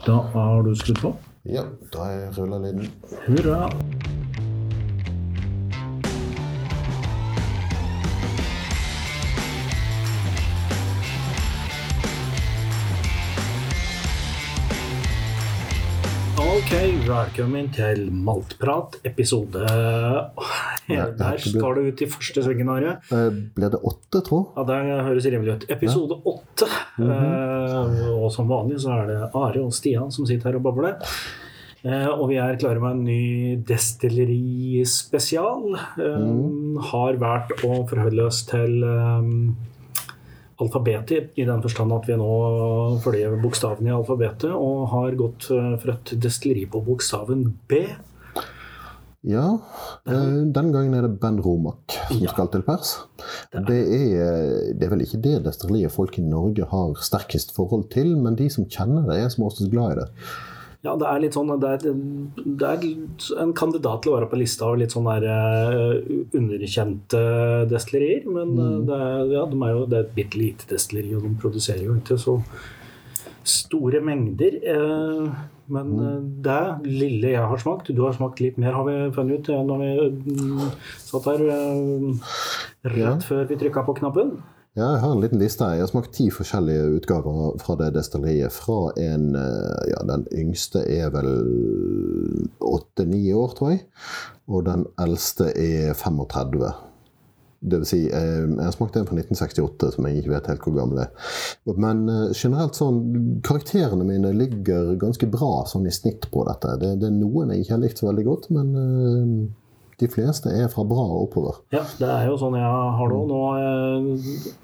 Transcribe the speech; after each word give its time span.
Da 0.00 0.12
har 0.32 0.62
du 0.62 0.74
skrudd 0.76 1.00
på. 1.02 1.12
Ja, 1.44 1.62
da 1.92 2.06
er 2.10 2.32
rullelyden. 2.36 2.88
Hurra. 3.26 3.68
Ok, 16.42 16.72
velkommen 17.06 17.70
til 17.74 18.08
Maltprat, 18.12 18.96
episode 19.04 19.66
Der 20.88 21.36
skal 21.38 21.74
du 21.78 21.82
ut 21.88 22.02
i 22.02 22.06
første 22.10 22.42
svingen, 22.42 22.68
Are. 22.72 22.96
Eh, 23.14 23.30
Ble 23.54 23.68
det 23.70 23.78
åtte, 23.86 24.18
tro? 24.26 24.38
Ja, 24.56 24.62
Det 24.66 24.74
høres 25.06 25.26
rimelig 25.30 25.52
ut. 25.54 25.64
Episode 25.70 26.14
åtte. 26.26 26.66
Eh, 26.98 28.10
og 28.16 28.32
som 28.34 28.48
vanlig 28.50 28.80
så 28.82 28.90
er 28.98 29.06
det 29.12 29.20
Are 29.34 29.60
og 29.62 29.72
Stian 29.76 30.10
som 30.12 30.26
sitter 30.26 30.50
her 30.50 30.56
og 30.58 30.62
babler. 30.66 30.94
Eh, 31.84 32.06
og 32.08 32.28
vi 32.30 32.36
er 32.38 32.56
klare 32.60 32.80
med 32.82 32.90
en 32.94 33.04
ny 33.04 33.56
destillerispesial. 33.66 35.62
Eh, 35.98 36.28
Har 36.92 37.12
vært 37.20 37.50
å 37.66 37.72
forholde 37.90 38.22
oss 38.28 38.44
til 38.48 38.72
um, 38.86 39.56
alfabetet, 40.62 41.30
i 41.38 41.44
den 41.48 41.62
forstand 41.64 41.90
at 41.96 42.06
vi 42.06 42.14
nå 42.20 42.30
følger 43.02 43.34
bokstavene 43.42 43.88
i 43.90 43.96
alfabetet, 43.96 44.52
og 44.54 44.76
har 44.94 45.10
gått 45.18 45.42
eh, 45.50 45.74
for 45.82 45.88
et 45.96 46.06
destilleri 46.22 46.64
på 46.70 46.78
bokstaven 46.86 47.40
B. 47.70 47.72
Ja. 49.22 49.58
eh, 50.06 50.42
Den 50.50 50.72
gangen 50.74 50.94
er 50.94 51.02
det 51.06 51.20
Ben 51.20 51.40
Romak 51.40 51.94
som 52.08 52.22
Ja. 52.22 52.30
skal 52.32 52.48
til 52.50 52.62
pers. 52.62 52.96
Det 53.52 53.78
er, 53.82 54.72
det 54.74 54.82
er 54.86 54.90
vel 54.90 55.04
ikke 55.04 55.22
det 55.22 55.44
destilleriet 55.44 55.92
folk 55.94 56.18
i 56.18 56.22
Norge 56.22 56.64
har 56.68 56.94
sterkest 56.98 57.54
forhold 57.54 57.88
til, 57.90 58.16
men 58.16 58.34
de 58.34 58.48
som 58.50 58.66
kjenner 58.66 59.06
det, 59.06 59.20
er 59.22 59.28
som 59.28 59.44
oftest 59.46 59.70
glad 59.70 59.92
i 59.92 60.00
det. 60.00 60.08
Ja, 60.82 60.96
det 60.98 61.06
er 61.06 61.20
litt 61.22 61.36
sånn 61.36 61.52
Det 61.62 61.68
er, 61.70 61.92
det 62.58 62.66
er 62.66 62.86
en 63.44 63.52
kandidat 63.54 64.02
til 64.02 64.10
å 64.10 64.16
være 64.16 64.26
på 64.32 64.40
lista 64.40 64.66
av 64.66 64.80
litt 64.80 64.90
sånn 64.90 65.06
der 65.06 65.28
eh, 65.30 66.14
underkjente 66.34 67.20
destillerier. 67.70 68.26
Men 68.26 68.50
mm. 68.58 68.86
det, 68.88 68.98
er, 68.98 69.32
ja, 69.36 69.44
de 69.46 69.60
er 69.62 69.74
jo, 69.76 69.84
det 69.86 69.98
er 70.00 70.06
et 70.08 70.14
bitte 70.16 70.40
lite 70.40 70.66
destilleri, 70.72 71.14
og 71.14 71.22
de 71.28 71.34
produserer 71.38 71.84
jo 71.86 71.94
ikke 72.00 72.18
så 72.18 72.40
store 73.46 74.02
mengder. 74.02 74.58
eh, 74.74 75.42
Men 75.72 75.92
eh, 76.04 76.16
det 76.44 76.58
lille 76.88 77.30
jeg 77.32 77.48
har 77.48 77.60
smakt 77.62 77.88
Du 77.94 78.02
har 78.04 78.12
smakt 78.16 78.40
litt 78.44 78.58
mer, 78.60 78.74
har 78.76 78.84
vi 78.88 78.96
funnet 79.16 79.40
ut 79.40 79.52
eh, 79.54 79.62
når 79.68 79.84
vi 79.84 79.92
mm, 80.36 80.64
satt 81.06 81.28
her 81.30 81.44
rett 82.84 82.98
Ja. 82.98 83.14
før 83.24 83.46
vi 83.48 83.56
trykka 83.60 83.84
på 83.86 83.94
knappen. 84.02 84.34
Ja, 84.72 84.86
jeg 84.94 85.00
har 85.02 85.12
en 85.12 85.20
liten 85.20 85.38
liste. 85.42 85.64
her. 85.66 85.74
Jeg 85.76 85.84
har 85.84 85.90
smakt 85.90 86.14
ti 86.16 86.30
forskjellige 86.32 86.86
utgaver 86.96 87.58
fra 87.60 87.74
det 87.76 87.90
destilleriet. 87.92 88.54
Fra 88.56 88.78
en 88.96 89.34
eh, 89.36 89.90
Ja, 89.92 90.00
den 90.08 90.24
yngste 90.32 90.80
er 90.88 91.10
vel 91.12 91.28
åtte-ni 92.60 93.26
år, 93.36 93.52
tror 93.58 93.74
jeg. 93.74 93.82
Og 94.48 94.64
den 94.66 94.86
eldste 95.00 95.50
er 95.52 95.92
35. 95.94 96.72
Det 97.62 97.78
vil 97.78 97.86
si, 97.86 98.00
eh, 98.10 98.42
jeg 98.42 98.58
har 98.58 98.74
smakt 98.74 98.96
en 98.98 99.06
fra 99.06 99.14
1968 99.14 99.92
som 99.94 100.06
jeg 100.08 100.18
ikke 100.18 100.32
vet 100.34 100.48
helt 100.50 100.64
hvor 100.66 100.76
gammel 100.80 101.02
er. 101.04 101.32
Men 101.78 102.04
eh, 102.10 102.34
generelt 102.34 102.78
sånn, 102.78 103.00
karakterene 103.46 104.06
mine 104.08 104.34
ligger 104.34 104.96
ganske 105.00 105.28
bra 105.30 105.62
sånn 105.70 105.86
i 105.86 105.94
snitt 105.94 106.26
på 106.34 106.42
dette. 106.48 106.74
Det, 106.82 106.96
det 107.02 107.10
er 107.10 107.18
noen 107.20 107.54
jeg 107.54 107.64
ikke 107.64 107.76
har 107.76 107.84
likt 107.84 108.02
så 108.02 108.10
veldig 108.10 108.26
godt, 108.26 108.48
men 108.56 108.72
eh, 108.82 109.34
de 110.02 110.08
fleste 110.10 110.50
er 110.50 110.66
fra 110.72 110.82
bra 110.88 111.04
og 111.06 111.22
oppover. 111.28 111.54
Ja, 111.74 111.82
det 112.00 112.08
er 112.10 112.24
jo 112.28 112.34
sånn 112.40 112.56
jeg 112.58 112.72
har 112.98 113.08
det 113.08 113.16
òg. 113.20 113.26
Nå 113.30 113.40
eh, 113.62 113.98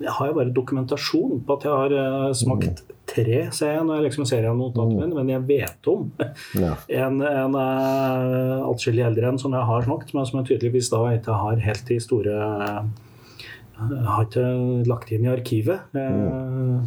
jeg 0.04 0.12
har 0.18 0.24
jeg 0.32 0.38
bare 0.42 0.56
dokumentasjon 0.58 1.32
på 1.46 1.50
at 1.58 1.62
jeg 1.68 1.74
har 1.78 1.90
eh, 2.02 2.32
smakt 2.42 2.76
tre, 3.08 3.38
ser 3.56 3.70
jeg 3.78 3.84
når 3.88 3.94
jeg 3.96 4.04
liksom 4.10 4.24
ser 4.28 4.42
gjennom 4.44 4.60
notatene 4.66 4.98
mine, 5.00 5.14
men 5.16 5.28
jeg 5.32 5.42
vet 5.48 5.80
om 5.88 6.00
Ja. 6.60 6.72
en, 7.06 7.14
en 7.24 7.54
uh, 7.56 8.68
atskillig 8.68 9.00
eldre 9.06 9.30
en 9.32 9.40
som 9.40 9.54
jeg 9.56 9.64
har 9.70 9.80
smakt, 9.86 10.08
men 10.12 10.28
som 10.28 10.36
jeg 10.42 10.48
tydeligvis 10.52 10.90
da 10.92 11.00
ikke 11.16 11.32
har 11.40 11.56
helt 11.64 11.84
de 11.88 11.96
store 12.04 12.34
Jeg 13.78 14.04
Har 14.10 14.24
ikke 14.26 14.44
lagt 14.90 15.08
inn 15.14 15.24
i 15.24 15.30
arkivet. 15.32 15.78
Eh, 15.94 16.78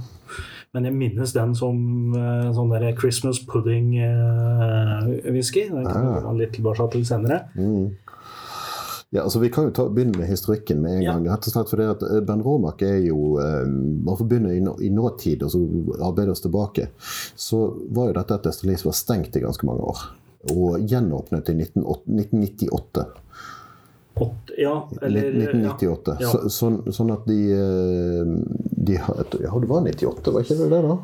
Men 0.74 0.86
jeg 0.88 0.94
minnes 0.96 1.34
den 1.36 1.52
som 1.56 1.76
eh, 2.16 2.52
sånn 2.56 2.70
der 2.72 2.94
Christmas 2.96 3.40
pudding-whisky. 3.44 5.68
den 5.70 5.86
kan 5.86 6.08
Ah. 6.08 6.22
komme 6.22 6.38
litt 6.40 6.54
tilbake 6.54 6.90
til 6.92 7.06
senere. 7.06 7.42
Mm. 7.56 7.96
Ja, 9.14 9.24
altså 9.26 9.40
Vi 9.44 9.50
kan 9.52 9.66
jo 9.68 9.72
ta, 9.76 9.90
begynne 9.92 10.18
med 10.18 10.30
historikken 10.30 10.80
med 10.82 10.92
en 10.98 11.02
Ja. 11.04 11.14
gang. 11.14 11.26
rett 11.28 11.48
og 11.48 11.54
slett 11.54 11.70
fordi 11.70 11.84
at 11.92 12.04
eh, 12.04 12.22
Ben 12.24 12.42
Romak 12.46 12.82
er 12.88 12.98
jo 13.04 13.38
eh, 13.44 13.66
Bare 14.06 14.18
for 14.18 14.24
å 14.24 14.28
begynne 14.30 14.54
i, 14.56 14.62
nå- 14.64 14.78
i 14.82 14.90
nåtid 14.90 15.44
og 15.44 15.52
så 15.52 15.60
arbeide 16.08 16.32
oss 16.32 16.42
tilbake, 16.46 16.88
så 17.36 17.60
var 17.92 18.08
jo 18.08 18.14
dette 18.14 18.34
et 18.40 18.44
destilleri 18.48 18.80
som 18.80 18.90
var 18.90 18.96
stengt 19.02 19.36
i 19.36 19.44
ganske 19.44 19.68
mange 19.68 19.84
år. 19.84 20.00
Og 20.56 20.80
gjenåpnet 20.88 21.50
i 21.52 21.54
19, 21.60 21.84
1998. 22.08 23.06
Ja, 24.58 24.88
eller 25.02 25.22
1998. 25.32 26.16
Ja. 26.20 26.30
Så, 26.32 26.50
sånn, 26.52 26.80
sånn 26.94 27.12
at 27.14 27.24
de, 27.28 27.38
eh, 27.52 28.34
de 28.88 28.94
Ja, 28.94 29.60
det 29.60 29.70
var 29.70 29.82
98, 29.86 30.32
var 30.32 30.42
ikke 30.44 30.58
det 30.60 30.70
det, 30.72 30.82
da? 30.88 30.98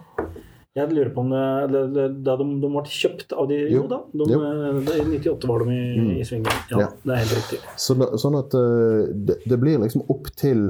Jeg 0.77 0.91
lurer 0.93 1.09
på 1.15 1.23
om 1.25 1.29
det, 1.33 1.43
det, 1.73 1.83
det 2.21 2.33
de, 2.38 2.45
de 2.61 2.69
ble 2.69 2.83
kjøpt 2.85 3.31
av 3.33 3.47
de 3.49 3.55
Jo, 3.63 3.79
Jo. 3.79 3.83
da. 3.89 3.97
De, 4.13 4.27
Jo. 4.29 4.41
det- 4.85 4.97
I 5.01 5.05
98 5.17 5.47
var 5.49 5.63
de 5.65 5.73
i, 5.73 6.19
i 6.21 6.25
svingen. 6.27 6.53
Ja, 6.69 6.79
Ja. 6.83 6.89
det 7.03 7.13
er 7.15 7.21
helt 7.23 7.35
riktig. 7.39 7.59
Så, 7.81 7.95
da- 7.97 8.11
sånn 8.21 8.38
at 8.38 8.53
eh, 8.53 9.07
det, 9.27 9.39
det 9.49 9.57
blir 9.59 9.79
liksom 9.81 10.05
opp 10.13 10.29
til 10.38 10.67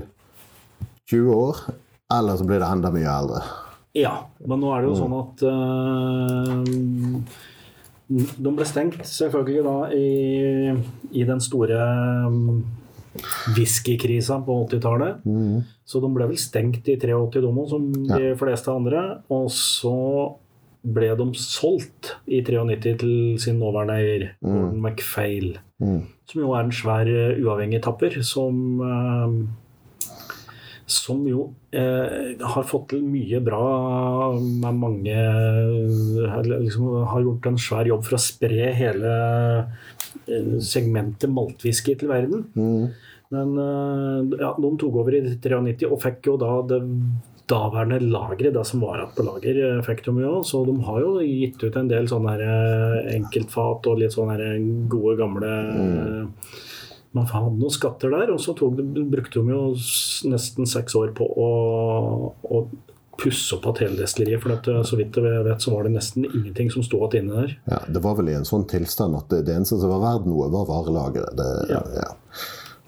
20 1.12 1.34
år, 1.35 1.56
eller 2.12 2.38
så 2.40 2.47
blir 2.47 2.59
det 2.63 2.69
enda 2.72 2.91
mye 2.95 3.12
eldre. 3.19 3.41
Ja, 3.97 4.13
men 4.45 4.59
nå 4.62 4.72
er 4.75 4.81
det 4.84 4.90
jo 4.91 4.97
sånn 5.00 5.16
at 5.18 5.41
uh, 5.47 6.63
De 8.38 8.51
ble 8.56 8.66
stengt 8.68 9.01
selvfølgelig 9.09 9.63
da 9.66 9.75
i, 9.91 10.72
i 11.12 11.24
den 11.28 11.41
store 11.44 11.79
um, 12.28 12.62
whiskykrisa 13.56 14.40
på 14.46 14.58
80-tallet. 14.68 15.24
Mm. 15.26 15.62
Så 15.88 16.02
de 16.04 16.12
ble 16.14 16.28
vel 16.32 16.42
stengt 16.42 16.90
i 16.90 16.98
83 17.00 17.44
domo, 17.44 17.68
som 17.70 17.88
de 17.92 18.34
fleste 18.40 18.74
andre. 18.74 19.06
Og 19.34 19.50
så 19.54 19.96
ble 20.88 21.12
de 21.20 21.28
solgt 21.42 22.14
i 22.32 22.42
93 22.46 22.98
til 23.02 23.16
sin 23.44 23.60
nåværende 23.60 23.98
eier, 24.00 24.28
Gordon 24.42 24.82
MacPhail. 24.84 25.58
Mm. 25.84 26.04
Som 26.28 26.44
jo 26.44 26.52
er 26.56 26.66
en 26.66 26.76
svær 26.76 27.10
eh, 27.12 27.40
uavhengig 27.44 27.82
tapper, 27.84 28.22
som 28.26 28.84
eh, 28.84 29.40
som 30.88 31.26
jo 31.28 31.50
eh, 31.76 32.40
har 32.40 32.64
fått 32.68 32.94
til 32.94 33.04
mye 33.04 33.42
bra 33.44 33.64
med 34.40 34.78
mange 34.80 35.16
liksom 36.48 36.86
Har 37.12 37.26
gjort 37.26 37.50
en 37.50 37.60
svær 37.60 37.90
jobb 37.90 38.06
for 38.08 38.16
å 38.16 38.22
spre 38.24 38.70
hele 38.78 39.16
eh, 40.32 40.54
segmentet 40.64 41.28
maltwhisky 41.28 41.98
til 42.00 42.12
verden. 42.14 42.48
Mm. 42.56 42.88
Men 43.34 43.58
eh, 43.60 44.38
ja, 44.40 44.54
de 44.58 44.70
tok 44.80 45.02
over 45.02 45.18
i 45.18 45.24
93 45.26 45.90
og 45.90 46.00
fikk 46.04 46.30
jo 46.32 46.38
da 46.42 46.54
det 46.70 46.82
daværende 47.48 48.00
lageret, 48.04 48.54
det 48.54 48.64
som 48.68 48.82
var 48.84 49.00
igjen 49.00 49.14
på 49.16 49.26
lager, 49.28 49.60
eh, 49.64 49.84
fikk 49.86 50.04
de 50.08 50.16
jo. 50.24 50.34
Så 50.48 50.64
de 50.68 50.76
har 50.88 51.04
jo 51.04 51.14
gitt 51.24 51.64
ut 51.64 51.78
en 51.80 51.92
del 51.92 52.10
sånne 52.12 52.36
eh, 52.44 52.98
enkeltfat 53.16 53.88
og 53.88 54.02
litt 54.02 54.16
sånne 54.16 54.56
gode, 54.92 55.20
gamle 55.20 55.54
Mm. 55.68 56.34
Man 57.16 57.26
hadde 57.32 57.56
noen 57.56 57.72
skatter 57.74 58.12
der, 58.12 58.30
og 58.30 58.42
så 58.44 58.54
tok 58.54 58.76
de, 58.78 59.02
brukte 59.10 59.42
de 59.42 59.50
jo 59.50 59.62
nesten 60.30 60.68
seks 60.70 60.94
år 61.00 61.14
på 61.18 61.26
å, 61.26 61.48
å 62.44 62.60
pusse 63.18 63.56
opp 63.56 63.66
at 63.72 63.80
hele 63.82 63.98
destilleriet. 63.98 64.44
For 64.44 64.54
at, 64.54 64.68
så 64.86 65.00
vidt 65.00 65.18
jeg 65.18 65.46
vet, 65.48 65.64
så 65.64 65.74
var 65.74 65.88
det 65.88 65.96
nesten 65.96 66.28
ingenting 66.28 66.70
som 66.70 66.86
sto 66.86 67.00
igjen 67.08 67.32
inne 67.32 67.40
der. 67.40 67.56
Ja, 67.72 67.80
det 67.96 68.04
var 68.04 68.20
vel 68.20 68.30
i 68.30 68.38
en 68.38 68.46
sånn 68.46 68.68
tilstand 68.70 69.18
at 69.18 69.32
det, 69.34 69.46
det 69.48 69.56
eneste 69.56 69.80
som 69.82 69.96
var 69.96 70.04
verdt 70.04 70.30
noe, 70.30 70.52
var 70.54 70.68
varelageret. 70.70 71.42
Ja. 71.72 71.82
ja. 71.96 72.12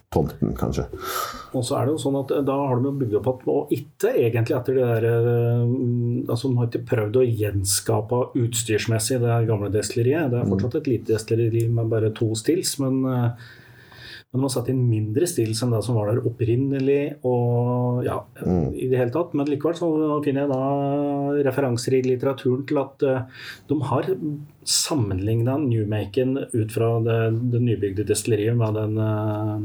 Tomten, 0.09 0.55
kanskje. 0.57 0.87
Og 1.53 1.61
så 1.65 1.75
er 1.77 1.85
det 1.85 1.91
jo 1.93 1.99
sånn 2.01 2.15
at 2.17 2.31
eh, 2.33 2.41
da 2.45 2.55
har 2.57 2.79
de 2.81 2.93
bygd 2.97 3.19
opp 3.19 3.27
at 3.29 3.43
og 3.53 3.73
ikke 3.75 4.15
egentlig 4.17 4.55
etter 4.57 4.79
det 4.79 4.87
der 4.87 5.05
eh, 5.05 5.73
altså 6.25 6.49
De 6.49 6.57
har 6.57 6.69
ikke 6.71 6.87
prøvd 6.89 7.19
å 7.21 7.25
gjenskape 7.27 8.21
utstyrsmessig 8.41 9.19
det 9.21 9.37
gamle 9.49 9.69
destilleriet. 9.73 10.31
Det 10.33 10.41
er 10.41 10.49
fortsatt 10.49 10.79
et 10.79 10.89
lite 10.89 11.13
destilleri 11.13 11.67
med 11.69 11.91
bare 11.93 12.09
to 12.17 12.31
stils, 12.39 12.73
men 12.81 13.03
eh, 13.05 13.51
men 14.29 14.43
de 14.43 14.45
har 14.45 14.51
satt 14.53 14.67
inn 14.69 14.81
mindre 14.85 15.25
stills 15.25 15.63
enn 15.65 15.71
det 15.73 15.79
som 15.81 15.95
var 15.97 16.11
der 16.11 16.21
opprinnelig. 16.29 17.17
og 17.25 18.03
ja, 18.05 18.19
i 18.77 18.85
det 18.91 18.99
hele 18.99 19.13
tatt. 19.13 19.33
Men 19.33 19.49
likevel 19.49 19.77
så 19.79 19.89
finner 20.25 20.45
jeg 20.45 20.51
da 20.51 21.43
referanser 21.49 21.97
i 21.97 22.03
litteraturen 22.05 22.61
til 22.69 22.77
at 22.81 23.05
eh, 23.09 23.23
de 23.71 23.77
har 23.89 24.09
sammenligna 24.69 25.55
Newmaken 25.63 26.35
ut 26.53 26.75
fra 26.75 26.91
det, 27.01 27.17
det 27.49 27.61
nybygde 27.63 28.05
destilleriet 28.05 28.57
med, 28.59 28.77
den, 28.77 29.01
eh, 29.01 29.55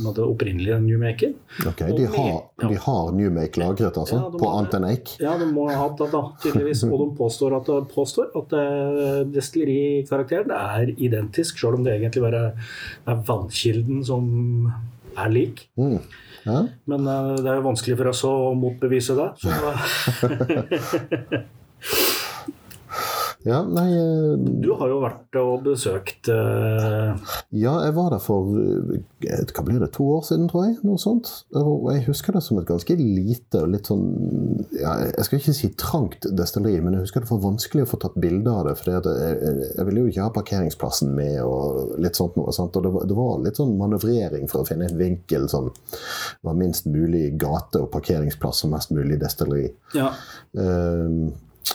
med 0.00 0.16
det 0.16 0.24
opprinnelige 0.24 0.80
Newmaken. 0.80 1.36
Ok, 1.68 1.84
De 1.84 2.08
har, 2.16 2.40
Ja. 2.62 2.68
de 2.70 2.76
har 2.78 3.08
Newmake 3.10 3.58
lagret, 3.58 3.96
altså? 3.98 4.14
Ja, 4.20 4.28
på 4.38 4.50
annet 4.54 4.76
enn 4.78 4.84
eik? 4.86 5.14
Ja, 5.18 5.32
de 5.40 5.48
må 5.50 5.64
ha 5.66 5.74
hatt 5.80 5.96
det, 5.98 6.06
da, 6.12 6.20
tydeligvis. 6.44 6.84
Og 6.86 7.00
de 7.00 7.08
påstår 7.18 7.56
at, 7.56 7.70
påstår 7.90 8.28
at 8.38 8.54
eh, 8.60 9.22
destillerikarakteren 9.34 10.52
er 10.54 10.92
identisk, 10.94 11.58
selv 11.58 11.80
om 11.80 11.86
det 11.86 11.96
egentlig 11.96 12.22
bare 12.22 12.44
er 13.10 13.24
vannkilden 13.26 14.04
som 14.06 14.28
er 15.18 15.34
lik. 15.34 15.66
Mm. 15.74 15.98
Ja. 16.44 16.60
Men 16.90 17.08
uh, 17.08 17.34
det 17.40 17.48
er 17.48 17.58
jo 17.58 17.66
vanskelig 17.66 17.98
for 17.98 18.12
oss 18.12 18.22
å 18.28 18.34
motbevise 18.58 19.16
det. 19.18 19.28
Så, 19.42 19.50
Ja, 23.44 23.58
nei 23.68 23.90
eh, 23.92 24.34
Du 24.64 24.70
har 24.78 24.88
jo 24.88 25.00
vært 25.02 25.36
og 25.36 25.66
besøkt 25.66 26.30
uh... 26.32 27.12
Ja, 27.52 27.74
jeg 27.84 27.92
var 27.96 28.14
der 28.14 28.22
for 28.24 28.54
eh, 28.56 29.02
hva 29.52 29.64
blir 29.66 29.82
det, 29.82 29.90
to 29.92 30.06
år 30.16 30.24
siden, 30.24 30.48
tror 30.48 30.64
jeg. 30.66 30.78
Noe 30.86 31.00
sånt. 31.00 31.28
Og 31.60 31.90
jeg 31.92 32.06
husker 32.08 32.36
det 32.36 32.44
som 32.46 32.60
et 32.60 32.68
ganske 32.68 32.96
lite 32.96 33.60
og 33.60 33.70
litt 33.74 33.90
sånn 33.90 34.06
ja, 34.72 34.96
Jeg 35.10 35.28
skal 35.28 35.40
ikke 35.40 35.56
si 35.60 35.70
trangt 35.80 36.28
destilleri, 36.40 36.80
men 36.84 36.96
jeg 36.96 37.06
husker 37.06 37.24
det 37.24 37.32
var 37.32 37.44
vanskelig 37.44 37.84
å 37.84 37.92
få 37.92 38.00
tatt 38.04 38.18
bilde 38.20 38.52
av 38.52 38.68
det. 38.68 38.76
For 38.80 38.94
jeg, 38.96 39.62
jeg 39.74 39.88
ville 39.90 40.04
jo 40.04 40.12
ikke 40.12 40.26
ha 40.26 40.34
parkeringsplassen 40.40 41.14
med 41.16 41.38
og 41.44 41.96
litt 42.00 42.20
sånt 42.20 42.40
noe. 42.40 42.52
Sant? 42.56 42.76
Og 42.80 42.86
det 42.86 42.92
var, 42.96 43.08
det 43.10 43.18
var 43.20 43.40
litt 43.44 43.60
sånn 43.60 43.76
manøvrering 43.80 44.48
for 44.50 44.64
å 44.64 44.68
finne 44.68 44.88
en 44.88 45.00
vinkel 45.00 45.48
som 45.52 45.68
var 46.44 46.56
minst 46.58 46.88
mulig 46.88 47.34
gate 47.40 47.84
og 47.84 47.92
parkeringsplass 47.92 48.64
og 48.64 48.76
mest 48.78 48.94
mulig 48.96 49.20
destilleri. 49.20 49.68
Ja. 49.96 50.14
Um, 50.56 51.34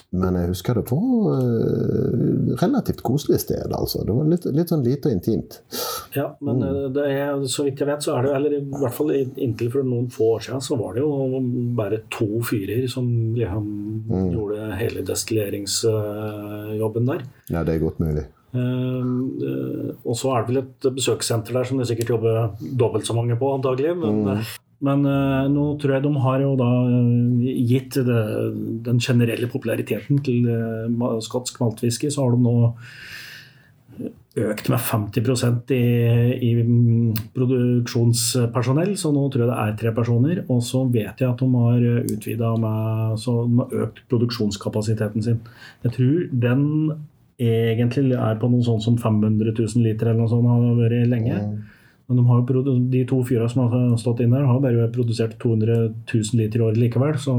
men 0.10 0.38
jeg 0.40 0.50
husker 0.52 0.80
det 0.80 0.86
var 0.90 1.44
uh, 1.44 2.54
relativt 2.62 3.02
koselig 3.06 3.40
sted. 3.44 3.68
altså. 3.76 3.98
Det 4.06 4.14
var 4.16 4.26
litt, 4.32 4.46
litt 4.56 4.72
sånn 4.74 4.86
lite 4.86 5.10
og 5.10 5.14
intimt. 5.18 5.52
Ja, 6.16 6.28
men 6.46 6.56
mm. 6.64 6.98
er, 7.04 7.44
så 7.52 7.68
vidt 7.68 7.82
jeg 7.84 7.90
vet, 7.90 8.06
så 8.06 8.12
er 8.18 8.26
det 8.26 8.32
eller 8.38 8.52
i 8.58 8.62
hvert 8.72 8.96
fall 8.96 9.14
inntil 9.20 9.70
for 9.74 9.82
noen 9.86 10.10
få 10.14 10.24
år 10.38 10.42
siden, 10.48 10.62
så 10.66 10.74
var 10.80 10.92
det 10.98 11.06
jo 11.06 11.12
bare 11.78 12.04
to 12.14 12.30
fyrer 12.46 12.88
som 12.90 13.06
liksom 13.38 13.70
mm. 14.10 14.28
gjorde 14.34 14.58
hele 14.80 15.06
destilleringsjobben 15.06 17.14
der. 17.14 17.22
Ja, 17.54 17.64
det 17.64 17.78
er 17.78 17.86
godt 17.86 18.02
mulig. 18.04 18.26
Uh, 18.50 19.94
og 20.02 20.16
så 20.18 20.32
er 20.34 20.42
det 20.42 20.50
vel 20.50 20.64
et 20.64 20.82
besøkssenter 20.96 21.54
der 21.54 21.68
som 21.70 21.78
det 21.78 21.86
sikkert 21.90 22.16
jobber 22.16 22.34
dobbelt 22.58 23.06
så 23.06 23.14
mange 23.18 23.38
på, 23.38 23.52
antagelig. 23.60 23.94
Men, 24.00 24.24
mm. 24.26 24.50
Men 24.86 25.04
uh, 25.04 25.46
nå 25.52 25.66
tror 25.80 25.98
jeg 25.98 26.06
de 26.06 26.12
har 26.24 26.44
jo 26.44 26.54
da 26.60 26.70
eh, 26.88 27.48
gitt 27.68 27.98
det, 28.08 28.20
den 28.86 29.02
generelle 29.04 29.50
populariteten 29.52 30.22
til 30.24 30.48
uh, 30.48 31.18
skotsk 31.24 31.60
maltwhisky, 31.60 32.08
så 32.12 32.24
har 32.24 32.36
de 32.36 32.46
nå 32.46 32.54
økt 34.40 34.70
med 34.72 34.80
50 34.80 35.74
i, 35.76 35.80
i 36.48 36.52
produksjonspersonell, 37.36 38.94
så 38.96 39.12
nå 39.12 39.26
tror 39.28 39.44
jeg 39.44 39.50
det 39.50 39.58
er 39.66 39.74
tre 39.82 39.92
personer. 39.98 40.40
Og 40.48 40.62
så 40.64 40.86
vet 40.88 41.20
jeg 41.20 41.28
at 41.28 41.42
de 41.44 41.50
har 41.52 41.88
utvida 42.14 42.54
med 42.64 43.18
Så 43.20 43.34
de 43.50 43.60
har 43.60 43.74
økt 43.84 44.00
produksjonskapasiteten 44.14 45.26
sin. 45.26 45.42
Jeg 45.84 45.96
tror 45.98 46.30
den 46.46 46.64
egentlig 47.40 48.16
er 48.16 48.40
på 48.40 48.48
noe 48.54 48.64
sånt 48.64 48.86
som 48.86 48.96
500 49.02 49.52
000 49.52 49.84
liter 49.84 50.14
eller 50.14 50.24
noe 50.24 50.32
sånt, 50.32 50.48
har 50.48 50.80
vært 50.80 51.12
lenge. 51.12 51.42
Mm. 51.44 51.79
Men 52.10 52.18
de, 52.18 52.26
har 52.26 52.46
de 52.90 53.02
to 53.06 53.20
fyra 53.26 53.46
som 53.50 53.68
har 53.70 53.98
stått 54.02 54.24
inn 54.24 54.34
der, 54.34 54.48
har 54.50 54.62
bare 54.64 54.88
produsert 54.94 55.36
200 55.42 55.76
000 56.10 56.40
liter 56.40 56.62
i 56.62 56.64
året 56.66 56.80
likevel. 56.82 57.20
Så, 57.22 57.36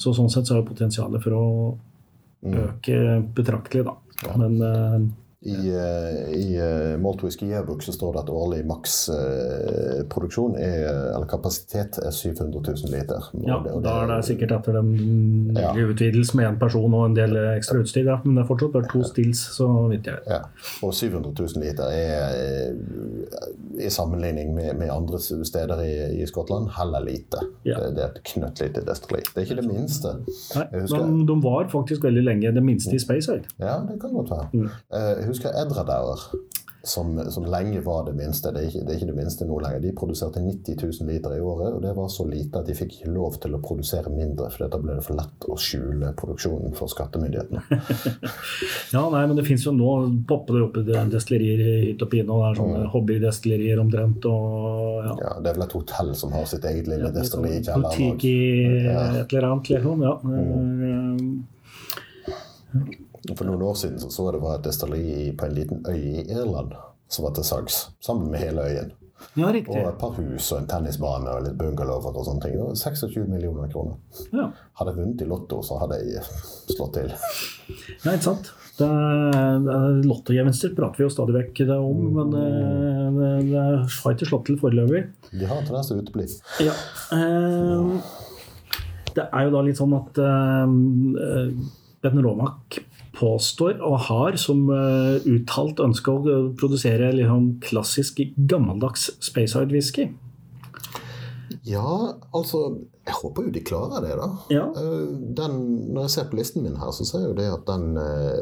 så, 0.00 0.14
sånn 0.16 0.30
sett 0.32 0.48
så 0.48 0.56
er 0.56 0.64
potensialet 0.64 1.20
for 1.20 1.36
å 1.36 1.46
mm. 2.40 2.54
øke 2.62 3.02
betraktelig, 3.36 3.84
da. 3.90 3.98
Men 4.40 4.56
uh, 4.64 4.96
i, 5.42 5.56
eh, 5.74 6.34
i 6.38 6.60
uh, 6.60 7.00
Malt 7.02 7.22
Whisky 7.24 7.48
Yearbook 7.50 7.82
så 7.82 7.92
står 7.92 8.12
det 8.14 8.20
at 8.22 8.28
årlig 8.30 8.60
maksproduksjon 8.68 10.54
eller 10.54 11.26
kapasitet 11.30 11.98
er 11.98 12.14
700 12.14 12.60
000 12.62 12.92
liter. 12.92 13.26
Ja, 13.42 13.56
og 13.56 13.64
det, 13.64 13.72
og 13.74 13.82
da 13.82 13.96
er 14.04 14.12
det 14.12 14.18
sikkert 14.28 14.54
etter 14.54 14.78
den 14.78 15.56
ja. 15.58 15.72
utvidelsen 15.74 16.38
med 16.38 16.46
én 16.46 16.58
person 16.60 16.94
og 16.94 17.08
en 17.08 17.16
del 17.16 17.34
ekstra 17.56 17.80
utstyr. 17.82 18.06
Ja. 18.06 18.20
Men 18.22 18.38
det 18.38 18.44
er 18.44 18.48
fortsatt 18.52 18.74
bare 18.76 18.90
to 18.92 19.02
stills, 19.08 19.42
så 19.56 19.66
vidt 19.90 20.06
jeg 20.06 20.20
vet. 20.20 20.30
Ja. 20.30 20.40
Og 20.86 20.94
700 20.94 21.34
000 21.34 21.64
liter 21.64 21.90
er 21.90 22.38
eh, 22.38 23.86
i 23.86 23.90
sammenligning 23.90 24.54
med, 24.54 24.76
med 24.78 24.94
andre 24.94 25.18
steder 25.18 25.82
i, 25.82 25.92
i, 26.20 26.26
Skottland 26.30 26.70
heller 26.78 27.02
lite. 27.02 27.42
Det, 27.64 27.74
det, 27.96 28.04
er 28.04 28.12
et 28.12 28.22
knøttlite 28.30 28.84
destilleri. 28.86 29.26
Det 29.32 29.42
er 29.42 29.48
ikke 29.48 29.58
det 29.58 29.68
minste. 29.68 30.14
Nei, 30.54 30.66
men 30.94 31.26
de 31.26 31.38
var 31.42 31.66
faktisk 31.72 32.06
veldig 32.06 32.24
lenge 32.28 32.54
det 32.54 32.62
minste 32.64 32.94
i 32.94 33.02
Space 33.02 33.32
Ja, 33.58 33.80
det 33.88 33.98
kan 34.00 34.14
godt 34.14 34.30
være. 34.30 34.48
Mm. 34.52 34.70
Uh, 34.92 35.31
husker 35.32 35.56
Edradauer, 35.62 36.28
som, 36.84 37.30
som, 37.30 37.44
lenge 37.44 37.80
var 37.80 38.04
det 38.04 38.12
minste. 38.12 38.50
Det 38.50 38.60
er, 38.60 38.68
ikke, 38.68 38.80
det 38.82 38.90
er, 38.90 38.96
ikke, 38.96 39.10
det 39.12 39.16
minste 39.16 39.46
nå 39.46 39.58
lenger. 39.62 39.82
De 39.84 39.92
produserte 39.94 40.40
90 40.42 40.78
000 40.82 41.10
liter 41.12 41.36
i 41.36 41.40
året, 41.40 41.76
og 41.76 41.82
det 41.84 41.92
var 41.94 42.08
så 42.10 42.26
lite 42.26 42.58
at 42.58 42.66
de 42.66 42.74
fikk 42.74 42.96
ikke 42.96 43.12
lov 43.14 43.36
til 43.42 43.54
å 43.54 43.60
produsere 43.62 44.10
mindre, 44.10 44.48
for 44.50 44.66
da 44.66 44.80
ble 44.82 44.96
det 44.98 45.04
for 45.06 45.18
lett 45.18 45.46
å 45.46 45.58
skjule 45.60 46.10
produksjonen 46.18 46.74
for 46.78 46.90
skattemyndighetene. 46.90 47.62
ja, 48.96 49.04
nei, 49.14 49.22
men 49.30 49.38
det 49.38 49.46
fins 49.46 49.66
jo 49.68 49.74
nå 49.76 49.92
popper 50.28 50.58
det 50.58 50.64
opp 50.66 50.80
destillerier 51.12 51.86
hit 51.86 52.02
og 52.02 52.10
pine, 52.10 52.26
og 52.30 52.42
det 52.42 52.50
er 52.50 52.60
sånne 52.62 52.82
mm. 52.82 52.90
hobbydestillerier 52.96 53.82
omtrent. 53.84 54.28
Og, 54.32 54.98
ja. 55.06 55.14
ja. 55.22 55.36
Det 55.38 55.52
er 55.52 55.58
vel 55.60 55.66
et 55.68 55.78
hotell 55.78 56.12
som 56.18 56.34
har 56.34 56.50
sitt 56.50 56.66
eget 56.66 56.90
lille 56.90 57.12
ja, 57.12 57.14
destilleri 57.14 57.60
i 57.60 57.62
sånn 57.62 57.86
kjelleren. 57.86 58.02
Butikk 58.02 58.26
i 58.26 58.36
et 58.96 59.36
eller 59.36 59.50
annet, 59.52 59.72
liksom. 59.76 60.02
Ja. 60.08 60.16
Mm. 60.26 60.91
For 63.30 63.46
noen 63.46 63.62
år 63.62 63.76
siden 63.78 64.00
så, 64.02 64.10
så 64.10 64.30
det 64.34 64.40
var 64.42 64.58
et 64.58 64.66
destilleri 64.66 65.30
på 65.38 65.46
en 65.46 65.54
liten 65.54 65.84
øy 65.86 66.00
i 66.00 66.24
Irland 66.26 66.74
som 67.12 67.26
var 67.26 67.34
til 67.36 67.44
salgs, 67.44 67.86
sammen 68.00 68.30
med 68.32 68.40
hele 68.40 68.64
øyen. 68.64 68.92
Ja, 69.38 69.52
riktig. 69.52 69.76
Og 69.76 69.88
et 69.88 69.98
par 70.00 70.16
hus 70.16 70.48
og 70.52 70.62
en 70.62 70.68
tennisbane 70.68 71.30
og 71.30 71.44
litt 71.46 71.58
bungalower 71.60 72.16
og 72.16 72.24
sånne 72.26 72.42
ting. 72.44 72.56
Det 72.56 72.64
var 72.64 72.80
26 72.80 73.28
millioner 73.30 73.70
kroner. 73.72 74.00
Ja. 74.32 74.48
Hadde 74.80 74.94
jeg 74.94 74.98
vunnet 74.98 75.22
i 75.22 75.28
Lotto, 75.30 75.60
så 75.64 75.78
hadde 75.82 76.00
jeg 76.00 76.24
slått 76.72 76.98
til. 76.98 77.12
Ja, 78.02 78.14
ikke 78.14 78.26
sant. 78.26 78.50
Det 78.78 78.88
Lottogevinster 80.08 80.72
prater 80.76 81.02
vi 81.02 81.06
jo 81.06 81.12
stadig 81.12 81.36
vekk 81.36 81.62
om, 81.76 82.00
mm. 82.00 82.16
men 82.16 82.32
det, 82.32 82.46
det, 83.18 83.32
det 83.52 83.64
har 83.98 84.16
ikke 84.16 84.30
slått 84.30 84.48
til 84.48 84.58
foreløpig. 84.60 85.04
De 85.32 85.48
har 85.48 85.62
tendens 85.66 85.90
til 85.90 86.00
å 86.00 86.04
utebli. 86.06 86.28
Ja. 86.64 86.76
Eh, 87.16 87.92
det 89.12 89.28
er 89.28 89.46
jo 89.46 89.52
da 89.52 89.62
litt 89.64 89.80
sånn 89.80 89.92
at 89.96 90.22
eh, 90.24 91.52
Ben 92.02 92.24
Romak 92.24 92.80
påstår 93.22 93.78
og 93.80 94.00
har 94.08 94.36
som 94.40 94.66
uh, 94.68 95.22
uttalt 95.22 95.80
ønske 95.82 96.12
å 96.12 96.42
produsere 96.58 97.12
liksom, 97.16 97.54
klassisk 97.64 98.20
gammeldags 98.36 99.10
Spacehard 99.22 99.72
whisky. 99.74 100.10
Ja, 101.68 102.16
altså 102.34 102.62
Jeg 103.06 103.14
håper 103.20 103.46
jo 103.46 103.52
de 103.54 103.60
klarer 103.66 104.02
det, 104.02 104.14
da. 104.18 104.28
Ja. 104.50 104.64
Eh, 104.78 105.08
den, 105.36 105.56
når 105.92 106.06
jeg 106.06 106.12
ser 106.14 106.28
på 106.30 106.38
listen 106.38 106.62
min 106.64 106.78
her, 106.78 106.92
så 106.94 107.04
ser 107.06 107.24
jeg 107.24 107.32
jo 107.32 107.38
det 107.38 107.48
at 107.50 107.64
den 107.66 107.96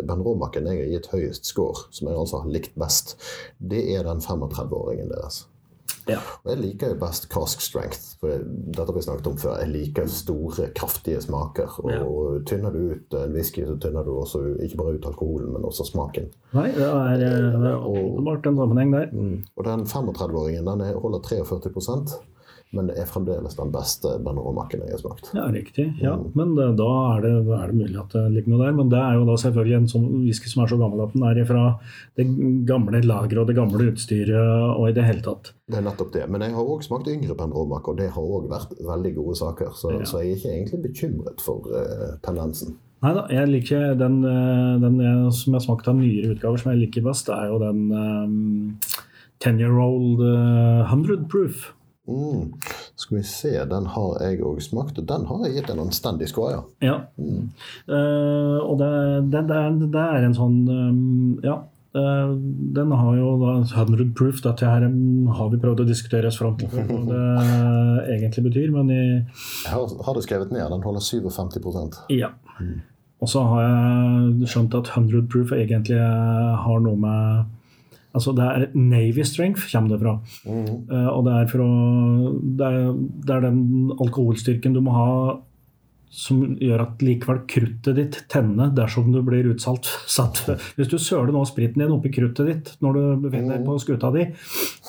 Ben 0.08 0.24
Romaken 0.24 0.68
jeg 0.68 0.82
har 0.82 0.90
gitt 0.94 1.08
høyest 1.14 1.48
score, 1.48 1.88
som 1.96 2.10
jeg 2.10 2.20
altså 2.20 2.42
har 2.42 2.52
likt 2.52 2.76
best, 2.80 3.16
det 3.56 3.80
er 3.96 4.04
den 4.04 4.20
35-åringen 4.20 5.08
deres. 5.12 5.46
Ja. 6.08 6.20
Og 6.44 6.52
jeg 6.52 6.61
liker 6.62 6.93
jo 6.93 6.99
best 7.00 7.29
cask 7.32 7.62
strength. 7.64 8.17
For 8.20 8.41
dette 8.41 8.87
har 8.87 8.97
vi 8.97 9.05
snakket 9.05 9.31
om 9.31 9.38
før. 9.41 9.58
Jeg 9.62 9.73
liker 9.75 10.08
store, 10.11 10.70
kraftige 10.76 11.20
smaker. 11.25 11.76
Og 11.85 11.93
ja. 11.93 12.41
tynner 12.49 12.75
du 12.75 12.81
ut 12.94 13.19
en 13.20 13.37
whisky, 13.37 13.67
så 13.69 13.76
tynner 13.82 14.06
du 14.06 14.14
også 14.17 14.43
ikke 14.64 14.81
bare 14.81 14.97
ut 14.97 15.09
alkoholen, 15.11 15.52
men 15.54 15.69
også 15.69 15.88
smaken. 15.90 16.30
Nei, 16.57 16.69
det 16.76 16.88
er, 16.88 17.16
det 17.21 17.71
er 17.75 17.87
åpenbart 17.92 18.50
en 18.50 18.61
sammenheng 18.62 18.97
der. 18.97 19.14
Mm. 19.14 19.38
Og 19.57 19.69
den 19.69 19.87
35-åringen 19.90 20.69
den 20.71 20.87
holder 21.04 21.25
43 21.28 21.49
men 22.70 22.86
det 22.86 23.00
er 23.02 23.08
fremdeles 23.10 23.56
den 23.58 23.72
beste 23.74 24.12
Benoromaken 24.22 24.84
jeg 24.84 24.94
har 24.94 25.00
smakt. 25.02 25.30
Ja, 25.34 25.48
riktig. 25.50 25.88
Ja. 25.98 26.12
Mm. 26.14 26.28
Men 26.38 26.52
det, 26.54 26.68
da 26.78 26.90
er 27.16 27.24
det, 27.24 27.32
er 27.56 27.72
det, 27.72 27.78
mulig 27.80 27.98
at 27.98 28.12
det 28.14 28.22
ligger 28.30 28.52
noe 28.52 28.60
der. 28.62 28.76
Men 28.78 28.92
det 28.92 29.00
er 29.02 29.16
jo 29.18 29.24
da 29.26 29.34
selvfølgelig 29.42 29.78
en 29.80 29.88
sånn 29.90 30.04
whisky 30.22 30.52
som 30.52 30.62
er 30.62 30.70
så 30.70 30.78
gammel 30.78 31.02
at 31.02 31.16
den 31.16 31.24
er 31.26 31.40
fra 31.48 31.64
det 32.20 32.28
gamle 32.68 33.00
lageret 33.02 33.42
og 33.42 33.48
det 33.50 33.56
gamle 33.58 33.88
utstyret 33.90 34.76
og 34.76 34.86
i 34.86 34.94
det 34.94 35.06
hele 35.08 35.24
tatt. 35.26 35.50
Det 35.70 35.80
er 35.80 35.86
nettopp 35.86 36.12
det. 36.14 36.28
Men 36.30 36.46
jeg 36.46 36.54
har 36.54 36.70
òg 36.76 36.86
smakt 36.86 37.10
yngre 37.10 37.34
Benromak, 37.38 37.90
og 37.90 37.98
det 37.98 38.12
har 38.14 38.30
òg 38.38 38.46
vært 38.52 38.76
veldig 38.78 39.12
gode 39.18 39.34
saker. 39.42 39.74
Så, 39.74 39.90
ja. 39.96 40.06
så, 40.06 40.22
jeg 40.22 40.30
er 40.30 40.38
ikke 40.38 40.54
egentlig 40.54 40.80
bekymret 40.86 41.42
for 41.42 41.66
uh, 41.74 42.14
tendensen. 42.22 42.78
Nei 43.00 43.14
da, 43.16 43.24
jeg 43.32 43.48
liker 43.48 43.94
den, 43.96 44.18
eh, 44.28 44.72
den 44.82 44.98
jeg, 45.00 45.20
som 45.32 45.54
jeg 45.54 45.56
har 45.56 45.64
smakt 45.64 45.86
av 45.88 45.96
nyere 45.96 46.34
utgaver, 46.34 46.60
som 46.60 46.74
jeg 46.74 46.82
liker 46.82 47.06
best, 47.06 47.30
det 47.30 47.36
er 47.38 47.46
jo 47.48 47.60
den 47.62 47.78
um, 47.96 48.74
Ten 49.40 49.56
Year 49.56 49.78
Old 49.80 50.20
uh, 50.20 50.84
100 50.84 51.24
Proof. 51.32 51.70
Mm. 52.11 52.52
Skal 52.99 53.19
vi 53.19 53.25
se, 53.26 53.52
den 53.71 53.87
har 53.95 54.23
jeg 54.25 54.40
òg 54.45 54.61
smakt, 54.64 54.99
og 54.99 55.09
den 55.09 55.26
har 55.29 55.45
jeg 55.47 55.59
gitt 55.59 55.73
en 55.73 55.85
anstendig 55.87 56.31
skvaja. 56.31 56.64
Ja. 56.85 56.97
Mm. 57.21 57.50
Uh, 57.88 58.59
og 58.67 58.81
det, 58.81 58.95
det, 59.33 59.45
det, 59.50 59.61
det, 59.95 60.07
er 60.07 60.26
en 60.26 60.38
sånn 60.38 60.59
um, 60.69 61.05
Ja. 61.47 61.61
Uh, 61.90 62.37
den 62.76 62.93
har 62.95 63.17
jo 63.19 63.33
da 63.40 63.55
100 63.64 64.12
proof. 64.19 64.43
Dette 64.45 64.69
her 64.69 64.85
har 64.87 65.49
vi 65.50 65.62
prøvd 65.62 65.83
å 65.83 65.88
diskutere 65.88 66.31
oss 66.31 66.38
fram 66.38 66.55
til 66.61 66.71
hva 66.71 66.85
det 67.11 67.25
egentlig 68.19 68.47
betyr, 68.50 68.71
men 68.75 68.93
i 68.95 69.02
Jeg 69.02 69.73
har, 69.73 69.97
har 70.07 70.19
det 70.19 70.26
skrevet 70.26 70.55
ned. 70.55 70.67
Den 70.71 70.87
holder 70.87 71.07
57% 71.07 72.05
Ja. 72.14 72.35
Mm. 72.61 72.79
Og 73.21 73.29
så 73.29 73.43
har 73.45 73.64
jeg 73.67 74.49
skjønt 74.49 74.75
at 74.79 74.88
100 74.95 75.26
proof 75.33 75.50
egentlig 75.52 75.99
har 76.00 76.79
noe 76.85 76.97
med 76.97 77.57
Altså 78.17 78.35
det 78.35 78.47
er 78.47 78.64
Navy 78.75 79.23
strength 79.26 79.69
kommer 79.71 79.95
det 79.95 80.00
fra. 80.02 80.17
Mm. 80.47 80.73
Uh, 80.90 81.11
og 81.12 81.23
det 81.29 81.37
er, 81.37 81.47
fra, 81.52 81.69
det, 82.59 82.67
er, 82.67 82.90
det 83.26 83.37
er, 83.37 83.47
den 83.47 83.95
alkoholstyrken 84.02 84.75
du 84.75 84.83
må 84.83 84.97
ha 84.97 85.12
som 86.11 86.40
gjør 86.59 86.83
at 86.83 87.02
likevel 87.07 87.45
kruttet 87.47 87.95
ditt 87.95 88.17
tenner 88.33 88.73
dersom 88.75 89.12
du 89.14 89.21
blir 89.23 89.47
utsalt. 89.52 89.87
Satt. 90.17 90.43
Hvis 90.75 90.90
du 90.90 90.97
søler 90.99 91.31
nå 91.35 91.45
spriten 91.47 91.85
din 91.85 91.95
oppi 91.95 92.11
kruttet 92.14 92.50
ditt 92.50 92.73
når 92.83 92.99
du 92.99 93.29
befinner 93.29 93.61
deg 93.61 93.69
på 93.69 93.79
skuta 93.79 94.11
di, 94.17 94.26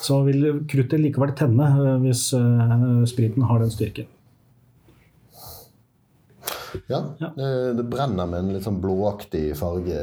så 0.01 0.24
vil 0.25 0.63
kruttet 0.72 1.04
likevel 1.04 1.36
tenne 1.38 1.70
uh, 1.78 1.94
hvis 2.01 2.32
uh, 2.34 3.06
spriten 3.10 3.46
har 3.51 3.62
den 3.62 3.74
styrken. 3.74 4.10
Ja, 6.88 7.04
Ja. 7.20 7.28
eh, 7.28 7.75
det 7.75 7.84
brenner 7.84 8.28
med 8.28 8.40
en 8.40 8.54
litt 8.54 8.63
sånn 8.63 8.80
blåaktig 8.82 9.56
farge. 9.60 9.98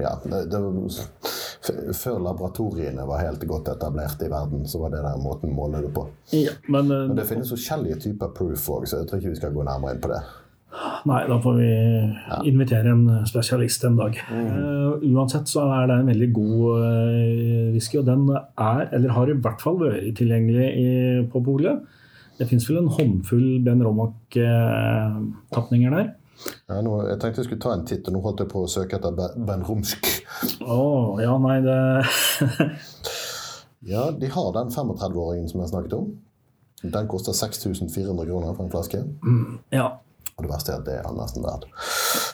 Ja, 0.00 0.14
det, 0.24 0.46
det, 0.50 0.60
før 1.96 2.18
laboratoriene 2.22 3.06
var 3.08 3.22
helt 3.24 3.44
godt 3.48 3.68
etablert 3.74 4.22
i 4.24 4.30
verden, 4.30 4.66
så 4.68 4.76
var 4.82 4.90
det 4.94 5.02
der 5.04 5.22
måten 5.22 5.52
å 5.52 5.56
måle 5.56 5.82
det 5.84 5.92
på. 5.94 6.02
Ja, 6.36 6.52
men, 6.68 6.90
eh, 6.90 7.06
Men 7.08 7.16
det 7.16 7.28
finnes 7.28 7.50
forskjellige 7.50 8.00
typer 8.08 8.28
proof 8.36 8.68
òg, 8.68 8.82
så 8.86 8.94
jeg 9.00 9.06
tror 9.08 9.18
ikke 9.20 9.34
vi 9.34 9.42
skal 9.42 9.54
gå 9.54 9.62
nærmere 9.64 9.92
inn 9.94 10.04
på 10.04 10.12
det. 10.12 10.22
Nei, 11.06 11.22
da 11.28 11.36
får 11.38 11.54
vi 11.54 11.70
invitere 12.50 12.90
en 12.90 13.26
spesialist 13.28 13.84
en 13.86 13.96
dag. 13.96 14.16
Eh, 14.16 14.92
uansett 15.14 15.48
så 15.48 15.60
er 15.70 15.86
det 15.86 15.96
en 16.00 16.10
veldig 16.10 16.32
god 16.34 16.82
uh, 16.82 17.72
whisky, 17.74 17.98
og 18.00 18.06
den 18.08 18.22
er, 18.34 18.88
eller 18.90 19.10
har 19.14 19.26
i 19.30 19.38
hvert 19.38 19.60
fall 19.62 19.78
vært 19.78 20.16
tilgjengelig 20.18 20.68
i, 20.74 20.88
på 21.30 21.38
polet. 21.46 21.78
Det 22.38 22.46
fins 22.50 22.68
vel 22.68 22.78
en 22.80 22.90
håndfull 22.90 23.62
Ben 23.62 23.82
Romac-tapninger 23.86 25.90
der. 25.94 26.08
Ja, 26.68 26.80
nå, 26.84 26.96
jeg 27.08 27.18
tenkte 27.22 27.40
jeg 27.42 27.48
skulle 27.48 27.62
ta 27.64 27.72
en 27.76 27.86
titt, 27.88 28.06
og 28.08 28.16
nå 28.16 28.20
holdt 28.24 28.42
jeg 28.44 28.50
på 28.52 28.64
å 28.64 28.70
søke 28.70 28.98
etter 28.98 29.14
Ben- 29.48 29.64
Rumsk. 29.64 30.08
Oh, 30.66 31.20
ja, 31.22 31.36
nei, 31.38 31.60
det 31.64 31.78
Ja, 33.94 34.10
de 34.10 34.30
har 34.32 34.52
den 34.56 34.70
35-åringen 34.72 35.48
som 35.50 35.60
jeg 35.60 35.70
snakket 35.74 35.92
om. 35.98 36.08
Den 36.82 37.08
koster 37.08 37.32
6400 37.36 38.26
kroner 38.26 38.54
for 38.56 38.64
en 38.64 38.72
flaske. 38.72 39.02
Ja. 39.72 39.90
Og 40.34 40.42
det 40.44 40.50
verste 40.50 40.72
er 40.72 40.80
at 40.80 40.86
det 40.88 40.94
er 40.98 41.04
han 41.06 41.18
nesten 41.20 41.44
verdt. 41.44 41.68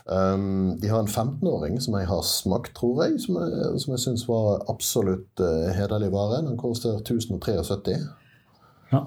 Um, 0.07 0.79
de 0.81 0.89
har 0.89 1.03
en 1.03 1.11
15-åring 1.11 1.77
som 1.83 1.99
jeg 1.99 2.09
har 2.09 2.23
smakt, 2.27 2.73
tror 2.79 3.03
jeg, 3.05 3.19
som 3.21 3.37
jeg, 3.43 3.81
som 3.83 3.93
jeg 3.95 4.03
syns 4.07 4.25
var 4.31 4.63
absolutt 4.73 5.43
uh, 5.43 5.69
hederlig 5.77 6.09
vare. 6.15 6.41
Den 6.47 6.57
koster 6.59 6.97
1073. 7.03 7.99
ja. 8.95 9.05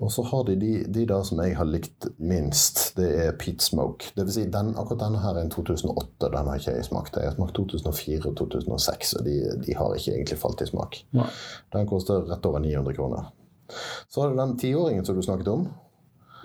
Og 0.00 0.12
så 0.14 0.22
har 0.30 0.44
de 0.46 0.54
de, 0.60 0.72
de 0.94 1.04
der 1.10 1.22
som 1.26 1.40
jeg 1.42 1.56
har 1.58 1.66
likt 1.66 2.06
minst. 2.22 2.92
Det 2.98 3.08
er 3.24 3.32
Pete 3.40 3.64
Smoke. 3.64 4.12
Det 4.14 4.24
vil 4.28 4.34
si, 4.36 4.44
den, 4.52 4.70
akkurat 4.78 5.00
denne 5.06 5.22
her 5.24 5.34
er 5.40 5.46
en 5.46 5.50
2008. 5.50 6.28
Den 6.30 6.46
har 6.52 6.60
ikke 6.60 6.76
jeg 6.76 6.86
smakt. 6.86 7.18
Jeg 7.18 7.32
har 7.32 7.34
smakt 7.34 7.56
2004 7.58 8.30
og 8.30 8.36
2006, 8.38 9.16
og 9.18 9.26
de, 9.26 9.34
de 9.66 9.74
har 9.74 9.96
ikke 9.98 10.14
egentlig 10.14 10.38
falt 10.38 10.62
i 10.62 10.68
smak. 10.70 11.00
Nei. 11.18 11.26
Den 11.74 11.90
koster 11.90 12.22
rett 12.30 12.46
over 12.46 12.62
900 12.62 12.94
kroner. 12.94 13.28
Så 14.08 14.22
har 14.22 14.30
du 14.32 14.38
den 14.38 14.54
tiåringen 14.60 15.04
som 15.04 15.18
du 15.18 15.22
snakket 15.26 15.50
om. 15.52 15.66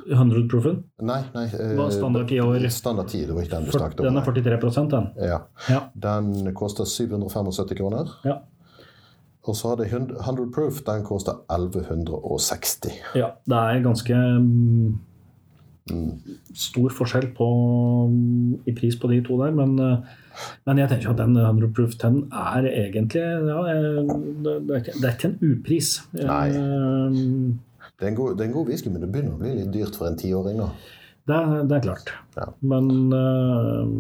100 0.10 0.48
proofen. 0.52 0.82
Nei, 1.00 1.22
nei. 1.36 1.46
eh, 1.54 1.76
Hva 1.78 1.86
standard 1.94 2.28
ti 2.28 2.40
år? 2.44 2.66
Standard 2.74 3.08
10, 3.14 3.22
det 3.30 3.36
var 3.38 3.46
ikke 3.46 3.56
den 3.56 3.70
du 3.70 3.72
snakket 3.72 4.02
om. 4.02 4.08
den 4.10 4.18
er 4.20 4.26
43 4.58 4.88
den. 4.92 5.06
Ja. 5.30 5.38
Ja. 5.70 5.80
Den 5.96 6.50
koster 6.58 6.84
775 6.90 7.78
kroner. 7.80 8.12
Ja. 8.28 8.42
Og 9.44 9.56
så 9.60 9.74
hadde 9.74 9.84
det 9.84 9.92
100 9.92 10.20
100 10.24 10.52
proof. 10.56 10.84
Den 10.88 11.04
koster 11.04 11.42
1160. 11.52 12.94
ja. 13.16 13.34
Det 13.46 13.58
er 13.60 13.82
ganske 13.84 14.16
mm, 14.16 14.94
stor 16.56 16.94
forskjell 16.96 17.28
på, 17.36 17.48
i 18.66 18.72
pris 18.78 18.96
på 18.96 19.10
de 19.12 19.20
to 19.26 19.36
der, 19.42 19.52
men, 19.52 19.76
eh, 19.84 19.98
men 20.66 20.80
jeg 20.80 20.90
tenker 20.94 21.12
at 21.12 21.20
den 21.20 21.36
100 21.36 21.74
proof 21.76 21.98
10 22.00 22.24
er 22.32 22.70
egentlig 22.72 23.20
ja, 23.20 23.60
det, 24.46 24.56
det, 24.70 24.80
er 25.04 25.12
ikke, 25.12 25.34
en 25.34 25.38
upris. 25.52 25.98
Nei. 26.14 26.48
Eh, 26.50 27.22
Det 28.00 28.08
er 28.08 28.12
en 28.14 28.16
god, 28.16 28.36
det 28.38 28.42
er 28.46 28.50
en 28.50 28.58
god 28.58 28.68
whisky, 28.72 28.90
men 28.90 29.04
det 29.04 29.12
begynner 29.12 29.36
å 29.36 29.42
bli 29.44 29.52
litt 29.60 29.74
dyrt 29.76 29.96
for 30.00 30.08
en 30.08 30.18
tiåring. 30.18 30.58
da. 30.64 30.72
Det, 31.28 31.40
det 31.70 31.76
er 31.78 31.84
klart. 31.86 32.10
Ja. 32.36 32.48
Men 32.64 32.90
eh, 33.16 33.92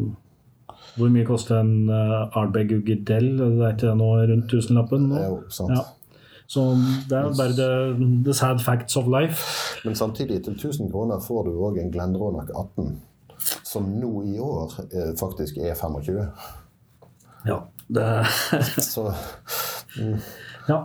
hvor 0.97 1.09
mye 1.13 1.25
koster 1.25 1.59
en 1.59 1.89
uh, 1.89 2.29
Ardbeg 2.37 2.71
Uggedell? 2.77 3.31
Det 3.39 3.47
er 3.65 3.75
ikke 3.75 3.89
det 3.89 3.97
nå 3.99 4.09
rundt 4.29 4.49
tusenlappen 4.51 5.09
nå? 5.09 5.21
Jo 5.23 5.37
sant. 5.53 5.73
Ja. 5.77 5.83
Så 6.53 6.65
det 7.09 7.17
er 7.17 7.31
bare 7.37 7.55
the, 7.57 7.69
the 8.27 8.33
sad 8.37 8.61
facts 8.61 8.97
of 8.99 9.07
life. 9.09 9.41
Men 9.87 9.95
samtidig, 9.97 10.43
til 10.45 10.53
1000 10.53 10.91
kroner 10.91 11.21
får 11.23 11.47
du 11.47 11.55
òg 11.65 11.79
en 11.81 11.89
Glendronach 11.93 12.51
18, 12.51 12.91
som 13.65 13.87
nå 13.99 14.11
i 14.29 14.35
år 14.43 14.75
eh, 14.91 15.13
faktisk 15.19 15.57
er 15.57 15.73
25. 15.79 16.19
Ja, 17.47 17.57
det, 17.89 18.05
Så 18.83 19.07
ja 20.69 20.77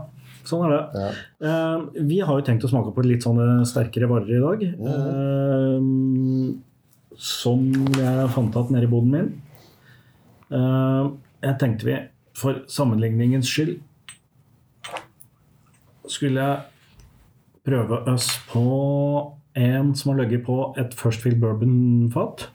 sånn 0.48 0.64
er 0.64 0.72
det. 0.72 1.02
ja. 1.02 1.10
Eh, 1.44 1.82
vi 2.08 2.20
har 2.24 2.38
jo 2.38 2.44
tenkt 2.46 2.64
å 2.64 2.70
smake 2.70 2.94
på 2.96 3.04
litt 3.04 3.26
sånne 3.26 3.66
sterkere 3.68 4.08
varer 4.10 4.32
i 4.38 4.40
dag. 4.46 4.64
eh, 4.94 5.78
som 7.18 7.64
jeg 7.98 8.28
fant 8.32 8.54
igjen 8.56 8.72
nede 8.76 8.86
i 8.86 8.90
boden 8.92 9.12
min. 9.12 9.28
Eh, 10.50 11.10
jeg 11.44 11.58
tenkte 11.60 11.88
vi, 11.88 11.96
for 12.38 12.62
sammenligningens 12.70 13.48
skyld, 13.50 13.78
skulle 16.08 16.40
jeg 16.40 16.60
prøve 17.68 17.98
oss 18.08 18.30
på 18.48 18.62
en 19.58 19.90
som 19.98 20.12
har 20.12 20.22
ligget 20.22 20.46
på 20.46 20.60
et 20.80 20.94
Firstfield 20.96 21.40
Bourbon-fat. 21.42 22.48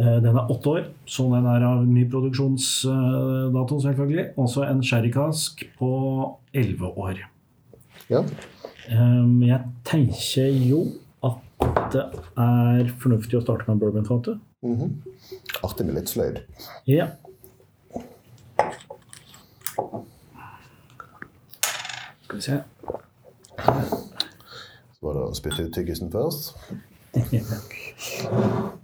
Eh, 0.00 0.18
Den 0.22 0.32
er 0.32 0.50
åtte 0.50 0.72
år, 0.72 0.84
så 1.06 1.28
den 1.34 1.46
er 1.46 1.64
av 1.66 1.86
ny 1.86 2.06
produksjonsdato, 2.10 3.80
selvfølgelig. 3.84 4.30
Også 4.36 4.64
en 4.66 4.82
sherrykask 4.82 5.66
på 5.78 5.90
elleve 6.54 6.92
år. 6.96 7.26
ja. 8.10 8.24
Um, 8.86 9.42
Jeg 9.42 9.60
tenker 9.84 10.52
jo 10.62 10.84
at 11.26 11.90
det 11.90 12.04
er 12.38 12.92
fornuftig 13.02 13.34
å 13.34 13.42
starte 13.42 13.66
med 13.66 13.80
bourbonfatet. 13.82 14.38
Mhm. 14.62 15.02
Artig 15.62 15.86
med 15.86 15.94
litt 15.98 16.08
sløyd. 16.10 16.40
Ja. 16.88 17.06
Skal 22.24 22.36
vi 22.36 22.42
se. 22.42 22.56
Så 24.96 25.04
var 25.04 25.14
det 25.14 25.22
å 25.26 25.34
spytte 25.36 25.66
ut 25.68 25.74
tyggisen 25.76 26.10
først. 26.12 26.56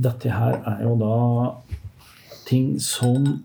Dette 0.00 0.32
her 0.32 0.60
er 0.64 0.84
jo 0.86 0.94
da 1.00 1.16
ting 2.48 2.78
som 2.80 3.44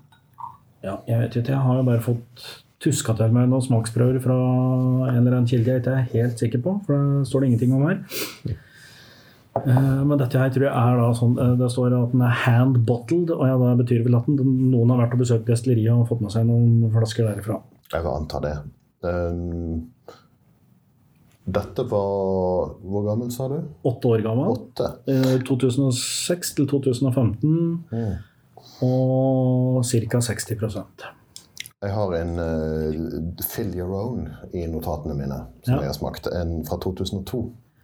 Ja, 0.85 0.99
jeg 1.07 1.17
vet 1.19 1.35
ikke. 1.39 1.51
Jeg 1.55 1.63
har 1.65 1.79
jo 1.79 1.83
bare 1.87 2.03
fått 2.05 2.43
tuska 2.83 3.15
til 3.17 3.31
meg 3.33 3.47
noen 3.49 3.63
smaksprøver 3.65 4.19
fra 4.21 4.35
en 5.09 5.15
eller 5.17 5.39
annen 5.39 5.47
kilde 5.49 5.71
jeg 5.71 5.81
ikke 5.81 5.95
er 5.95 6.09
helt 6.11 6.41
sikker 6.43 6.61
på, 6.61 6.75
for 6.85 6.93
det 6.93 7.27
står 7.31 7.41
det 7.41 7.47
ingenting 7.49 7.73
om 7.73 7.87
her. 7.87 8.03
Eh, 9.55 10.03
Men 10.03 10.17
dette 10.19 10.37
her 10.39 10.49
tror 10.51 10.65
jeg 10.67 10.75
er 10.75 10.97
da 10.99 11.09
sånn 11.15 11.37
eh, 11.39 11.53
Det 11.61 11.69
står 11.71 11.93
at 11.95 12.11
den 12.11 12.21
er 12.27 12.33
hand-bottled, 12.43 13.29
og 13.31 13.45
ja, 13.47 13.55
det 13.61 13.85
betyr 13.85 14.03
vel 14.03 14.17
at 14.19 14.25
den, 14.27 14.49
noen 14.73 14.91
har 14.91 14.99
vært 15.05 15.13
og 15.15 15.21
besøkt 15.23 15.47
destilleriet 15.47 15.93
og 15.95 16.09
fått 16.09 16.21
med 16.25 16.33
seg 16.33 16.47
noen 16.49 16.89
flasker 16.91 17.27
derifra. 17.29 17.61
Jeg 17.93 18.03
vil 18.03 18.11
anta 18.11 18.41
det. 18.43 18.55
Um, 19.05 19.85
dette 21.45 21.83
var 21.91 22.71
Hvor 22.81 23.03
gammel 23.05 23.29
sa 23.31 23.45
du? 23.51 23.59
Åtte 23.85 24.09
år 24.15 24.23
gammel. 24.25 24.55
8. 24.73 24.87
Eh, 25.13 25.35
2006 25.45 26.55
til 26.57 26.67
2015. 26.71 27.85
Mm. 27.91 28.15
Og 28.83 29.83
ca. 29.85 30.19
60% 30.25 31.05
Jeg 31.85 31.93
har 31.93 32.15
en 32.17 32.31
uh, 32.41 33.43
Fill 33.45 33.75
Your 33.77 33.93
Own 33.93 34.25
i 34.57 34.65
notatene 34.67 35.13
mine, 35.15 35.37
som 35.63 35.75
Ja. 35.77 35.81
jeg 35.85 35.91
har 35.93 35.99
smakt. 35.99 36.27
En 36.33 36.65
fra 36.65 36.79
2002, 36.81 37.43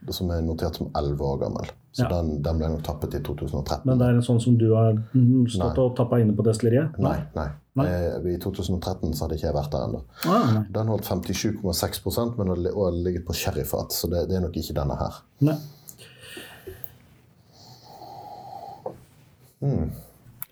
som 0.09 0.31
er 0.33 0.41
notert 0.41 0.75
som 0.75 0.89
11 0.97 1.21
år 1.21 1.39
gammel. 1.43 1.69
Så 1.91 2.03
Ja. 2.03 2.09
den, 2.09 2.41
den 2.41 2.57
ble 2.57 2.69
nok 2.71 2.83
tappet 2.83 3.13
i 3.13 3.19
2013. 3.19 3.85
Men 3.85 3.99
det 3.99 4.07
er 4.07 4.15
en 4.15 4.23
sånn 4.25 4.39
som 4.41 4.57
du 4.57 4.69
har 4.73 4.93
mm, 5.13 5.47
stått 5.47 5.75
Nei. 5.77 5.83
og 5.85 5.95
tappa 5.97 6.19
inne 6.19 6.33
på 6.33 6.45
destilleriet? 6.47 6.97
Nei, 6.97 7.17
nei. 7.35 7.49
Nei. 7.75 7.85
Jeg, 7.87 8.23
I 8.33 8.37
2013 8.43 9.13
så 9.13 9.25
hadde 9.25 9.37
ikke 9.37 9.47
jeg 9.47 9.55
vært 9.55 9.71
der 9.71 9.85
ennå. 9.85 10.01
Ah. 10.25 10.63
Den 10.71 10.87
holdt 10.91 11.05
57,6 11.07 12.37
men 12.37 12.47
har 12.47 12.63
har 12.73 12.91
ligget 12.91 13.25
på 13.27 13.33
sherryfat, 13.33 13.93
så 13.95 14.09
det, 14.11 14.25
det 14.29 14.39
er 14.39 14.41
nok 14.47 14.57
ikke 14.57 14.75
denne 14.75 14.97
her. 14.99 15.21
nei. 15.39 15.57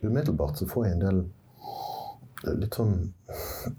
Umiddelbart 0.01 0.57
så 0.57 0.67
får 0.69 0.85
jeg 0.85 0.95
en 0.95 1.03
del 1.03 1.19
litt 2.61 2.75
sånn 2.77 2.93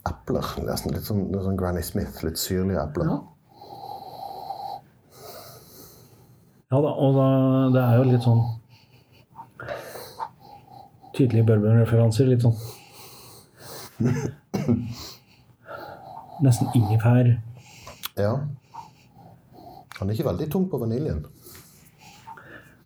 epler, 0.08 0.48
nesten. 0.66 0.92
Litt 0.94 1.06
sånn, 1.08 1.28
litt 1.32 1.44
sånn 1.46 1.58
Granny 1.60 1.82
Smith, 1.86 2.20
litt 2.26 2.40
syrlige 2.40 2.82
epler. 2.82 3.08
Ja. 3.08 3.20
Ja 6.70 6.78
da, 6.78 6.90
og 7.02 7.16
da, 7.16 7.26
det 7.74 7.80
er 7.82 7.96
jo 7.98 8.02
litt 8.06 8.22
sånn 8.22 8.42
tydelige 11.16 11.48
bourbon-referanser. 11.48 12.30
Litt 12.30 12.44
sånn 12.46 12.54
Nesten 16.44 16.70
ingefær. 16.78 17.32
Ja. 18.20 18.36
Han 19.98 20.06
er 20.06 20.14
ikke 20.14 20.28
veldig 20.30 20.46
tung 20.52 20.70
på 20.70 20.78
vaniljen. 20.80 21.24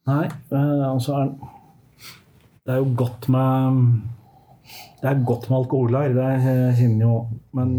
Nei, 0.09 0.25
altså 0.53 1.21
er 1.21 1.29
Det 2.65 2.73
er 2.73 2.81
jo 2.81 2.91
godt 2.97 3.29
med 3.33 3.79
Det 5.01 5.09
er 5.13 5.23
godt 5.29 5.49
med 5.51 5.59
alkohol 5.59 5.97
her, 5.97 6.17
det 6.17 6.29
kjenner 6.81 7.05
jo 7.05 7.15
Men 7.53 7.71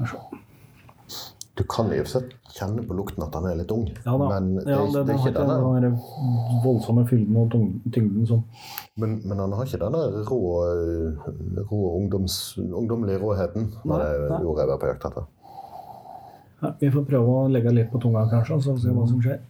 se. 0.00 0.20
Du 1.60 1.64
kan 1.68 1.92
i 1.92 2.00
og 2.00 2.08
for 2.08 2.16
seg 2.16 2.39
kjenne 2.60 2.84
på 2.86 2.96
lukten 2.98 3.24
at 3.24 3.34
han 3.38 3.48
er 3.48 3.58
litt 3.58 3.72
ung, 3.72 3.86
Ja 4.04 4.14
men 4.20 4.52
det, 4.58 4.66
ja, 4.68 4.78
det, 4.84 5.04
det 5.08 5.14
er 5.14 5.18
ikke 5.18 5.30
ikke 5.30 5.42
denne 5.46 5.56
den 5.80 5.84
der 5.86 6.62
voldsomme 6.64 7.04
fylden 7.08 7.36
og 7.40 7.54
tyngden 7.94 8.26
sånn. 8.28 8.42
Men, 9.00 9.18
men 9.24 9.42
han 9.42 9.54
har 9.56 9.68
ikke 9.68 9.80
denne 9.82 10.24
rå, 10.28 10.40
rå 11.70 11.80
ungdoms, 11.96 12.40
ungdommelige 12.60 13.20
råheten. 13.22 13.70
var 13.84 14.04
det 14.04 14.10
nei. 14.30 14.42
ordet 14.44 14.64
jeg 14.64 14.72
var 14.72 14.82
på 14.82 14.90
jakt 14.90 15.06
etter. 15.10 15.28
Ja, 16.60 16.74
vi 16.80 16.90
får 16.92 17.06
prøve 17.08 17.38
å 17.38 17.48
legge 17.48 17.72
litt 17.72 17.88
på 17.92 18.00
tunga, 18.02 18.26
kanskje, 18.28 18.58
og 18.58 18.66
så 18.66 18.76
se 18.76 18.92
hva 18.92 19.06
som 19.08 19.22
skjer. 19.24 19.40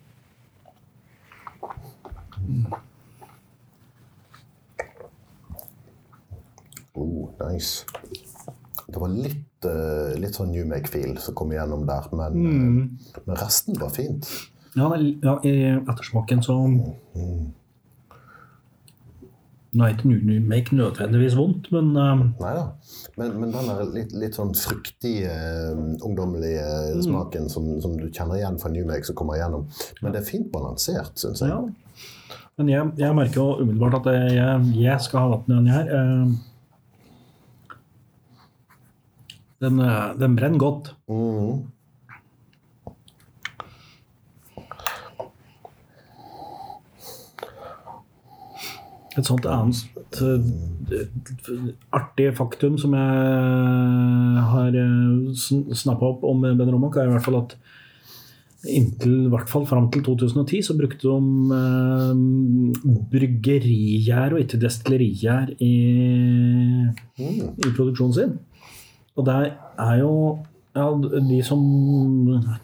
Oh, 6.95 7.31
nice. 7.41 7.87
Det 8.91 8.99
var 9.01 9.11
litt, 9.15 9.43
eh, 9.69 10.15
litt 10.21 10.37
sånn 10.39 10.53
New 10.55 10.67
Make-feel 10.71 11.17
som 11.23 11.35
kom 11.39 11.53
igjennom 11.55 11.87
der, 11.89 12.09
men, 12.17 12.41
eh, 12.47 13.23
men 13.27 13.37
resten 13.41 13.79
var 13.81 13.91
fint. 13.95 14.29
Ja, 14.79 14.87
ja, 14.97 15.41
I 15.43 15.55
ettersmaken 15.81 16.45
så 16.47 16.55
Nå 19.71 19.85
er 19.87 19.93
ikke 19.95 20.09
New 20.11 20.41
Make 20.51 20.75
nødvendigvis 20.75 21.37
vondt, 21.39 21.69
men 21.71 21.93
eh, 21.95 22.23
Nei 22.43 22.55
da. 22.57 22.65
Men, 23.21 23.37
men 23.39 23.53
den 23.55 23.69
der 23.71 23.85
litt, 23.95 24.15
litt 24.19 24.35
sånn 24.39 24.51
fruktige, 24.59 25.31
eh, 25.31 25.83
ungdommelige 26.07 26.65
smaken 27.05 27.47
som, 27.53 27.69
som 27.83 27.95
du 27.99 28.09
kjenner 28.09 28.41
igjen 28.41 28.59
fra 28.59 28.73
New 28.75 28.89
Make, 28.89 29.07
som 29.07 29.19
kommer 29.19 29.39
igjennom. 29.39 29.69
Men 30.03 30.15
det 30.15 30.25
er 30.25 30.31
fint 30.31 30.51
balansert, 30.55 31.15
syns 31.23 31.45
jeg. 31.45 31.55
ja. 31.55 31.61
Men 32.59 32.69
jeg, 32.69 32.89
jeg 33.01 33.17
merker 33.17 33.39
jo 33.41 33.63
umiddelbart 33.63 34.03
at 34.03 34.11
jeg, 34.37 34.65
jeg 34.83 35.01
skal 35.07 35.23
ha 35.23 35.39
vann 35.49 35.69
i 35.71 35.73
her. 35.73 35.93
Eh, 35.97 36.33
Den, 39.61 39.81
eh, 39.81 40.19
den 40.21 40.37
brenner 40.37 40.59
godt. 40.59 40.95
Mm. 41.09 41.67
Et 49.19 49.27
sånt 49.27 49.45
annet 49.45 50.21
eh, 50.23 51.05
artig 51.93 52.31
faktum 52.39 52.79
som 52.81 52.95
jeg 52.97 54.47
har 54.55 54.81
snappa 55.77 56.15
opp 56.15 56.25
om 56.25 56.47
Ben 56.47 56.71
Romak, 56.71 56.97
er 56.97 57.11
i 57.11 57.13
hvert 57.13 57.27
fall 57.27 57.43
at 57.43 57.59
inntil 58.69 59.25
i 59.25 59.31
hvert 59.33 59.49
fall 59.49 59.65
fram 59.69 59.87
til 59.93 60.03
2010 60.05 60.61
så 60.67 60.77
brukte 60.77 61.09
de 61.09 61.57
eh, 61.57 62.99
bryggerigjær 63.13 64.37
og 64.37 64.45
ikke 64.45 64.61
destillerigjær 64.61 65.55
i, 65.65 65.75
i 67.21 67.73
produksjonen 67.77 68.17
sin. 68.17 68.39
Og 69.21 69.27
det 69.29 69.41
er 69.81 70.01
jo 70.01 70.15
ja, 70.71 70.87
De 70.95 71.41
som 71.43 71.63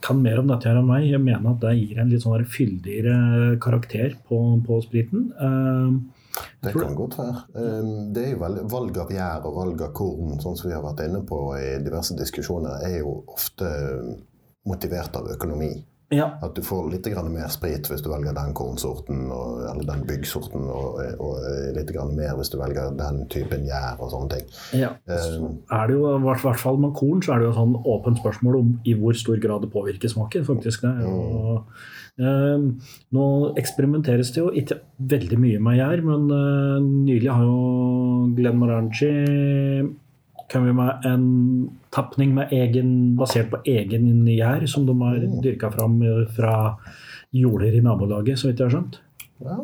kan 0.04 0.20
mer 0.22 0.38
om 0.38 0.50
dette 0.52 0.68
her 0.70 0.78
enn 0.78 0.86
meg, 0.86 1.08
jeg 1.10 1.22
mener 1.22 1.56
at 1.56 1.64
det 1.64 1.72
gir 1.74 1.98
en 1.98 2.12
litt 2.12 2.22
sånn 2.22 2.44
fyldigere 2.46 3.56
karakter 3.62 4.14
på, 4.28 4.38
på 4.66 4.78
spriten. 4.84 5.32
Uh, 5.34 5.96
Det 6.62 6.74
kan 6.76 6.94
godt 6.94 7.18
være. 7.18 7.42
Um, 7.56 8.12
Det 8.14 8.22
er 8.22 8.30
jo 8.36 8.44
veldig, 8.44 8.64
Valg 8.70 9.00
av 9.02 9.10
gjær 9.10 9.48
og 9.50 9.58
valg 9.58 9.82
av 9.88 9.92
korn, 9.96 10.38
sånn 10.42 10.54
som 10.54 10.70
vi 10.70 10.76
har 10.76 10.86
vært 10.86 11.02
inne 11.08 11.24
på 11.26 11.40
i 11.58 11.66
diverse 11.82 12.14
diskusjoner, 12.18 12.78
er 12.86 13.00
jo 13.00 13.18
ofte 13.34 13.72
motivert 14.70 15.18
av 15.18 15.26
økonomi. 15.34 15.72
Ja, 16.14 16.26
At 16.42 16.54
du 16.54 16.62
får 16.62 16.90
litt 16.92 17.06
mer 17.32 17.48
sprit 17.50 17.88
hvis 17.90 18.02
du 18.04 18.08
velger 18.12 18.34
den 18.36 18.52
kornsorten 18.54 19.24
og, 19.34 19.64
eller 19.66 19.82
den 19.88 20.04
byggsorten, 20.06 20.62
og, 20.70 21.00
og 21.18 21.40
litt 21.74 21.90
mer 22.14 22.36
hvis 22.38 22.52
du 22.52 22.58
velger 22.60 22.92
den 22.94 23.24
typen 23.32 23.66
gjær 23.66 23.98
og 23.98 24.12
sånne 24.12 24.30
ting. 24.36 24.46
ja. 24.78 24.92
Så 25.08 25.50
er 25.72 25.88
det 25.90 25.96
jo, 25.98 26.06
i 26.14 26.22
hvert 26.22 26.62
fall 26.62 26.78
med 26.78 26.94
korn, 26.94 27.22
så 27.26 27.34
er 27.34 27.42
det 27.42 27.48
jo 27.48 27.56
sånn 27.58 27.74
åpent 27.82 28.22
spørsmål 28.22 28.60
om 28.60 28.72
i 28.86 28.94
hvor 28.94 29.18
stor 29.18 29.40
grad 29.42 29.66
det 29.66 29.72
påvirker 29.74 30.12
smaken. 30.12 30.46
faktisk. 30.46 30.86
Det. 30.86 30.94
er 30.94 31.02
jo- 31.02 31.64
eh, 32.22 32.70
nå 33.12 33.26
eksperimenteres 33.58 34.30
det 34.32 34.44
jo 34.44 34.50
ikke 34.54 34.78
veldig 34.98 35.38
mye 35.42 35.58
med 35.60 35.80
gjær, 35.80 36.04
men 36.06 36.30
eh, 36.30 36.80
nylig 36.86 37.32
har 37.32 37.42
jo 37.42 38.30
Glenn 38.36 38.58
Morangi 38.62 39.14
kommet 40.52 40.74
med 40.78 41.04
en 41.10 41.24
tapning 41.96 42.34
med 42.36 42.52
egen, 42.52 42.90
basert 43.18 43.48
på 43.52 43.62
egen 43.72 44.26
gjær, 44.28 44.66
som 44.68 44.86
de 44.88 44.96
har 45.00 45.22
dyrka 45.44 45.72
fram 45.72 45.98
eh, 46.04 46.24
fra 46.36 46.56
jorder 47.36 47.74
i 47.74 47.84
nabolaget, 47.84 48.38
så 48.38 48.50
vidt 48.50 48.60
jeg 48.60 48.68
har 48.68 48.76
skjønt. 48.76 48.98
Ja, 49.44 49.56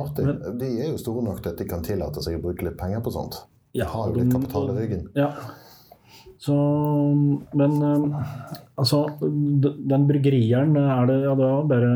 artig. 0.00 0.24
De 0.60 0.70
er 0.78 0.88
jo 0.94 1.00
store 1.00 1.24
nok 1.28 1.42
til 1.44 1.52
at 1.52 1.60
de 1.60 1.68
kan 1.68 1.84
tillate 1.84 2.24
seg 2.24 2.38
å 2.38 2.46
bruke 2.48 2.66
litt 2.66 2.80
penger 2.80 3.04
på 3.04 3.12
sånt. 3.14 3.44
Ja, 3.76 3.88
har 3.92 4.08
jo 4.10 4.18
litt 4.18 4.30
de- 4.30 4.38
kapital 4.38 4.72
i 4.72 4.78
ryggen. 4.80 5.06
Ja. 5.18 5.30
Så, 6.44 6.54
men 7.56 7.76
eh, 7.80 8.32
altså 8.76 8.98
Den 9.22 10.02
bryggerieren 10.08 10.74
er 10.76 11.06
det, 11.08 11.16
ja, 11.24 11.32
det 11.38 11.46
er 11.46 11.70
bare 11.70 11.92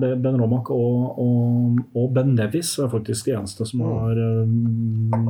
det 0.00 0.08
er 0.14 0.22
Ben 0.24 0.38
Romak 0.40 0.70
og, 0.72 1.18
og, 1.20 1.82
og 1.98 2.14
Ben 2.16 2.32
Nevis 2.38 2.78
er 2.80 2.88
faktisk 2.92 3.28
de 3.28 3.34
eneste 3.36 3.66
som 3.68 3.82
har 3.84 4.16
um, 4.16 5.28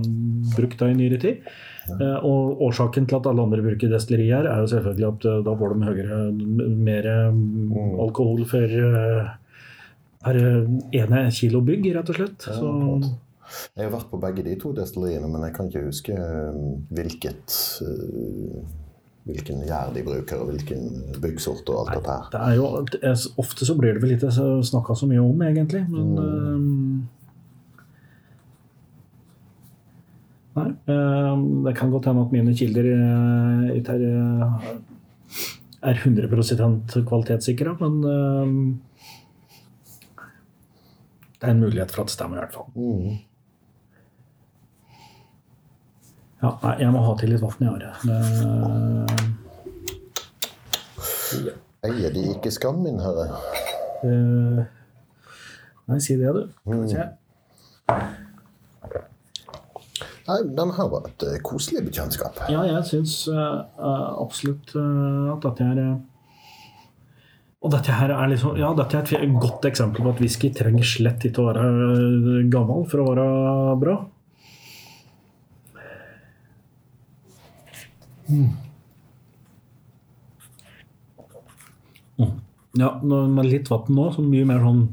brukt 0.54 0.78
det 0.78 0.92
i 0.92 0.98
nyere 1.00 1.18
tid. 1.24 1.50
Eh, 1.96 2.26
og 2.26 2.62
årsaken 2.68 3.08
til 3.08 3.18
at 3.20 3.28
alle 3.30 3.46
andre 3.46 3.64
bruker 3.64 3.92
destillerier, 3.92 4.48
er 4.48 4.62
jo 4.62 4.70
selvfølgelig 4.74 5.08
at 5.08 5.28
eh, 5.30 5.40
da 5.46 5.56
får 5.60 5.74
de 5.74 5.88
høyere, 5.88 6.20
mer 6.90 7.10
eh, 7.10 7.40
alkohol 8.06 8.44
for 8.50 8.76
eh, 8.82 9.32
per 10.20 10.40
ene 11.00 11.24
kilo 11.32 11.64
bygg, 11.64 11.90
rett 11.96 12.12
og 12.12 12.20
slett. 12.20 12.44
Så. 12.44 12.74
Jeg 13.74 13.88
har 13.88 13.94
vært 13.94 14.10
på 14.12 14.20
begge 14.22 14.44
de 14.46 14.58
to 14.60 14.74
destilleriene, 14.76 15.30
men 15.30 15.48
jeg 15.48 15.56
kan 15.56 15.70
ikke 15.70 15.88
huske 15.88 16.18
hvilket 16.94 17.56
hvilken 19.28 19.62
gjær 19.66 19.92
de 19.94 20.02
bruker, 20.04 20.40
og 20.40 20.50
hvilken 20.50 21.14
byggsort 21.20 21.68
og 21.70 21.82
alt 21.82 21.98
dette 21.98 22.14
her. 22.16 22.28
Det 22.32 22.40
er 22.40 22.54
jo, 22.56 23.24
ofte 23.42 23.68
så 23.68 23.76
blir 23.78 23.96
det 23.96 24.02
vel 24.04 24.16
ikke 24.16 24.32
snakka 24.32 24.96
så 24.96 25.08
mye 25.10 25.22
om, 25.22 25.42
egentlig. 25.44 25.84
Men 25.92 26.06
eh, 26.24 26.56
Nei. 30.56 30.70
eh, 30.90 31.36
det 31.64 31.72
kan 31.78 31.90
godt 31.92 32.06
hende 32.10 32.22
at 32.26 32.32
mine 32.34 32.52
kilder 32.58 32.86
eh, 32.90 33.78
er, 33.78 34.00
eh, 34.02 34.50
er 35.82 35.94
100 35.94 36.28
kvalitetssikra, 37.06 37.76
men 37.80 37.94
eh, 38.04 38.46
det 41.40 41.46
er 41.48 41.52
en 41.54 41.60
mulighet 41.62 41.90
for 41.94 42.00
at 42.02 42.08
det 42.10 42.14
stemmer, 42.16 42.36
i 42.36 42.40
hvert 42.42 42.56
fall. 42.58 42.68
Mm. 42.74 43.10
Ja, 46.42 46.48
nei, 46.64 46.74
jeg 46.80 46.90
må 46.92 47.00
ha 47.04 47.12
til 47.20 47.30
litt 47.34 47.42
vann 47.44 47.64
i 47.64 47.70
året. 47.70 47.94
Det- 48.04 49.28
Eier 51.86 52.10
de 52.12 52.22
ikke 52.34 52.50
skam, 52.52 52.82
min 52.84 52.98
herre? 53.00 53.26
Eh, 54.04 54.58
nei, 55.88 55.98
si 56.02 56.16
det, 56.20 56.28
du. 56.36 56.42
Skal 56.58 56.80
vi 56.82 56.88
se. 56.90 56.96
Nei, 60.30 60.44
den 60.54 60.70
her 60.76 60.90
var 60.92 61.08
et 61.08 61.24
uh, 61.26 61.34
koselig 61.42 61.82
bekjentskap. 61.88 62.38
Ja, 62.52 62.62
jeg 62.68 62.84
syns 62.86 63.14
uh, 63.32 63.66
absolutt 64.20 64.70
uh, 64.78 65.32
at 65.32 65.42
dette 65.46 65.66
er 65.66 65.80
eh, 65.82 65.96
Og 67.64 67.72
dette 67.74 67.96
her 67.96 68.12
er 68.14 68.30
liksom 68.30 68.58
Ja, 68.60 68.70
dette 68.78 69.00
er 69.00 69.24
et 69.24 69.34
godt 69.42 69.66
eksempel 69.66 70.06
på 70.06 70.14
at 70.14 70.22
whisky 70.22 70.52
trenger 70.54 70.86
slett 70.86 71.26
ikke 71.26 71.42
å 71.42 71.48
være 71.50 71.66
eh, 71.66 72.48
gammel 72.52 72.86
for 72.90 73.02
å 73.02 73.08
være 73.10 73.26
bra. 73.82 73.98
Mm. 78.30 78.50
Ja, 82.78 82.94
med 83.02 83.48
litt 83.48 83.66
vann 83.72 83.90
nå, 83.90 84.10
så 84.14 84.22
mye 84.22 84.46
mer 84.46 84.62
sånn 84.62 84.84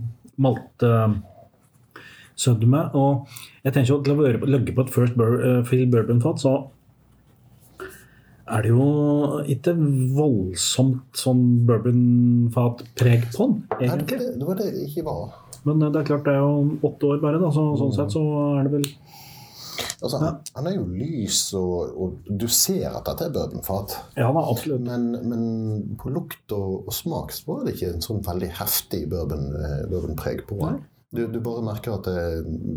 maltsødme. 2.37 2.91
Og 2.93 3.27
jeg 3.63 3.73
tenker 3.73 3.93
jo 3.93 4.03
til 4.03 4.13
å 4.13 4.49
ligge 4.49 4.73
på 4.75 4.85
et 4.85 4.93
first 4.93 5.15
bur 5.17 5.39
eh, 5.41 5.63
fill 5.65 5.89
bourbon-fat, 5.89 6.41
så 6.41 6.69
er 8.47 8.61
det 8.63 8.69
jo 8.71 9.41
ikke 9.45 9.73
voldsomt 10.15 11.17
sånn 11.17 11.65
bourbonfat-preg 11.67 13.27
på 13.35 13.43
den, 13.43 13.57
egentlig. 13.81 14.19
det, 14.19 14.37
det 14.39 14.47
var 14.47 14.55
det 14.55 14.71
det 14.71 14.87
ikke 14.87 15.03
var. 15.05 15.35
Men 15.65 15.81
eh, 15.81 15.91
det 15.91 16.01
er 16.01 16.11
klart 16.13 16.25
det 16.25 16.35
er 16.37 16.43
jo 16.45 16.79
åtte 16.81 17.11
år 17.11 17.21
bare, 17.21 17.41
da, 17.41 17.51
så 17.51 17.73
sånn 17.77 17.95
sett 17.95 18.15
så 18.15 18.23
er 18.57 18.67
det 18.67 18.77
vel 18.79 18.91
Altså, 19.97 20.17
han, 20.21 20.35
han 20.53 20.67
er 20.69 20.75
jo 20.75 20.83
lys, 20.89 21.39
og, 21.57 21.95
og 21.97 22.27
du 22.29 22.45
ser 22.53 22.85
at 22.91 23.05
dette 23.05 23.27
er 23.27 23.31
bourbonfat. 23.33 23.95
Ja 24.17 24.27
da, 24.33 24.43
absolutt. 24.45 24.83
Men, 24.85 25.07
men 25.25 25.95
på 25.97 26.11
lukt 26.13 26.53
og, 26.53 26.83
og 26.85 26.93
smak 26.93 27.33
så 27.33 27.47
var 27.49 27.65
det 27.65 27.73
ikke 27.75 27.95
en 27.95 28.05
sånn 28.05 28.21
veldig 28.25 28.51
heftig 28.59 29.03
bourbon, 29.09 29.47
eh, 29.57 29.81
bourbonpreg 29.89 30.43
på 30.49 30.59
den. 30.61 30.77
Du, 31.15 31.21
du 31.31 31.37
bare 31.39 31.63
merker 31.63 31.93
at 31.95 32.07
det, 32.09 32.23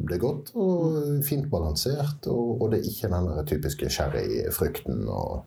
det 0.07 0.15
er 0.15 0.23
godt 0.23 0.53
og 0.55 1.25
fint 1.27 1.49
balansert, 1.51 2.29
og, 2.31 2.61
og 2.63 2.71
det 2.71 2.79
er 2.79 2.91
ikke 2.93 3.11
den 3.11 3.27
der 3.27 3.49
typiske 3.49 3.91
sherryfrukten. 3.91 5.03
og 5.11 5.43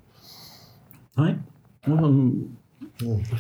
Nei. 1.22 1.38
Mm, 1.88 2.50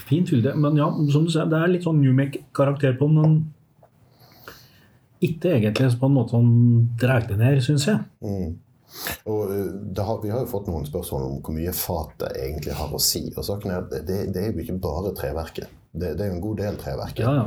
Fint 0.08 0.30
fylde. 0.32 0.54
Men 0.56 0.78
ja, 0.80 0.88
som 1.12 1.28
du 1.28 1.32
sier, 1.34 1.50
det 1.52 1.60
er 1.60 1.74
litt 1.74 1.84
sånn 1.86 2.00
New 2.02 2.16
Make-karakter 2.16 2.96
på 3.00 3.10
den, 3.10 3.20
men 3.20 4.54
ikke 5.24 5.54
egentlig 5.58 5.92
på 6.00 6.10
en 6.10 6.16
måte 6.18 6.36
som 6.36 6.48
drar 7.00 7.28
det 7.28 7.38
ned, 7.40 7.60
syns 7.64 7.88
jeg. 7.88 8.00
Mm. 8.24 8.56
Og 9.32 9.52
eh, 9.52 9.70
det 9.96 10.04
har, 10.06 10.20
Vi 10.24 10.32
har 10.32 10.44
jo 10.44 10.52
fått 10.52 10.68
noen 10.70 10.86
spørsmål 10.86 11.24
om 11.28 11.38
hvor 11.44 11.56
mye 11.56 11.72
fatet 11.76 12.36
egentlig 12.38 12.76
har 12.78 12.92
å 12.94 13.00
si. 13.02 13.26
og 13.36 13.46
saken 13.48 13.72
er 13.72 13.80
at 13.82 13.96
Det, 14.08 14.20
det 14.36 14.42
er 14.42 14.52
jo 14.52 14.64
ikke 14.64 14.80
bare 14.84 15.14
treverket. 15.18 15.72
Det, 15.94 16.16
det 16.18 16.26
er 16.26 16.32
jo 16.32 16.38
en 16.40 16.42
god 16.42 16.58
del 16.58 16.78
treverk. 16.82 17.20
Ja, 17.22 17.32
ja. 17.38 17.44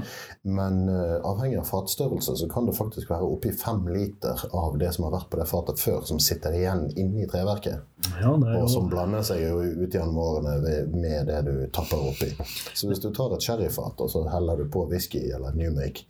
Men 0.46 0.84
uh, 0.86 1.16
avhengig 1.26 1.58
av 1.58 1.66
fatstørrelse 1.66 2.36
så 2.38 2.46
kan 2.50 2.68
det 2.68 2.76
faktisk 2.76 3.10
være 3.10 3.26
oppi 3.26 3.50
fem 3.58 3.82
liter 3.90 4.44
av 4.54 4.76
det 4.78 4.92
som 4.94 5.08
har 5.08 5.16
vært 5.16 5.28
på 5.32 5.40
det 5.40 5.48
fatet 5.50 5.82
før, 5.82 6.04
som 6.06 6.20
sitter 6.22 6.54
igjen 6.54 6.84
inni 6.94 7.26
treverket. 7.26 7.82
ja 8.22 8.30
er 8.36 8.60
Og 8.60 8.70
som 8.70 8.86
blander 8.92 9.26
seg 9.26 9.42
jo 9.42 9.58
ut 9.64 9.90
gjennom 9.90 10.22
årene 10.22 10.78
med 10.94 11.26
det 11.26 11.42
du 11.48 11.54
tapper 11.74 12.06
oppi. 12.12 12.30
Så 12.72 12.86
hvis 12.86 13.02
du 13.02 13.10
tar 13.10 13.34
et 13.34 13.42
sherryfat 13.42 14.06
og 14.06 14.12
så 14.14 14.22
heller 14.30 14.62
du 14.62 14.70
på 14.70 14.86
whisky 14.90 15.26
eller 15.34 15.56
New 15.58 15.74
Make, 15.74 16.06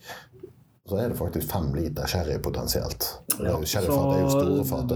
så 0.87 0.99
er 1.03 1.09
det 1.11 1.19
faktisk 1.19 1.51
fem 1.51 1.73
liter 1.75 2.07
sherry 2.07 2.39
potensielt. 2.43 3.07
Er 3.41 3.49
jo- 3.51 3.63
Sherryfat 3.67 4.13
er 4.15 4.21
jo 4.23 4.29
store 4.31 4.65
fat. 4.65 4.93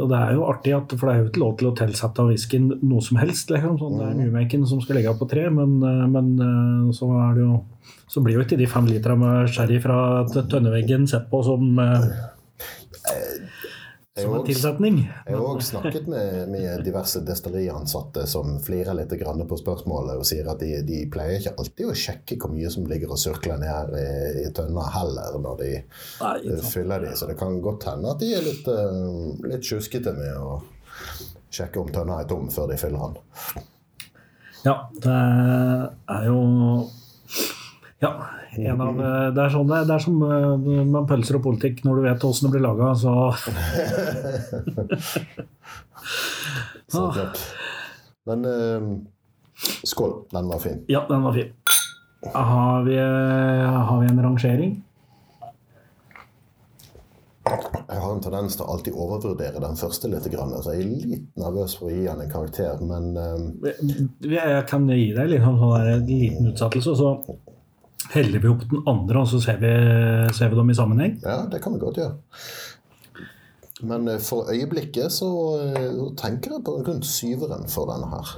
Og 0.00 0.08
det 0.08 0.18
er 0.18 0.32
jo 0.32 0.46
artig, 0.48 0.72
at, 0.72 0.94
for 0.98 1.06
det 1.08 1.14
er 1.14 1.20
jo 1.20 1.28
ikke 1.28 1.42
lov 1.42 1.56
til 1.60 1.68
å 1.68 1.74
tilsette 1.76 2.22
av 2.22 2.30
whiskyen 2.32 2.70
noe 2.80 3.02
som 3.04 3.18
helst. 3.20 3.50
Liksom. 3.52 3.76
Sånn, 3.78 3.98
det 4.00 4.06
er 4.08 4.14
Newmaken 4.22 4.64
som 4.66 4.80
skal 4.80 4.96
ligge 4.96 5.12
på 5.20 5.28
tre, 5.28 5.50
men, 5.52 5.74
eh, 5.84 6.06
men 6.08 6.30
eh, 6.40 6.92
så, 6.96 7.10
det 7.36 7.44
jo, 7.44 7.58
så 8.08 8.22
blir 8.24 8.38
jo 8.40 8.46
ikke 8.46 8.56
de 8.62 8.66
fem 8.72 8.88
literne 8.88 9.18
med 9.20 9.52
sherry 9.52 9.78
fra 9.84 9.98
tønneveggen 10.32 11.04
sett 11.10 11.28
på 11.28 11.42
som, 11.44 11.78
eh, 11.78 12.08
som 14.20 14.34
en 14.34 14.44
tilsetning. 14.44 14.98
jeg 15.26 15.36
har 15.36 15.46
òg 15.48 15.62
snakket 15.64 16.08
med, 16.10 16.48
med 16.52 16.82
diverse 16.84 17.22
destilleriansatte 17.24 18.26
som 18.28 18.58
flirer 18.60 18.92
litt 18.98 19.14
grann 19.20 19.40
på 19.48 19.56
spørsmålet 19.56 20.20
og 20.20 20.26
sier 20.28 20.50
at 20.52 20.60
de, 20.60 20.82
de 20.84 20.98
pleier 21.12 21.40
ikke 21.40 21.54
alltid 21.56 21.88
å 21.88 21.96
sjekke 21.96 22.36
hvor 22.42 22.52
mye 22.52 22.68
som 22.74 22.84
ligger 22.90 23.14
og 23.14 23.20
surkler 23.22 23.62
ned 23.62 23.96
i, 23.96 24.04
i 24.44 24.50
tønna 24.52 24.84
heller 24.98 25.38
når 25.40 25.62
de 25.62 25.70
Nei, 26.20 26.60
fyller 26.68 27.06
de. 27.06 27.14
Så 27.16 27.30
det 27.30 27.38
kan 27.40 27.56
godt 27.64 27.88
hende 27.88 28.12
at 28.12 28.20
de 28.20 28.34
er 28.36 28.44
litt, 28.44 28.68
eh, 28.68 29.48
litt 29.48 29.64
tjuskete 29.64 30.12
med 30.18 30.36
å 30.36 30.60
sjekke 31.52 31.80
om 31.80 31.88
tønna 31.92 32.20
er 32.20 32.28
tom 32.28 32.52
før 32.52 32.68
de 32.72 32.78
fyller 32.80 33.16
den. 33.16 33.64
Ja, 34.62 34.76
det 34.92 35.16
er 35.16 36.28
jo 36.28 36.42
Ja. 38.02 38.12
En 38.58 38.80
av, 38.84 38.98
det, 39.32 39.40
er 39.40 39.52
sånn, 39.54 39.70
det 39.72 39.94
er 39.94 40.02
som 40.04 40.18
eh, 40.26 40.82
med 40.84 41.06
pølser 41.08 41.38
og 41.38 41.44
politikk. 41.46 41.84
Når 41.86 41.96
du 41.96 42.02
vet 42.04 42.24
åssen 42.28 42.48
det 42.48 42.52
blir 42.56 42.64
laga, 42.66 42.92
så 42.94 43.12
Så 46.92 47.06
Ah. 47.06 47.12
klart. 47.14 47.38
Men 48.28 48.44
eh, 48.44 48.82
skål. 49.88 50.12
Den 50.32 50.48
var 50.48 50.58
fin. 50.58 50.84
Ja, 50.92 51.06
den 51.08 51.22
var 51.24 51.32
fin. 51.32 51.52
Har 52.34 52.82
vi, 52.84 52.96
har 52.98 54.00
vi 54.00 54.06
en 54.06 54.22
rangering? 54.22 54.82
Jeg 57.88 57.98
har 58.00 58.12
en 58.14 58.20
tendens 58.22 58.54
til 58.56 58.64
å 58.64 58.74
alltid 58.76 58.94
overvurdere 58.94 59.60
den 59.60 59.74
første 59.76 60.08
litt. 60.12 60.28
Så 60.62 60.74
jeg 60.76 60.84
er 60.84 60.92
litt 61.10 61.24
nervøs 61.40 61.74
for 61.78 61.88
å 61.88 61.94
gi 61.96 62.04
den 62.06 62.20
en 62.22 62.30
karakter, 62.30 62.78
men 62.86 63.16
eh, 63.18 63.40
Jeg 64.28 64.62
kan 64.70 64.86
gi 64.88 65.08
deg 65.16 65.32
liksom 65.34 65.58
sånn 65.58 65.88
en 65.96 66.06
liten 66.06 66.52
utsettelse, 66.52 66.94
så 67.00 67.16
heller 68.12 68.42
vi 68.42 68.50
opp 68.52 68.64
den 68.70 68.84
andre, 68.90 69.22
og 69.22 69.28
så 69.30 69.40
ser 69.42 69.58
vi, 69.62 69.72
ser 70.36 70.52
vi 70.52 70.58
dem 70.58 70.70
i 70.70 70.76
sammenheng. 70.76 71.18
ja, 71.24 71.42
det 71.50 71.62
kan 71.64 71.74
vi 71.74 71.82
godt 71.82 72.00
gjøre. 72.00 72.14
Men 73.82 74.08
eh, 74.08 74.20
for 74.22 74.50
øyeblikket 74.52 75.12
så 75.12 75.28
eh, 75.58 76.02
tenker 76.18 76.56
jeg 76.56 76.64
på 76.66 76.78
rundt 76.86 77.06
syveren 77.08 77.68
for 77.70 77.90
denne 77.90 78.10
her. 78.12 78.34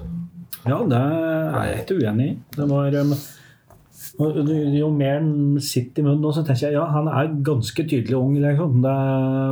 Ja, 0.64 0.78
det 0.88 1.00
er 1.00 1.64
jeg 1.68 1.80
ikke 1.82 1.98
uenig 2.00 2.28
i. 2.30 2.36
Det 2.56 2.68
var 2.70 2.94
um, 3.02 3.16
Jo 4.78 4.88
mer 4.94 5.26
sitter 5.60 6.00
i 6.00 6.04
munnen, 6.06 6.22
nå, 6.22 6.30
så 6.32 6.44
tenker 6.46 6.68
jeg 6.68 6.78
ja, 6.78 6.84
han 6.88 7.10
er 7.10 7.34
ganske 7.44 7.84
tydelig 7.84 8.16
ung, 8.16 8.38
liksom. 8.40 8.78
Det 8.84 8.94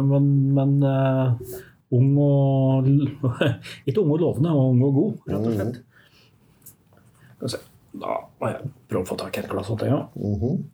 men 0.09 0.31
men 0.57 0.79
uh, 0.87 1.35
ung 1.93 2.15
og 2.23 2.89
Ikke 3.89 4.01
ung 4.01 4.15
og 4.15 4.23
lovende, 4.23 4.55
men 4.55 4.71
ung 4.73 4.87
og 4.87 4.97
god, 5.01 5.13
rett 5.29 5.51
og 5.51 5.59
slett. 5.59 5.83
Skal 7.35 7.49
vi 7.49 7.55
se. 7.57 7.63
Da 7.93 8.15
må 8.41 8.49
jeg 8.49 8.71
prøve 8.89 9.05
å 9.05 9.09
få 9.11 9.17
tak 9.21 9.37
i 9.37 9.43
et 9.43 9.51
glass 9.51 9.69
til, 9.69 9.89
ja. 9.91 10.01
Mhm. 10.17 10.65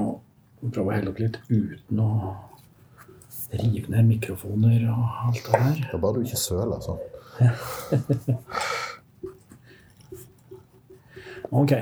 Og 0.00 0.70
prøve 0.72 0.88
å 0.88 0.94
helle 0.94 1.10
opp 1.12 1.20
litt 1.20 1.36
uten 1.50 2.00
å 2.00 2.10
rive 3.52 3.90
ned 3.92 4.06
mikrofoner 4.08 4.86
og 4.88 5.02
alt 5.26 5.42
det 5.44 5.52
der. 5.52 5.74
Det 5.82 5.92
er 5.92 6.00
bare 6.00 6.14
du 6.16 6.22
ikke 6.24 6.40
søler 6.40 6.80
sånn. 6.80 7.02
Ok. 11.52 11.72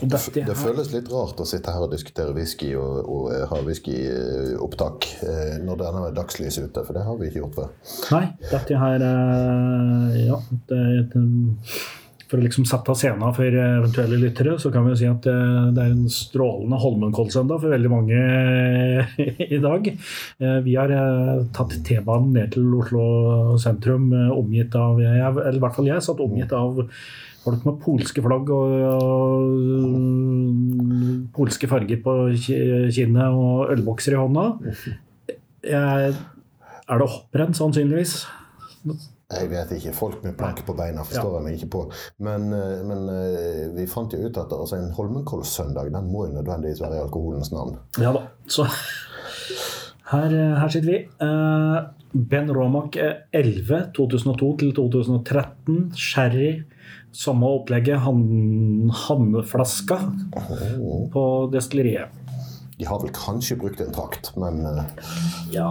Dette 0.00 0.44
Det 0.48 0.56
føles 0.58 0.90
litt 0.92 1.10
rart 1.12 1.40
å 1.40 1.46
sitte 1.48 1.72
her 1.74 1.86
og 1.86 1.92
diskutere 1.94 2.34
whisky 2.34 2.72
og, 2.78 2.94
og 3.06 3.26
eh, 3.34 3.44
ha 3.50 3.60
whiskyopptak 3.62 5.08
eh, 5.22 5.58
når 5.62 5.80
det 5.80 5.90
er 5.90 6.16
dagslys 6.16 6.58
ute, 6.62 6.82
for 6.82 6.96
det 6.96 7.04
har 7.06 7.18
vi 7.20 7.30
ikke 7.30 7.44
gjort 7.44 7.58
før. 7.60 7.74
Nei, 8.16 8.24
dette 8.50 8.80
her 8.80 9.04
eh, 9.10 10.16
Ja, 10.24 10.40
det, 10.70 10.80
det, 11.12 11.24
for 12.24 12.40
å 12.40 12.42
liksom 12.42 12.66
sette 12.66 12.96
scenen 12.98 13.34
for 13.36 13.46
eventuelle 13.46 14.18
lyttere, 14.18 14.56
så 14.58 14.72
kan 14.74 14.86
vi 14.86 14.94
jo 14.94 14.98
si 14.98 15.06
at 15.06 15.26
det 15.28 15.82
er 15.82 15.92
en 15.92 16.08
strålende 16.10 16.80
Holmenkollsøndag 16.82 17.60
for 17.62 17.74
veldig 17.74 17.90
mange 17.92 18.22
i 19.44 19.60
dag. 19.62 19.90
Vi 20.64 20.74
har 20.74 20.94
tatt 21.54 21.76
T-banen 21.86 22.32
ned 22.34 22.56
til 22.56 22.72
Oslo 22.80 23.04
sentrum, 23.62 24.08
omgitt 24.34 24.74
av 24.80 24.98
jeg, 25.04 25.20
Eller 25.20 25.60
i 25.60 25.62
hvert 25.62 25.76
fall 25.76 25.92
jeg 25.92 26.06
satt 26.08 26.24
omgitt 26.24 26.56
av 26.56 26.80
folk 27.44 27.64
med 27.66 27.80
polske 27.82 28.22
flagg 28.24 28.50
og, 28.54 28.70
og 28.90 29.50
polske 31.34 31.68
farger 31.70 31.98
på 32.04 32.14
kinnet 32.40 33.28
og 33.28 33.72
ølbokser 33.74 34.16
i 34.16 34.20
hånda. 34.20 34.44
Jeg, 35.64 36.14
er 36.84 37.00
det 37.00 37.10
hopprenn, 37.14 37.54
sannsynligvis? 37.56 38.14
Jeg 39.34 39.48
vet 39.50 39.70
ikke. 39.78 39.94
Folk 39.96 40.24
med 40.24 40.36
planke 40.38 40.64
på 40.66 40.74
beina 40.76 41.04
forstår 41.06 41.38
jeg 41.38 41.44
meg 41.46 41.56
ikke 41.58 41.72
på. 41.72 41.82
Men, 42.26 42.40
eh, 42.52 42.82
men 42.86 43.08
eh, 43.10 43.64
vi 43.74 43.86
fant 43.90 44.12
jo 44.12 44.20
ut 44.20 44.36
at 44.40 44.52
altså, 44.52 44.76
en 44.78 44.92
Holmenkollsøndag 44.94 45.88
den 45.94 46.10
må 46.12 46.26
jo 46.28 46.36
nødvendigvis 46.36 46.82
være 46.84 46.98
i 46.98 47.04
alkoholens 47.06 47.50
navn. 47.54 47.78
Ja 47.98 48.12
da. 48.14 48.26
Så 48.46 48.68
her, 50.12 50.28
her 50.60 50.68
sitter 50.68 50.90
vi. 50.90 50.98
Eh, 51.26 51.78
Ben 52.14 52.52
Romack 52.54 52.96
eh, 53.00 53.24
11 53.32 53.90
2002 53.96 54.56
til 54.60 54.74
2013. 54.76 55.92
Sherry. 55.96 56.52
Samme 57.14 57.46
opplegget. 57.46 57.98
Han, 58.02 58.90
Hanneflaska 58.90 59.98
på 61.12 61.24
destilleriet. 61.52 62.08
De 62.78 62.84
har 62.84 62.98
vel 63.02 63.12
kanskje 63.14 63.56
brukt 63.56 63.80
en 63.80 63.92
trakt, 63.94 64.32
men 64.36 64.66
eh, 64.66 64.84
Ja 65.54 65.70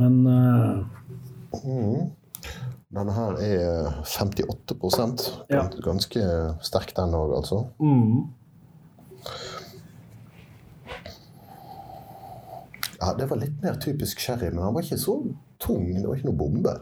Men 0.00 0.26
eh, 0.26 0.80
denne 2.90 3.12
her 3.14 3.36
er 3.44 3.90
58 4.08 4.74
Ja. 5.48 5.66
Ganske 5.84 6.22
sterk 6.64 6.94
den 6.96 7.14
òg, 7.14 7.36
altså. 7.36 7.66
mm, 7.78 8.30
Ja, 13.00 13.14
Det 13.16 13.26
var 13.30 13.40
litt 13.40 13.62
mer 13.62 13.78
typisk 13.80 14.20
sherry, 14.20 14.50
men 14.52 14.62
han 14.64 14.74
var 14.76 14.84
ikke 14.84 15.00
så 15.00 15.16
tung. 15.62 15.86
Det 15.94 16.06
var 16.06 16.18
ikke 16.18 16.28
noe 16.30 16.40
bombe. 16.40 16.74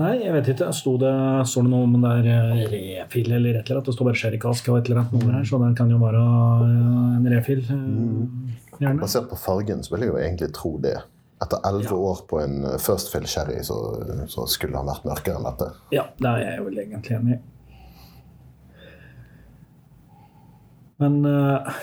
Nei, 0.00 0.14
jeg 0.22 0.32
vet 0.32 0.48
ikke. 0.54 0.70
Sto 0.72 0.94
det, 1.00 1.12
står 1.50 1.66
det 1.66 1.72
noe 1.74 1.84
om 1.84 1.96
det 2.00 2.10
er 2.22 2.28
eh, 2.32 2.60
refill 2.72 3.32
eller 3.36 3.58
et 3.58 3.66
eller 3.68 3.80
annet? 3.80 3.90
Det 3.90 3.94
står 3.96 4.08
bare 4.08 4.20
sherrykask 4.22 4.70
og 4.72 4.78
et 4.78 4.88
eller 4.88 5.02
annet 5.02 5.16
nummer 5.18 5.36
her, 5.36 5.44
så 5.44 5.60
det 5.60 5.70
kan 5.76 5.90
jo 5.92 5.98
være 6.00 6.22
eh, 6.64 7.16
en 7.18 7.30
refill. 7.34 7.62
Mm. 7.68 8.50
Gjerne. 8.80 9.00
Basert 9.02 9.28
på 9.28 9.36
fargen 9.36 9.82
så 9.84 9.92
vil 9.94 10.06
jeg 10.06 10.14
jo 10.14 10.20
egentlig 10.22 10.52
tro 10.56 10.72
det. 10.80 10.96
Etter 11.40 11.60
elleve 11.68 11.96
år 11.96 12.22
på 12.30 12.40
en 12.40 12.64
eh, 12.70 12.78
First 12.80 13.12
Fill 13.12 13.26
Sherry 13.28 13.60
så, 13.66 13.76
så 14.32 14.46
skulle 14.48 14.80
han 14.80 14.88
vært 14.88 15.04
mørkere 15.08 15.40
enn 15.40 15.48
dette. 15.50 15.68
Ja, 15.92 16.06
det 16.16 16.32
er 16.32 16.44
jeg 16.46 16.64
vel 16.70 16.80
egentlig 16.86 17.16
enig 17.18 17.36
i. 17.36 17.40
Men 21.00 21.20
eh, 21.28 21.76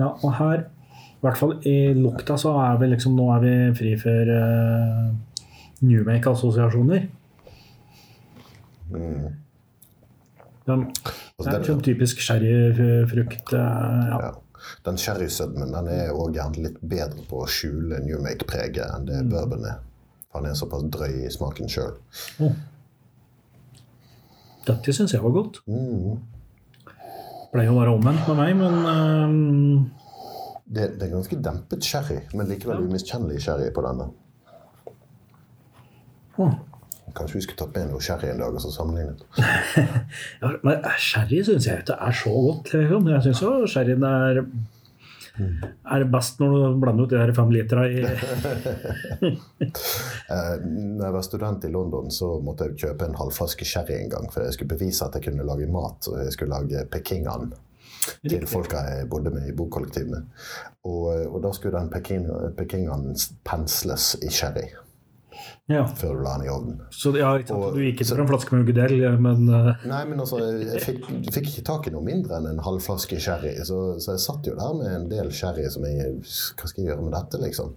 Ja, 0.00 0.12
og 0.24 0.30
her, 0.38 0.66
i 1.22 1.26
hvert 1.28 1.38
fall 1.38 1.52
i 1.70 1.76
lukta, 1.94 2.34
så 2.34 2.50
er 2.58 2.80
vi 2.80 2.88
liksom 2.90 3.14
Nå 3.14 3.28
er 3.36 3.42
vi 3.44 3.52
fri 3.78 3.92
for 4.00 4.30
uh, 4.34 5.12
Newmake-assosiasjoner. 5.86 7.04
Mm. 8.90 9.28
Den, 10.66 10.82
Altså, 11.42 11.46
det 11.46 11.52
er 11.52 11.62
en 11.62 11.68
sånn 11.70 11.84
typisk 11.86 12.20
sherryfrukt. 12.22 13.54
Uh, 13.54 14.02
ja. 14.10 14.18
Ja. 14.26 14.32
Den 14.86 14.98
sherrysødmen 14.98 15.72
den 15.74 15.88
er 15.90 16.12
òg 16.14 16.36
gjerne 16.36 16.66
litt 16.66 16.82
bedre 16.82 17.24
på 17.30 17.40
å 17.42 17.48
skjule 17.50 17.98
New 18.04 18.20
Make-preget 18.22 18.84
enn 18.84 19.08
det 19.08 19.22
bourbon 19.30 19.66
er. 19.66 19.80
Han 20.36 20.46
er 20.48 20.58
såpass 20.58 20.84
drøy 20.92 21.24
i 21.26 21.32
smaken 21.32 21.70
sjøl. 21.70 21.96
Dette 24.66 24.94
syns 24.94 25.14
jeg 25.14 25.22
var 25.22 25.34
godt. 25.34 25.58
Mm. 25.66 26.20
Pleier 27.52 27.72
å 27.72 27.80
være 27.80 27.96
omvendt 27.96 28.30
med 28.30 28.38
meg, 28.38 28.54
men 28.62 28.78
eh, 28.92 30.01
Det, 30.72 30.88
det 30.96 31.06
er 31.06 31.12
ganske 31.12 31.36
dempet 31.44 31.84
sherry, 31.84 32.18
men 32.32 32.48
likevel 32.48 32.86
umiskjennelig 32.86 33.42
sherry 33.44 33.68
på 33.76 33.84
denne. 33.84 34.06
Åh. 36.40 36.52
Kanskje 37.12 37.36
vi 37.36 37.42
skulle 37.44 37.60
tatt 37.60 37.74
med 37.76 37.90
noe 37.92 38.00
sherry 38.00 38.30
en 38.32 38.40
dag 38.40 38.54
og 38.56 38.62
så 38.64 38.70
sammenlignet. 38.72 39.24
Ja, 40.42 40.52
men 40.64 40.86
sherry 40.96 41.42
syns 41.44 41.66
jeg 41.68 41.82
ikke 41.84 41.98
er 42.00 42.14
så 42.16 42.32
godt. 42.32 42.72
Liksom. 42.72 43.10
Jeg 43.12 43.26
syns 43.26 43.42
jo 43.44 43.50
sherryen 43.68 44.06
er 44.08 44.40
Er 45.42 46.02
det 46.02 46.08
best 46.12 46.40
når 46.40 46.54
du 46.54 46.80
blander 46.80 47.06
ut 47.06 47.12
de 47.12 47.20
her 47.20 47.32
fem 47.36 47.52
literne 47.52 47.86
i 47.88 48.00
Eh, 50.32 50.56
når 50.64 51.04
jeg 51.04 51.14
var 51.14 51.24
student 51.26 51.64
i 51.68 51.70
London, 51.72 52.08
så 52.12 52.38
måtte 52.40 52.70
jeg 52.70 52.78
kjøpe 52.86 53.08
en 53.10 53.18
halvflaske 53.18 53.66
sherry 53.68 53.98
en 53.98 54.12
gang. 54.12 54.30
For 54.32 54.44
jeg 54.46 54.56
skulle 54.56 54.72
bevise 54.72 55.04
at 55.04 55.18
jeg 55.18 55.26
kunne 55.28 55.44
lage 55.44 55.68
mat, 55.68 56.08
og 56.08 56.16
jeg 56.22 56.32
skulle 56.32 56.56
lage 56.56 56.86
pekingan 56.92 57.52
til 58.28 58.46
folka 58.50 58.82
jeg 58.88 59.08
bodde 59.10 59.30
med 59.34 59.48
i 59.48 59.56
bokollektiv 59.56 60.08
med. 60.10 60.26
Og, 60.84 61.12
eh, 61.16 61.26
og 61.30 61.42
da 61.44 61.52
skulle 61.54 61.78
den 61.78 61.90
peking, 61.92 62.26
pensles 63.44 64.16
i 64.22 64.30
sherry 64.30 64.68
Ja. 65.70 65.84
før 65.86 66.16
du 66.18 66.22
la 66.24 66.32
den 66.36 66.46
i 66.46 66.50
ovnen. 66.50 66.80
Så 66.90 67.12
ja, 67.16 67.30
ikke 67.38 67.48
sant? 67.52 67.62
Og- 67.64 67.74
du 67.76 67.80
gikk 67.80 68.00
ikke 68.02 68.08
for 68.10 68.20
en 68.22 68.28
flaske 68.28 68.52
med 68.54 68.66
Ugedel, 68.68 69.18
men 69.22 69.48
uh... 69.48 69.70
Nei, 69.88 70.00
men 70.10 70.20
altså, 70.20 70.38
jeg 70.42 70.82
fikk, 70.82 71.06
fikk 71.32 71.48
ikke 71.52 71.64
tak 71.64 71.86
i 71.88 71.92
noe 71.94 72.02
mindre 72.04 72.36
enn 72.38 72.48
en 72.50 72.58
halvflaske 72.66 73.18
sherry. 73.22 73.54
Så, 73.64 73.78
så 74.02 74.12
jeg 74.16 74.22
satt 74.26 74.46
jo 74.50 74.54
der 74.58 74.74
med 74.78 74.90
en 74.92 75.08
del 75.08 75.30
sherry 75.34 75.64
som 75.72 75.86
jeg 75.88 76.18
Hva 76.20 76.66
skal 76.68 76.82
jeg 76.82 76.90
gjøre 76.90 77.06
med 77.06 77.14
dette, 77.16 77.40
liksom? 77.42 77.72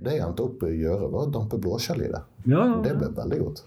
Det 0.00 0.16
jeg 0.16 0.24
endte 0.26 0.46
opp 0.48 0.64
å 0.66 0.72
gjøre, 0.72 1.10
var 1.12 1.28
å 1.28 1.32
dampe 1.38 1.60
blåskjell 1.62 2.06
i 2.08 2.12
det. 2.16 2.22
ja, 2.48 2.64
ja. 2.64 2.80
Det 2.82 2.96
ble 2.98 3.12
veldig 3.20 3.40
godt. 3.44 3.62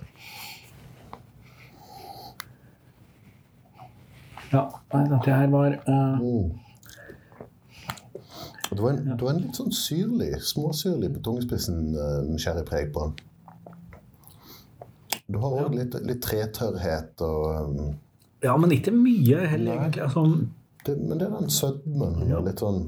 Ja. 4.52 4.64
Nei, 4.94 5.04
dette 5.14 5.38
her 5.40 5.48
var 5.54 5.78
uh, 5.88 6.20
Mm. 6.22 6.52
Det 8.72 8.80
var, 8.80 8.94
en, 8.94 9.04
det 9.18 9.20
var 9.26 9.34
en 9.34 9.42
litt 9.44 9.58
sånn 9.60 9.74
syrlig, 9.76 10.30
småsyrlig 10.48 11.10
på 11.12 11.20
tungespissen 11.26 11.90
eh, 11.92 12.30
sherrypreg 12.40 12.94
på 12.96 13.04
den. 13.04 13.18
Du 15.28 15.40
har 15.44 15.58
òg 15.66 15.76
litt, 15.76 15.98
litt 16.08 16.22
tretørrhet 16.24 17.20
og 17.26 17.42
um, 17.68 17.90
Ja, 18.44 18.56
men 18.56 18.72
ikke 18.72 18.94
mye 18.96 19.44
heller, 19.52 19.76
egentlig. 19.76 20.06
Altså, 20.08 20.24
det, 20.88 20.96
Men 21.02 21.20
det 21.20 21.28
er 21.28 21.36
den 21.36 21.52
sødmen. 21.52 22.16
Ja. 22.32 22.40
Litt 22.46 22.64
sånn 22.64 22.86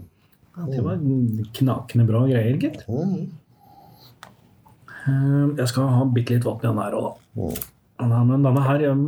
det 0.70 0.84
var 0.86 1.00
knakende 1.58 2.04
bra 2.06 2.20
greier, 2.30 2.58
gitt. 2.62 2.84
mm, 2.88 3.24
Jeg 5.58 5.68
skal 5.72 5.88
ha 5.90 6.04
bitte 6.14 6.36
litt 6.38 6.46
vann 6.46 6.62
i 6.62 6.68
den 6.68 6.78
her 6.84 6.94
òg, 6.94 7.08
da. 7.36 7.42
mm. 7.42 7.56
Men 8.30 8.46
denne 8.46 8.64
her 8.68 8.84
eh, 8.88 9.02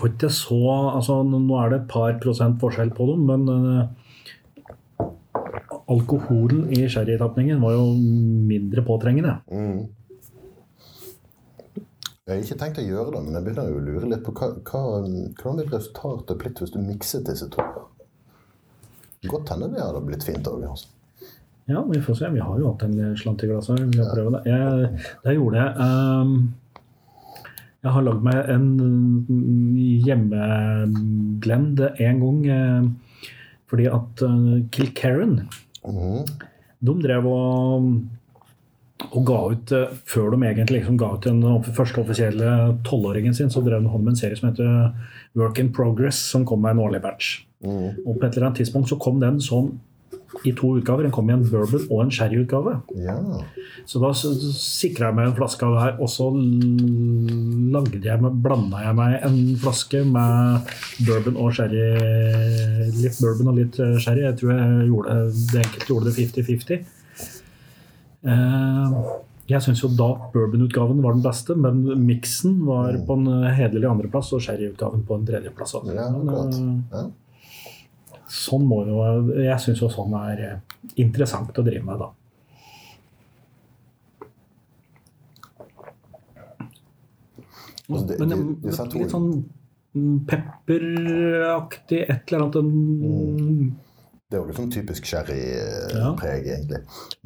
var 0.00 0.08
ikke 0.08 0.30
så 0.32 0.60
altså, 0.96 1.18
Nå 1.26 1.56
er 1.60 1.72
det 1.72 1.80
et 1.82 1.90
par 1.90 2.14
prosent 2.22 2.60
forskjell 2.62 2.92
på 2.96 3.08
dem, 3.10 3.26
men 3.28 3.42
eh, 3.52 5.08
alkoholen 5.92 6.70
i 6.72 6.86
sherrytapningen 6.88 7.60
var 7.62 7.76
jo 7.76 7.90
mindre 8.48 8.84
påtrengende. 8.86 9.36
Mm. 9.52 9.82
Jeg 12.22 12.36
har 12.36 12.44
ikke 12.44 12.58
tenkt 12.60 12.78
å 12.78 12.86
gjøre 12.86 13.16
det, 13.16 13.20
men 13.26 13.36
jeg 13.36 13.44
begynner 13.44 13.68
jo 13.68 13.80
å 13.80 13.84
lure 13.84 14.08
litt 14.12 14.22
på 14.24 14.34
hva, 14.38 14.52
hva, 14.62 14.82
hvordan 15.02 15.58
vil 15.58 15.72
resultatet 15.72 16.38
blitt 16.38 16.62
hvis 16.62 16.72
du 16.72 16.78
mikset 16.80 17.26
disse 17.26 17.48
to? 17.52 17.64
Godt 19.28 19.52
hende 19.52 19.68
det 19.74 19.82
hadde 19.82 20.02
blitt 20.06 20.24
fint 20.26 20.46
òg. 20.50 20.62
Altså. 20.70 20.88
Ja, 21.70 21.82
vi 21.88 22.00
får 22.02 22.18
se. 22.18 22.30
Vi 22.30 22.42
har 22.42 22.58
jo 22.58 22.72
hatt 22.72 22.86
en 22.86 23.16
slant 23.18 23.42
i 23.42 23.50
glasset. 23.50 23.82
Vi 23.90 24.06
prøve 24.06 24.36
det. 24.36 24.42
Jeg, 24.50 25.02
det 25.26 25.34
gjorde 25.36 25.60
jeg. 25.60 25.74
ehm, 25.84 26.32
jeg 27.82 27.94
har 27.96 28.04
lagd 28.06 28.22
meg 28.22 28.50
en 28.52 28.66
hjemmeblend 30.06 31.82
en 31.90 32.22
gang 32.22 32.40
eh, 32.46 32.82
fordi 33.72 33.86
at 33.88 34.22
uh, 34.28 34.58
Kilkerran 34.74 35.38
mm. 35.82 36.26
de 36.86 36.94
drev 37.02 37.26
og, 37.26 37.86
og 39.08 39.22
ga 39.26 39.38
ut 39.54 39.72
eh, 39.72 39.94
Før 40.12 40.34
de 40.34 40.42
egentlig 40.44 40.82
liksom 40.82 40.98
ga 41.00 41.08
ut 41.16 41.24
den 41.24 41.40
første 41.72 42.02
offisielle 42.04 42.50
tolvåringen 42.86 43.34
sin, 43.34 43.50
så 43.50 43.64
drev 43.64 43.80
de 43.80 43.88
med 43.96 44.12
en 44.12 44.20
serie 44.20 44.36
som 44.38 44.50
heter 44.50 44.92
Work 45.40 45.58
in 45.62 45.72
Progress, 45.72 46.20
som 46.34 46.44
kom 46.46 46.60
med 46.62 46.76
en 46.76 46.84
årlig 46.84 47.00
batch. 47.02 47.46
Mm. 47.64 48.04
Og 48.04 48.18
på 48.18 48.26
et 48.26 48.36
eller 48.36 48.50
annet 48.50 48.60
tidspunkt 48.60 48.92
så 48.92 49.00
kom 49.00 49.22
den 49.22 49.40
sånn 49.42 49.72
i 50.48 50.52
to 50.56 50.70
utgaver. 50.78 51.02
Den 51.06 51.12
kom 51.14 51.28
i 51.30 51.34
en 51.34 51.42
bourbon 51.44 51.84
og 51.90 52.00
en 52.04 52.10
sherryutgave. 52.14 52.72
Ja. 53.04 53.16
Så 53.86 54.00
da 54.02 54.12
sikra 54.16 55.08
jeg 55.10 55.16
meg 55.18 55.28
en 55.30 55.36
flaske 55.36 55.66
av 55.66 55.74
det 55.76 55.82
her, 55.82 55.96
og 56.02 56.08
så 56.12 56.28
lagde 57.74 58.00
jeg 58.04 58.22
meg, 58.22 58.38
blanda 58.44 58.80
jeg 58.84 58.96
meg 58.98 59.16
en 59.28 59.38
flaske 59.62 60.02
med 60.08 60.72
bourbon 61.06 61.36
og 61.42 61.52
sherry. 61.56 61.84
Litt 63.02 63.20
bourbon 63.20 63.52
og 63.52 63.58
litt 63.60 63.78
eh, 63.82 63.96
sherry. 64.02 64.24
Jeg 64.28 64.38
tror 64.40 64.54
jeg 64.56 64.88
gjorde 64.92 65.18
det 65.52 65.64
enkelte 65.66 65.90
gjorde 65.92 66.10
det 66.10 66.16
50-50. 66.20 66.82
Eh, 68.22 68.96
Jeg 69.50 69.58
syns 69.64 69.80
jo 69.82 69.88
da 69.98 70.06
bourbonutgaven 70.32 71.00
var 71.02 71.16
den 71.16 71.24
beste, 71.24 71.56
men 71.58 71.80
miksen 72.06 72.60
var 72.64 72.94
på 73.06 73.16
en 73.18 73.26
hederlig 73.52 73.88
andreplass 73.90 74.30
og 74.36 74.40
sherryutgaven 74.44 75.02
på 75.08 75.18
en 75.18 75.26
tredjeplass. 75.28 75.74
Ja, 75.90 76.06
akkurat. 76.08 76.54
eh, 76.54 76.78
Ja. 76.94 77.02
Sånn 78.32 78.62
må 78.64 78.78
jo, 78.88 78.98
jeg 79.42 79.60
syns 79.60 79.82
jo 79.82 79.90
sånn 79.92 80.14
er 80.22 80.38
eh, 80.46 80.76
interessant 81.04 81.58
å 81.60 81.64
drive 81.66 81.84
med, 81.84 81.98
da. 82.00 82.08
Men, 87.88 88.06
det- 88.06 88.18
Men 88.18 88.28
de- 88.28 88.56
disse 88.68 88.84
litt 88.94 89.10
sånn 89.12 89.44
mm, 89.94 90.18
pepperaktig 90.26 92.02
et 92.08 92.32
eller 92.32 92.44
annet 92.46 92.54
mm. 92.64 93.72
Det 94.30 94.38
er 94.38 94.40
jo 94.40 94.48
liksom 94.48 94.70
typisk 94.72 95.04
sherrypreg, 95.04 96.46
egentlig. 96.48 96.78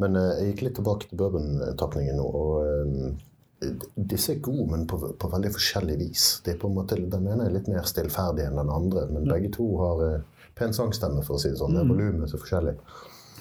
Men 0.02 0.16
uh, 0.18 0.32
jeg 0.40 0.48
gikk 0.48 0.62
litt 0.66 0.74
tilbake 0.80 1.06
til 1.06 1.20
bourbon-tapningen 1.20 2.16
nå. 2.18 2.24
og 2.26 2.56
uh, 2.66 3.68
Disse 3.96 4.32
er 4.34 4.40
gode, 4.42 4.66
men 4.72 4.88
på, 4.90 4.98
på 5.14 5.30
veldig 5.30 5.52
forskjellig 5.54 5.94
vis. 6.00 6.24
Det 6.44 6.56
er 6.56 6.58
på 6.58 6.66
en 6.66 6.74
måte, 6.80 6.98
Den 6.98 7.28
ene 7.30 7.46
er 7.46 7.54
litt 7.54 7.70
mer 7.70 7.86
stillferdig 7.86 8.48
enn 8.48 8.58
den 8.58 8.72
andre, 8.74 9.06
men 9.14 9.24
begge 9.30 9.52
to 9.54 9.68
har 9.78 10.02
eh, 10.08 10.18
pen 10.56 10.72
sangstemme, 10.76 11.22
for 11.24 11.36
å 11.36 11.40
si 11.40 11.50
det 11.52 11.58
sånn. 11.60 11.74
Det 11.76 11.82
er 11.82 11.90
volumet 11.90 12.30
så 12.32 12.40
forskjellig. 12.40 12.76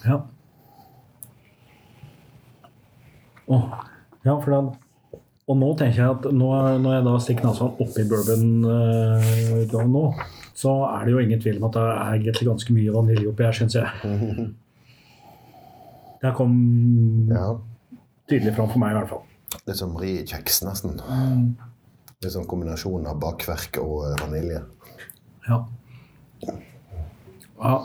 Ja. 0.06 0.18
Åh, 3.46 3.66
ja, 4.26 4.34
for 4.42 4.50
da 4.50 4.60
Og 5.46 5.58
nå 5.62 5.68
tenker 5.78 6.00
jeg 6.00 6.10
at 6.16 6.24
nå, 6.34 6.48
når 6.82 6.96
jeg 6.96 7.04
da 7.06 7.12
stikker 7.22 7.46
nesa 7.46 7.68
oppi 7.70 8.02
bourbon-utgaven 8.10 9.92
nå, 9.94 10.02
så 10.58 10.72
er 10.88 11.04
det 11.06 11.12
jo 11.14 11.20
ingen 11.22 11.44
tvil 11.44 11.60
om 11.60 11.68
at 11.68 11.76
det 11.76 11.84
er 11.92 12.16
egentlig 12.16 12.48
ganske 12.50 12.74
mye 12.74 12.96
vanilje 12.96 13.30
oppi 13.30 13.46
her, 13.46 13.54
syns 13.54 13.78
jeg. 13.78 13.86
Det 16.24 16.32
kom 16.34 16.56
Ja, 17.30 17.52
tydelig 18.32 18.56
fram 18.58 18.72
for 18.72 18.82
meg, 18.82 18.96
i 18.96 18.98
hvert 18.98 19.12
fall. 19.12 19.22
Litt 19.68 19.78
som 19.78 19.94
Marie-kjeks, 19.94 20.64
nesten. 20.66 20.98
Litt 22.24 22.34
sånn 22.34 22.48
kombinasjon 22.50 23.06
av 23.12 23.20
bakverk 23.22 23.78
og 23.84 24.08
eh, 24.08 24.16
vanilje. 24.24 24.64
Ja. 25.46 25.60
Ja. 27.56 27.76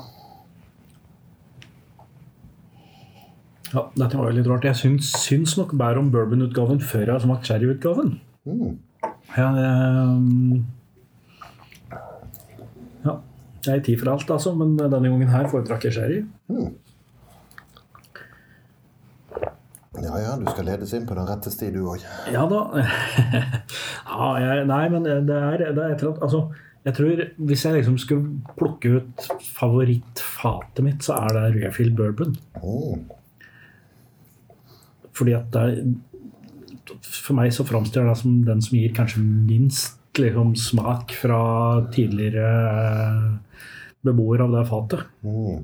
ja 3.73 3.85
dette 3.95 4.19
var 4.19 4.31
jo 4.31 4.37
litt 4.39 4.51
rart. 4.51 4.67
Jeg 4.67 4.79
syns, 4.81 5.13
syns 5.23 5.57
nok 5.61 5.77
bedre 5.79 6.03
om 6.03 6.11
bourbon-utgaven 6.15 6.83
før 6.83 7.07
jeg 7.07 7.15
har 7.15 7.25
smakt 7.25 7.49
sherry-utgaven. 7.51 8.15
Mm. 8.49 8.77
Ja, 9.37 9.49
ehm, 9.55 10.65
ja. 13.05 13.19
Det 13.65 13.75
er 13.75 13.83
tid 13.85 13.99
for 14.01 14.15
alt, 14.15 14.31
altså, 14.31 14.55
men 14.57 14.77
denne 14.79 15.09
gangen 15.09 15.35
her 15.35 15.51
foretrakk 15.53 15.85
jeg 15.87 15.99
sherry. 15.99 16.23
Ja 20.01 20.17
ja, 20.17 20.33
du 20.39 20.47
skal 20.49 20.65
ledes 20.65 20.93
inn 20.97 21.07
på 21.07 21.15
den 21.19 21.27
rette 21.29 21.51
sti, 21.53 21.69
du 21.75 21.83
òg. 21.93 22.03
Ja 22.33 22.47
da. 22.49 22.61
ja, 24.17 24.29
jeg, 24.41 24.67
nei, 24.71 24.85
men 24.93 25.05
det 25.05 25.13
er, 25.13 25.25
det 25.29 25.37
er 25.37 25.57
et 25.61 25.67
eller 25.69 25.91
annet 25.91 26.23
Altså, 26.25 26.47
jeg 26.87 26.97
tror 26.97 27.25
hvis 27.37 27.65
jeg 27.67 27.77
liksom 27.77 27.97
skulle 28.01 28.55
plukke 28.57 28.93
ut 29.01 29.25
favorittfatet 29.59 30.85
mitt, 30.85 31.05
så 31.05 31.19
er 31.27 31.37
det 31.37 31.65
Refill 31.65 31.93
Bourbon. 31.97 32.37
Oh. 32.63 32.97
Fordi 35.17 35.37
at 35.37 35.51
det 35.53 35.65
er 35.67 35.83
For 37.05 37.37
meg 37.39 37.53
så 37.55 37.63
framstår 37.63 38.09
det 38.09 38.17
som 38.19 38.41
den 38.43 38.63
som 38.65 38.75
gir 38.75 38.95
kanskje 38.95 39.21
minst 39.23 40.01
liksom, 40.19 40.57
smak 40.59 41.13
fra 41.15 41.43
tidligere 41.95 42.49
beboer 44.03 44.43
av 44.43 44.57
det 44.57 44.65
fatet. 44.67 45.05
Mm. 45.23 45.61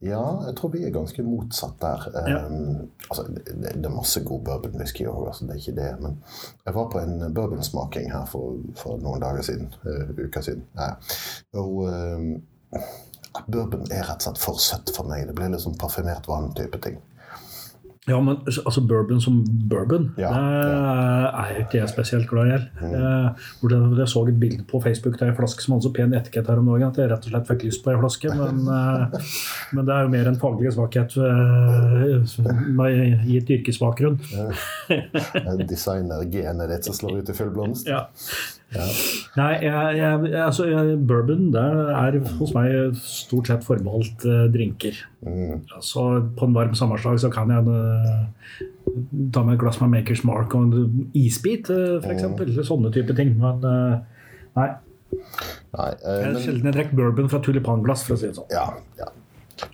Ja, 0.00 0.22
jeg 0.46 0.54
tror 0.56 0.70
vi 0.72 0.80
er 0.86 0.94
ganske 0.94 1.22
motsatt 1.22 1.76
der. 1.82 2.06
Ja. 2.14 2.38
Um, 2.46 2.86
altså, 3.10 3.26
det, 3.36 3.74
det 3.74 3.84
er 3.84 3.92
masse 3.92 4.22
god 4.24 4.40
bourbonwhisky 4.46 5.04
òg, 5.04 5.26
altså, 5.28 5.44
det 5.44 5.56
er 5.56 5.60
ikke 5.60 5.76
det. 5.76 5.90
Men 6.00 6.16
jeg 6.64 6.74
var 6.74 6.88
på 6.92 7.02
en 7.02 7.34
bourbonsmaking 7.36 8.08
her 8.12 8.24
for, 8.30 8.56
for 8.80 8.96
noen 9.04 9.20
dager 9.20 9.44
siden. 9.44 9.68
Uh, 9.84 10.14
uker 10.16 10.46
siden. 10.46 10.64
Ja. 10.78 10.94
Og 11.60 11.84
um, 11.84 12.32
bourbon 13.52 13.84
er 13.92 14.08
rett 14.08 14.24
og 14.24 14.30
slett 14.30 14.40
for 14.40 14.64
søtt 14.70 14.94
for 14.96 15.10
meg. 15.10 15.26
Det 15.28 15.36
blir 15.36 15.52
liksom 15.52 15.76
parfymert 15.80 16.28
vann-type 16.32 16.80
ting. 16.80 16.96
Ja, 18.08 18.16
men 18.24 18.38
altså 18.46 18.80
bourbon 18.88 19.20
som 19.20 19.42
bourbon, 19.68 20.06
Ja, 20.18 20.30
det 20.32 20.76
er 21.28 21.58
ikke 21.60 21.78
jeg 21.82 21.90
spesielt 21.92 22.30
glad 22.30 22.48
i. 22.48 22.58
Mm. 22.80 23.34
hvor 23.60 23.74
Jeg 23.98 24.08
så 24.08 24.22
et 24.28 24.38
bilde 24.40 24.64
på 24.64 24.80
Facebook 24.80 25.18
av 25.20 25.28
ei 25.28 25.34
flaske 25.36 25.62
som 25.62 25.74
hadde 25.74 25.84
så 25.84 25.92
pen 25.92 26.14
etikett 26.16 26.48
her 26.48 26.62
om 26.62 26.70
dagen 26.72 26.88
at 26.88 26.96
jeg 26.96 27.10
rett 27.12 27.28
og 27.28 27.34
slett 27.34 27.50
fikk 27.50 27.66
lyst 27.68 27.84
på 27.84 27.92
ei 27.92 27.98
flaske. 28.00 28.32
Men, 28.38 28.62
eh, 28.72 29.26
men 29.76 29.84
det 29.84 29.94
er 29.94 30.06
jo 30.06 30.12
mer 30.14 30.30
en 30.30 30.40
faglig 30.40 30.72
svakhet 30.72 31.18
eh, 31.20 32.40
med 32.80 33.28
gitt 33.28 33.52
yrkesbakgrunn. 33.58 34.16
Uh, 34.88 35.60
Designer-genet 35.60 36.72
ditt 36.72 36.88
som 36.88 36.96
slår 36.96 37.20
ut 37.20 37.34
i 37.34 37.36
full 37.36 37.52
blomst. 37.52 37.90
Ja. 37.90 38.06
Ja. 38.70 38.86
Nei, 39.34 39.50
jeg, 39.64 39.94
jeg, 39.98 40.34
altså, 40.44 40.66
jeg, 40.70 40.98
bourbon 41.06 41.48
det 41.54 41.62
er 41.62 42.18
hos 42.38 42.52
meg 42.54 42.98
stort 43.02 43.50
sett 43.50 43.64
forbeholdt 43.66 44.26
uh, 44.30 44.44
drinker. 44.52 45.00
Mm. 45.26 45.64
Så 45.82 46.04
på 46.38 46.46
en 46.46 46.54
varm 46.54 46.76
sommerslag 46.78 47.18
så 47.22 47.32
kan 47.34 47.50
jeg 47.50 47.66
uh, 47.66 48.60
ta 49.34 49.42
med 49.46 49.56
et 49.56 49.62
glass 49.62 49.80
med 49.82 49.90
Makers 49.96 50.22
Mark 50.28 50.54
og 50.54 50.68
en 50.68 51.08
isbit, 51.18 51.72
uh, 51.74 51.98
f.eks. 51.98 52.62
Sånne 52.68 52.92
type 52.94 53.16
ting. 53.18 53.34
Men 53.40 53.66
uh, 53.66 54.28
nei. 54.58 54.70
Nei, 55.74 55.88
eh, 55.90 56.20
Det 56.20 56.28
er 56.28 56.44
sjelden 56.44 56.68
jeg 56.70 56.76
drikker 56.76 56.98
bourbon 56.98 57.30
fra 57.32 57.40
tulipanglass, 57.42 58.04
for 58.06 58.14
å 58.14 58.20
si 58.20 58.28
det 58.28 58.38
sånn. 58.38 58.52
ja, 58.54 58.68
ja. 59.00 59.10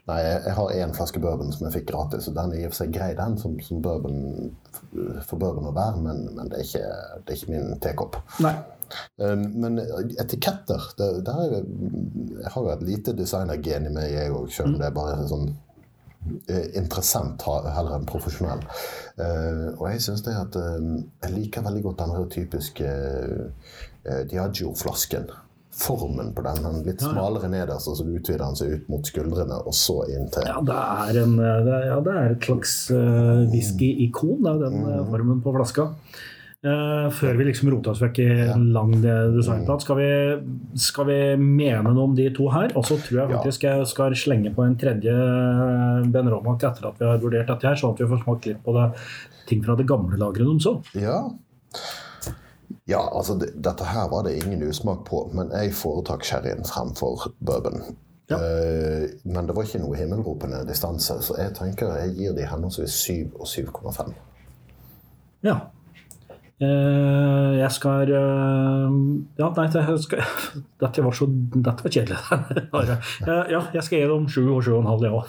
Nei, 0.09 0.17
jeg 0.19 0.39
jeg 0.49 0.55
har 0.57 0.73
én 0.81 0.95
flaske 0.97 1.21
bourbon 1.23 1.53
som 1.55 1.67
jeg 1.69 1.77
fikk 1.77 1.91
gratis, 1.93 2.27
og 2.31 2.35
den 2.35 2.55
er 2.55 2.63
i 2.63 2.67
og 2.67 2.73
for 2.73 2.81
seg 2.81 2.95
grei, 2.95 3.13
den, 3.19 3.37
som, 3.39 3.53
som 3.63 3.83
bourbon 3.85 4.17
for 5.29 5.39
bourbon 5.39 5.69
å 5.71 5.75
være, 5.77 6.01
men, 6.03 6.25
men 6.35 6.51
det, 6.51 6.63
er 6.63 6.67
ikke, 6.67 6.89
det 7.21 7.35
er 7.35 7.39
ikke 7.39 7.53
min 7.53 7.77
tekopp. 7.85 8.19
Nei. 8.43 8.55
Um, 9.19 9.47
Men 9.63 9.79
etiketter 10.21 10.91
det, 10.99 11.09
det 11.27 11.33
er, 11.35 11.55
Jeg 12.43 12.53
har 12.55 12.67
jo 12.67 12.75
et 12.75 12.85
lite 12.87 13.15
designergen 13.17 13.89
i 13.89 13.95
meg, 13.95 14.11
jeg 14.13 14.35
òg, 14.35 14.51
selv 14.53 14.75
om 14.75 14.81
det 14.81 14.89
er 14.89 14.97
bare 14.97 15.25
sånn 15.31 15.49
eh, 16.51 16.69
interessant 16.79 17.43
heller 17.47 17.97
enn 17.97 18.07
profesjonell. 18.09 18.63
Eh, 19.17 19.65
og 19.77 19.89
jeg 19.91 20.05
syns 20.05 20.25
det 20.27 20.37
at 20.37 20.59
eh, 20.61 20.93
Jeg 21.25 21.35
liker 21.35 21.67
veldig 21.67 21.83
godt 21.89 22.05
den 22.05 22.15
her 22.17 22.31
typiske 22.33 22.93
uh, 24.07 24.23
Diagio-flasken. 24.31 25.33
Formen 25.77 26.31
på 26.33 26.41
den. 26.41 26.63
den 26.65 26.79
litt 26.87 27.03
smalere 27.05 27.51
nederst, 27.53 27.91
og 27.91 27.99
så 27.99 28.07
utvider 28.07 28.47
den 28.47 28.57
seg 28.57 28.71
ut 28.73 28.87
mot 28.89 29.05
skuldrene, 29.05 29.59
og 29.61 29.75
så 29.77 29.99
inn 30.09 30.31
til 30.33 30.47
Ja, 30.49 30.63
det 30.65 30.77
er, 30.77 31.19
en, 31.21 31.35
det 31.37 31.75
er, 31.75 31.85
ja, 31.91 31.99
det 32.07 32.15
er 32.17 32.33
et 32.33 32.49
slags 32.49 32.79
whisky-ikon, 33.53 34.47
den 34.63 34.79
eh, 34.87 35.03
formen 35.11 35.43
på 35.45 35.53
flaska. 35.53 35.91
Eh, 36.65 37.09
før 37.13 37.37
vi 37.37 37.45
liksom 37.47 37.69
roter 37.71 37.93
oss 37.93 38.01
vekk 38.03 38.19
i 38.25 38.29
en 38.49 38.71
lang 38.75 38.95
designplan. 39.03 39.83
skal 39.83 39.99
vi, 40.01 40.09
skal 40.81 41.07
vi 41.11 41.19
mene 41.37 41.93
noe 41.93 42.07
om 42.09 42.17
de 42.17 42.31
to 42.35 42.49
her? 42.51 42.73
Og 42.79 42.87
så 42.89 42.97
tror 43.03 43.21
jeg 43.21 43.35
faktisk 43.35 43.67
jeg 43.69 43.91
skal 43.91 44.17
slenge 44.19 44.55
på 44.57 44.65
en 44.65 44.79
tredje 44.81 45.13
Ben 46.15 46.33
Romak 46.33 46.65
etter 46.65 46.89
at 46.89 46.99
vi 46.99 47.07
har 47.07 47.21
vurdert 47.23 47.53
dette 47.53 47.69
her, 47.69 47.79
sånn 47.79 47.95
at 47.95 48.03
vi 48.03 48.09
får 48.11 48.25
smakt 48.25 48.49
litt 48.49 48.65
på 48.65 48.75
det, 48.79 48.89
ting 49.51 49.63
fra 49.67 49.77
det 49.79 49.87
gamle 49.87 50.19
lageret 50.19 50.49
deres 50.49 50.71
òg. 50.73 50.91
Ja. 50.99 51.21
Ja, 52.87 53.03
altså 53.03 53.37
det, 53.39 53.53
dette 53.63 53.87
her 53.87 54.09
var 54.11 54.27
det 54.27 54.37
ingen 54.41 54.63
usmak 54.67 55.05
på, 55.07 55.25
men 55.35 55.53
jeg 55.55 55.75
foretak 55.75 56.25
sherryen 56.27 56.67
fremfor 56.67 57.29
bourbon. 57.39 57.83
Ja. 58.31 58.41
Uh, 58.43 59.07
men 59.23 59.47
det 59.47 59.55
var 59.55 59.67
ikke 59.67 59.83
noe 59.83 59.99
himmelropende 59.99 60.65
distanse, 60.67 61.21
så 61.23 61.37
jeg 61.39 61.55
tenker 61.59 61.95
jeg 62.01 62.15
gir 62.17 62.35
de 62.35 62.47
henholdsvis 62.47 62.99
7 63.07 63.37
og 63.39 63.47
7,5. 63.47 64.15
Ja. 65.47 65.61
Eh, 66.57 67.51
jeg 67.59 67.69
skal 67.75 68.09
eh, 68.17 68.93
Ja, 69.37 69.51
nei, 69.59 69.67
det 69.69 69.83
jeg 69.83 69.99
skal, 70.07 70.23
dette 70.83 71.03
var 71.05 71.17
så 71.17 71.27
Dette 71.29 71.85
var 71.85 71.93
kjedelig. 71.93 72.21
Eh, 73.27 73.51
ja, 73.53 73.61
jeg 73.75 73.83
skal 73.85 73.99
gi 74.01 74.07
dem 74.09 74.29
sju 74.31 74.43
og 74.55 74.63
sju 74.65 74.77
og 74.77 74.81
en 74.81 74.89
halv, 74.89 75.05
jeg 75.05 75.13
òg. 75.17 75.27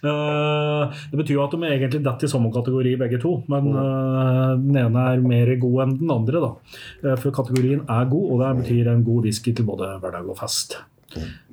det 1.10 1.18
betyr 1.18 1.34
jo 1.34 1.42
at 1.44 1.54
de 1.54 1.58
egentlig 1.66 2.02
detter 2.04 2.28
i 2.28 2.30
samme 2.30 2.50
kategori, 2.54 2.94
begge 3.00 3.20
to. 3.22 3.32
Men 3.50 3.70
den 3.72 4.78
ene 4.80 5.06
er 5.14 5.24
mer 5.24 5.52
god 5.62 5.82
enn 5.86 5.96
den 6.02 6.14
andre, 6.14 6.44
da. 6.44 7.16
For 7.22 7.34
kategorien 7.34 7.82
er 7.86 8.08
god, 8.12 8.26
og 8.28 8.42
det 8.42 8.52
betyr 8.62 8.92
en 8.92 9.04
god 9.06 9.28
whisky 9.28 9.54
til 9.56 9.68
både 9.68 9.92
hverdag 10.02 10.30
og 10.30 10.38
fest. 10.40 10.78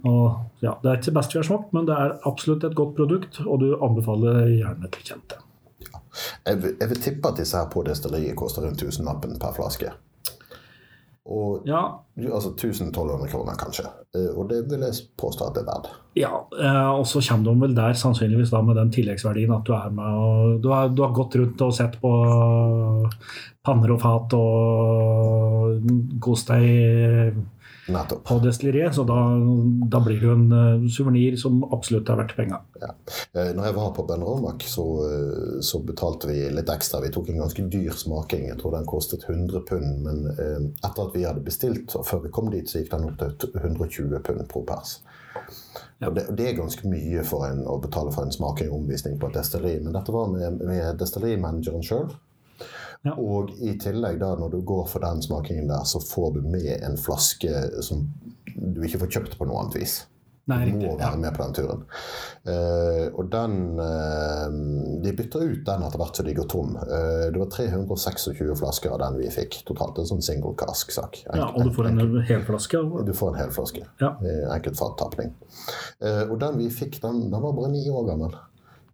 Og, 0.05 0.38
ja, 0.63 0.75
det 0.83 0.91
er 0.91 0.99
ikke 0.99 1.10
det 1.10 1.17
beste 1.17 1.38
vi 1.38 1.41
har 1.41 1.49
smakt, 1.49 1.73
men 1.75 1.89
det 1.89 1.97
er 1.97 2.17
absolutt 2.29 2.67
et 2.67 2.77
godt 2.77 2.95
produkt, 2.99 3.41
og 3.45 3.62
du 3.63 3.69
anbefaler 3.77 4.55
gjerne 4.57 4.93
til 4.93 5.12
kjente. 5.13 5.46
Jeg, 6.47 6.62
vil- 6.63 6.75
jeg 6.80 6.89
vil 6.89 7.01
tippe 7.01 7.30
at 7.30 7.38
disse 7.38 7.58
her 7.58 7.69
på 7.69 7.84
destilleriet 7.86 8.36
koster 8.36 8.62
rundt 8.65 8.80
tusenlappen 8.80 9.38
per 9.39 9.53
flaske. 9.58 9.91
Og 11.27 11.65
Ja, 11.67 11.82
altså 12.32 12.53
1200 12.56 13.27
kroner, 13.27 13.53
kanskje. 13.60 13.84
Eh, 14.15 14.30
Og 14.38 14.47
det 14.49 14.62
vil 14.71 14.80
jeg 14.80 14.93
påstå 15.19 15.47
at 15.49 15.53
det 15.58 15.63
er 15.65 15.71
verdt. 15.73 15.89
Ja, 16.15 16.30
eh, 16.58 16.89
og 16.99 17.03
så 17.06 17.19
kommer 17.30 17.51
de 17.53 17.60
vel 17.65 17.75
der 17.75 17.93
sannsynligvis 17.93 18.49
da 18.53 18.62
med 18.62 18.75
den 18.80 18.91
tilleggsverdien 18.91 19.51
at 19.58 19.65
du 19.67 19.73
er 19.73 19.89
med 19.91 20.06
og 20.06 20.62
du 20.63 20.69
har, 20.71 20.88
du 20.88 21.01
har 21.03 21.12
gått 21.13 21.36
rundt 21.36 21.62
og 21.62 21.73
sett 21.75 21.99
på 22.01 22.13
panner 23.65 23.91
og 23.91 23.99
fat 24.01 24.34
og 24.34 25.84
kost 26.23 26.47
deg. 26.47 27.36
På 28.23 28.39
destilleriet, 28.43 28.95
så 28.95 29.04
da, 29.08 29.17
da 29.88 30.02
blir 30.04 30.19
det 30.19 30.28
jo 30.28 30.34
en 30.36 30.52
uh, 30.52 30.88
suvenir 30.91 31.38
som 31.39 31.62
absolutt 31.71 32.10
er 32.12 32.19
verdt 32.19 32.36
penga. 32.36 32.60
Ja. 32.82 32.91
Eh, 33.34 33.54
Når 33.56 33.69
jeg 33.69 33.76
var 33.78 33.93
på 33.95 34.06
Ben 34.08 34.23
Romack, 34.23 34.63
så, 34.67 34.86
eh, 35.08 35.60
så 35.62 35.80
betalte 35.80 36.28
vi 36.28 36.50
litt 36.54 36.69
ekstra. 36.69 37.02
Vi 37.02 37.12
tok 37.13 37.30
en 37.30 37.41
ganske 37.43 37.67
dyr 37.71 37.95
smaking. 37.95 38.47
Jeg 38.50 38.60
tror 38.62 38.76
den 38.76 38.89
kostet 38.89 39.23
100 39.30 39.63
pund. 39.69 40.04
Men 40.04 40.28
eh, 40.34 40.60
etter 40.84 41.08
at 41.08 41.15
vi 41.15 41.26
hadde 41.26 41.45
bestilt, 41.45 41.95
og 41.95 42.06
før 42.08 42.26
vi 42.26 42.34
kom 42.34 42.52
dit, 42.54 42.69
så 42.69 42.82
gikk 42.82 42.91
den 42.93 43.10
opp 43.10 43.23
til 43.23 43.56
120 43.56 44.21
pund 44.28 44.45
pro 44.52 44.63
pers. 44.67 45.00
Ja. 46.02 46.10
Og 46.10 46.15
det, 46.15 46.28
det 46.38 46.52
er 46.52 46.60
ganske 46.60 46.89
mye 46.89 47.23
for 47.26 47.47
en, 47.47 47.63
å 47.69 47.80
betale 47.82 48.13
for 48.13 48.28
en 48.28 48.34
smaking 48.34 48.71
og 48.71 48.82
omvisning 48.84 49.17
på 49.21 49.32
et 49.32 49.39
destilleri. 49.39 49.80
Men 49.84 49.95
dette 49.97 50.13
var 50.13 50.30
med, 50.34 50.62
med 50.62 51.00
destillerimanageren 51.02 51.86
sjøl. 51.86 52.10
Ja. 53.05 53.13
Og 53.13 53.53
i 53.62 53.77
tillegg, 53.79 54.19
da, 54.23 54.33
når 54.39 54.55
du 54.55 54.62
går 54.67 54.88
for 54.89 55.03
den 55.03 55.21
smakingen 55.23 55.69
der, 55.69 55.86
så 55.88 56.01
får 56.03 56.38
du 56.38 56.43
med 56.49 56.71
en 56.81 56.97
flaske 56.99 57.63
som 57.86 58.07
du 58.57 58.81
ikke 58.83 59.03
får 59.05 59.13
kjøpt 59.17 59.38
på 59.39 59.47
noe 59.47 59.63
annet 59.63 59.81
vis. 59.81 59.99
Nei, 60.47 60.69
Du 60.69 60.77
må 60.79 60.93
være 60.95 61.19
med 61.19 61.36
på 61.36 61.43
den 61.43 61.55
turen. 61.57 61.81
Uh, 62.47 63.07
og 63.19 63.27
den 63.33 63.55
uh, 63.81 64.45
De 65.03 65.12
bytter 65.17 65.43
ut 65.43 65.65
den 65.67 65.83
etter 65.83 65.99
hvert 65.99 66.19
som 66.19 66.27
de 66.27 66.36
går 66.38 66.47
tom. 66.47 66.77
Uh, 66.79 67.27
det 67.36 67.41
var 67.41 67.49
326 67.51 68.53
flasker 68.62 68.95
av 68.95 69.01
den 69.03 69.19
vi 69.19 69.33
fikk 69.33 69.60
totalt. 69.67 69.99
En 69.99 70.07
sånn 70.07 70.23
single 70.23 70.53
cask-sak. 70.60 71.19
ja, 71.27 71.49
og 71.49 71.67
du 71.67 71.73
får 71.75 71.91
en 71.91 71.99
helflaske. 72.29 72.79
Du 72.79 73.12
får 73.17 73.33
en 73.33 73.41
hel 73.41 73.51
flaske. 73.55 73.83
Ja. 73.99 74.13
Enkelt 74.55 74.79
fattapning. 74.79 75.36
Og 76.29 76.38
den 76.39 76.62
vi 76.62 76.71
fikk, 76.71 77.01
den, 77.03 77.27
den 77.27 77.43
var 77.43 77.55
bare 77.57 77.73
ni 77.73 77.83
år 77.91 78.07
gammel. 78.07 78.39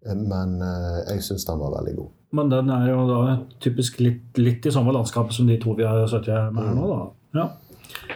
Men 0.04 0.58
jeg 1.06 1.22
syns 1.24 1.46
den 1.48 1.62
var 1.62 1.78
veldig 1.78 1.96
god. 2.02 2.12
Men 2.34 2.50
den 2.50 2.72
er 2.74 2.88
jo 2.90 3.04
da 3.10 3.20
typisk 3.62 4.00
litt, 4.02 4.40
litt 4.42 4.66
i 4.66 4.74
samme 4.74 4.94
landskapet 4.96 5.36
som 5.36 5.50
de 5.50 5.60
to 5.62 5.76
vi 5.78 5.86
har 5.86 6.08
sittet 6.10 6.54
med 6.54 6.66
her 6.66 6.78
nå, 6.78 6.88
da. 6.90 7.04
Ja. 7.38 7.50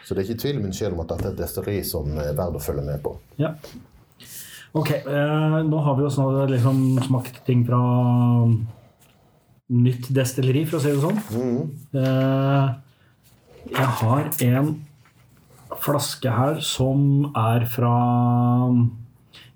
Så 0.03 0.15
det 0.15 0.23
er 0.23 0.29
ikke 0.31 0.41
tvil 0.41 0.63
min 0.63 0.73
sjel 0.73 0.95
om 0.95 1.03
at 1.03 1.11
dette 1.13 1.29
er 1.29 1.35
et 1.35 1.43
destilleri 1.43 1.83
som 1.85 2.09
er 2.17 2.33
verdt 2.37 2.57
å 2.57 2.63
følge 2.63 2.85
med 2.87 3.03
på. 3.03 3.13
Ja. 3.41 3.53
Ok, 4.77 4.91
eh, 4.97 5.59
nå 5.67 5.83
har 5.85 5.95
vi 5.97 6.05
jo 6.05 6.09
snart 6.13 6.51
liksom 6.51 6.81
smakt 7.05 7.39
ting 7.47 7.63
fra 7.67 7.79
nytt 9.67 10.09
destilleri, 10.15 10.65
for 10.67 10.79
å 10.79 10.83
si 10.83 10.93
det 10.93 11.03
sånn. 11.03 11.21
Eh, 12.01 12.67
jeg 13.73 13.89
har 14.01 14.29
en 14.47 14.69
flaske 15.83 16.31
her 16.31 16.61
som 16.63 17.29
er 17.35 17.65
fra 17.69 17.95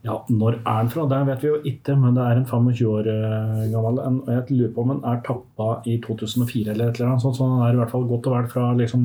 Ja, 0.02 0.16
når 0.34 0.56
er 0.66 0.78
den 0.82 0.90
fra? 0.90 1.06
Det 1.10 1.20
vet 1.28 1.44
vi 1.44 1.50
jo 1.52 1.58
ikke, 1.72 1.96
men 2.00 2.16
det 2.18 2.24
er 2.26 2.40
en 2.40 2.48
25 2.50 2.88
år 2.90 3.10
eh, 3.12 3.66
gammel. 3.74 4.00
En, 4.02 4.22
og 4.26 4.32
jeg 4.34 4.56
lurer 4.56 4.72
på 4.74 4.86
om 4.86 4.94
den 4.96 5.04
er 5.06 5.20
tappa 5.26 5.68
i 5.86 6.00
2004 6.02 6.74
eller 6.74 6.90
et 6.90 6.98
eller 6.98 7.12
annet 7.12 7.26
sånt, 7.26 7.38
så 7.38 7.50
den 7.50 7.62
er 7.66 7.76
i 7.76 7.82
hvert 7.82 7.94
fall 7.94 8.08
godt 8.10 8.30
og 8.32 8.38
vel 8.38 8.48
fra, 8.50 8.72
liksom, 8.80 9.04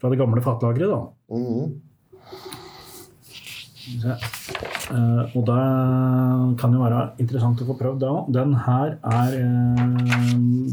fra 0.00 0.10
det 0.10 0.18
gamle 0.18 0.42
fatlageret. 0.42 0.96
da. 0.96 1.36
Mhm. 1.38 1.76
Se. 3.88 4.14
Uh, 4.88 5.24
og 5.36 5.44
det 5.48 5.62
kan 6.60 6.72
jo 6.72 6.80
være 6.80 7.02
interessant 7.22 7.60
å 7.62 7.66
få 7.68 7.76
prøvd 7.78 8.02
det 8.02 8.08
òg. 8.08 8.30
Den 8.36 8.54
her 8.66 8.96
er 9.00 9.36
uh, 9.36 9.84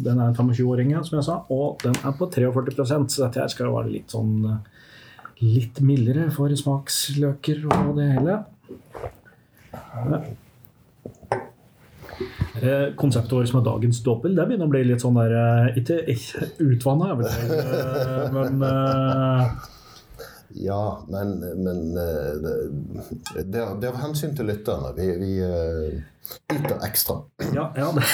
Den 0.03 0.19
er 0.19 0.29
en 0.29 0.35
25-åring, 0.35 0.91
som 1.03 1.19
jeg 1.19 1.27
sa, 1.27 1.37
og 1.51 1.83
den 1.83 1.95
er 1.95 2.15
på 2.17 2.27
43% 2.31 3.13
så 3.13 3.25
dette 3.25 3.43
her 3.43 3.51
skal 3.51 3.69
jo 3.69 3.77
være 3.77 3.93
litt 3.93 4.11
sånn 4.11 4.33
eh, 4.49 4.59
litt 5.43 5.79
mildere 5.83 6.27
for 6.31 6.51
smaksløker 6.51 7.63
og 7.71 7.95
det 7.99 8.09
hele. 8.17 8.37
Ja. 9.75 10.21
Det 12.61 12.75
Konseptåret 12.95 13.49
som 13.49 13.59
er 13.59 13.65
dagens 13.65 13.97
dobbel, 14.05 14.35
det 14.37 14.45
begynner 14.47 14.69
å 14.69 14.71
bli 14.71 14.83
litt 14.87 15.03
sånn 15.03 15.17
der 15.19 15.33
eh, 15.35 15.79
Ikke, 15.81 15.97
ikke 16.13 16.45
utvanna, 16.63 17.09
eh, 17.27 18.31
men 18.31 18.63
eh, 18.63 19.41
Ja, 20.63 20.79
men, 21.11 21.33
men 21.65 21.81
det, 21.97 23.59
er, 23.59 23.73
av 23.89 23.97
hensyn 23.99 24.31
til 24.37 24.47
lytterne. 24.47 24.93
Vi, 24.95 25.09
vi 25.19 25.31
yter 26.55 26.77
ekstra. 26.87 27.17
Ja, 27.51 27.65
ja 27.75 27.89
det. 27.97 28.05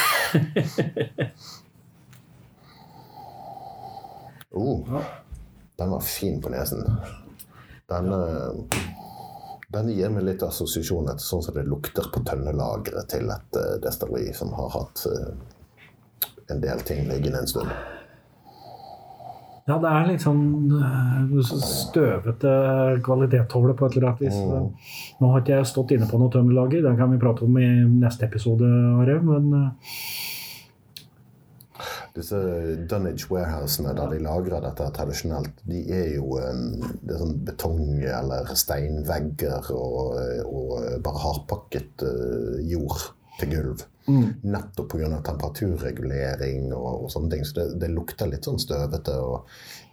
Oh, 4.52 4.82
Ja. 4.90 5.04
den 5.78 5.90
var 5.94 6.02
fin 6.02 6.42
på 6.42 6.50
nesen. 6.50 6.82
Denne, 7.90 8.18
denne 9.72 9.96
gir 9.96 10.12
meg 10.12 10.28
litt 10.28 10.44
assosiasjoner 10.44 11.18
til 11.18 11.28
sånn 11.28 11.46
som 11.46 11.56
det 11.56 11.64
lukter 11.70 12.10
på 12.12 12.24
tønnelageret 12.28 13.10
til 13.14 13.32
et 13.32 13.58
uh, 13.60 13.78
destilleri 13.84 14.34
som 14.36 14.54
har 14.58 14.70
hatt 14.76 15.06
uh, 15.08 15.32
en 16.52 16.62
del 16.64 16.84
ting 16.88 17.06
liggende 17.08 17.44
en 17.44 17.50
stund. 17.50 17.72
Ja, 19.70 19.78
det 19.80 19.90
er 19.94 20.18
sånn 20.20 20.72
eh, 20.74 21.52
støvete 21.62 22.54
kvalitet 23.06 23.54
over 23.56 23.72
det 23.72 23.76
på 23.80 23.88
et 23.88 23.96
eller 23.96 24.08
annet 24.10 24.24
vis. 24.26 24.40
Nå 25.22 25.30
har 25.32 25.44
ikke 25.44 25.60
jeg 25.60 25.70
stått 25.70 25.94
inne 25.96 26.10
på 26.10 26.18
noe 26.20 26.34
tømmerlager, 26.34 26.82
det 26.84 26.96
kan 26.98 27.14
vi 27.14 27.20
prate 27.22 27.46
om 27.46 27.60
i 27.62 27.70
neste 28.02 28.26
episode, 28.28 28.68
Are. 29.00 29.20
Men 29.22 29.70
disse 32.16 32.40
Dunwich 32.90 33.30
Warehousene 33.32 33.94
der 33.98 34.12
de 34.12 34.20
lagrer 34.24 34.64
dette 34.64 34.90
tradisjonelt, 34.96 35.64
de 35.70 35.86
er 35.96 36.10
jo 36.18 36.36
det 36.38 37.16
er 37.16 37.22
sånn 37.22 37.40
betong- 37.48 38.04
eller 38.04 38.52
steinvegger 38.58 39.72
og, 39.76 40.20
og 40.46 41.02
bare 41.06 41.24
hardpakket 41.26 42.06
jord 42.68 43.12
til 43.40 43.56
gulv. 43.56 43.88
Mm. 44.08 44.34
Nettopp 44.42 44.90
pga. 44.92 45.20
temperaturregulering 45.26 46.72
og, 46.74 47.04
og, 47.04 47.08
sånne 47.14 47.36
ting. 47.36 47.46
Så 47.46 47.60
det, 47.60 47.68
det, 47.84 47.92
lukter 47.94 48.30
litt 48.32 48.48
sånn 48.48 48.60
støvete. 48.62 49.18
og 49.22 49.48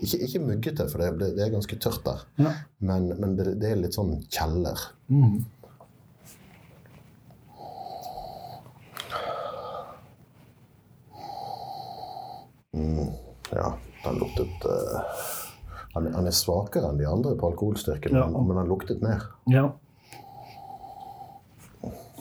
Ikke, 0.04 0.22
ikke 0.26 0.44
muggete, 0.46 0.88
for 0.90 1.04
det, 1.04 1.32
det, 1.36 1.44
er 1.44 1.54
ganske 1.54 1.78
tørt 1.82 2.04
der. 2.06 2.24
Ja. 2.40 2.54
Men, 2.78 3.10
men 3.18 3.36
det, 3.38 3.58
det, 3.60 3.72
er 3.72 3.82
litt 3.82 3.98
sånn 3.98 4.16
kjeller. 4.32 4.88
Mm. 5.12 5.42
Mm, 12.78 13.10
ja, 13.50 13.72
den 14.04 14.22
luktet 14.22 14.66
uh, 14.68 15.26
han, 15.94 16.08
han, 16.14 16.26
er 16.26 16.36
svakere 16.36 16.92
enn 16.92 17.00
de 17.00 17.08
andre 17.10 17.34
på 17.38 17.50
alkoholstyrken, 17.50 18.14
ja. 18.14 18.26
men, 18.30 18.46
men 18.46 18.60
han 18.60 18.70
luktet 18.70 19.02
mer. 19.02 19.26
Ja. 19.50 19.66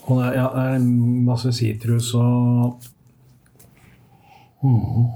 Og 0.07 0.21
det, 0.21 0.33
ja, 0.37 0.47
det 0.55 0.65
er 0.77 0.83
masse 1.27 1.51
sitrus 1.53 2.13
og 2.15 2.79
mm. 4.63 5.07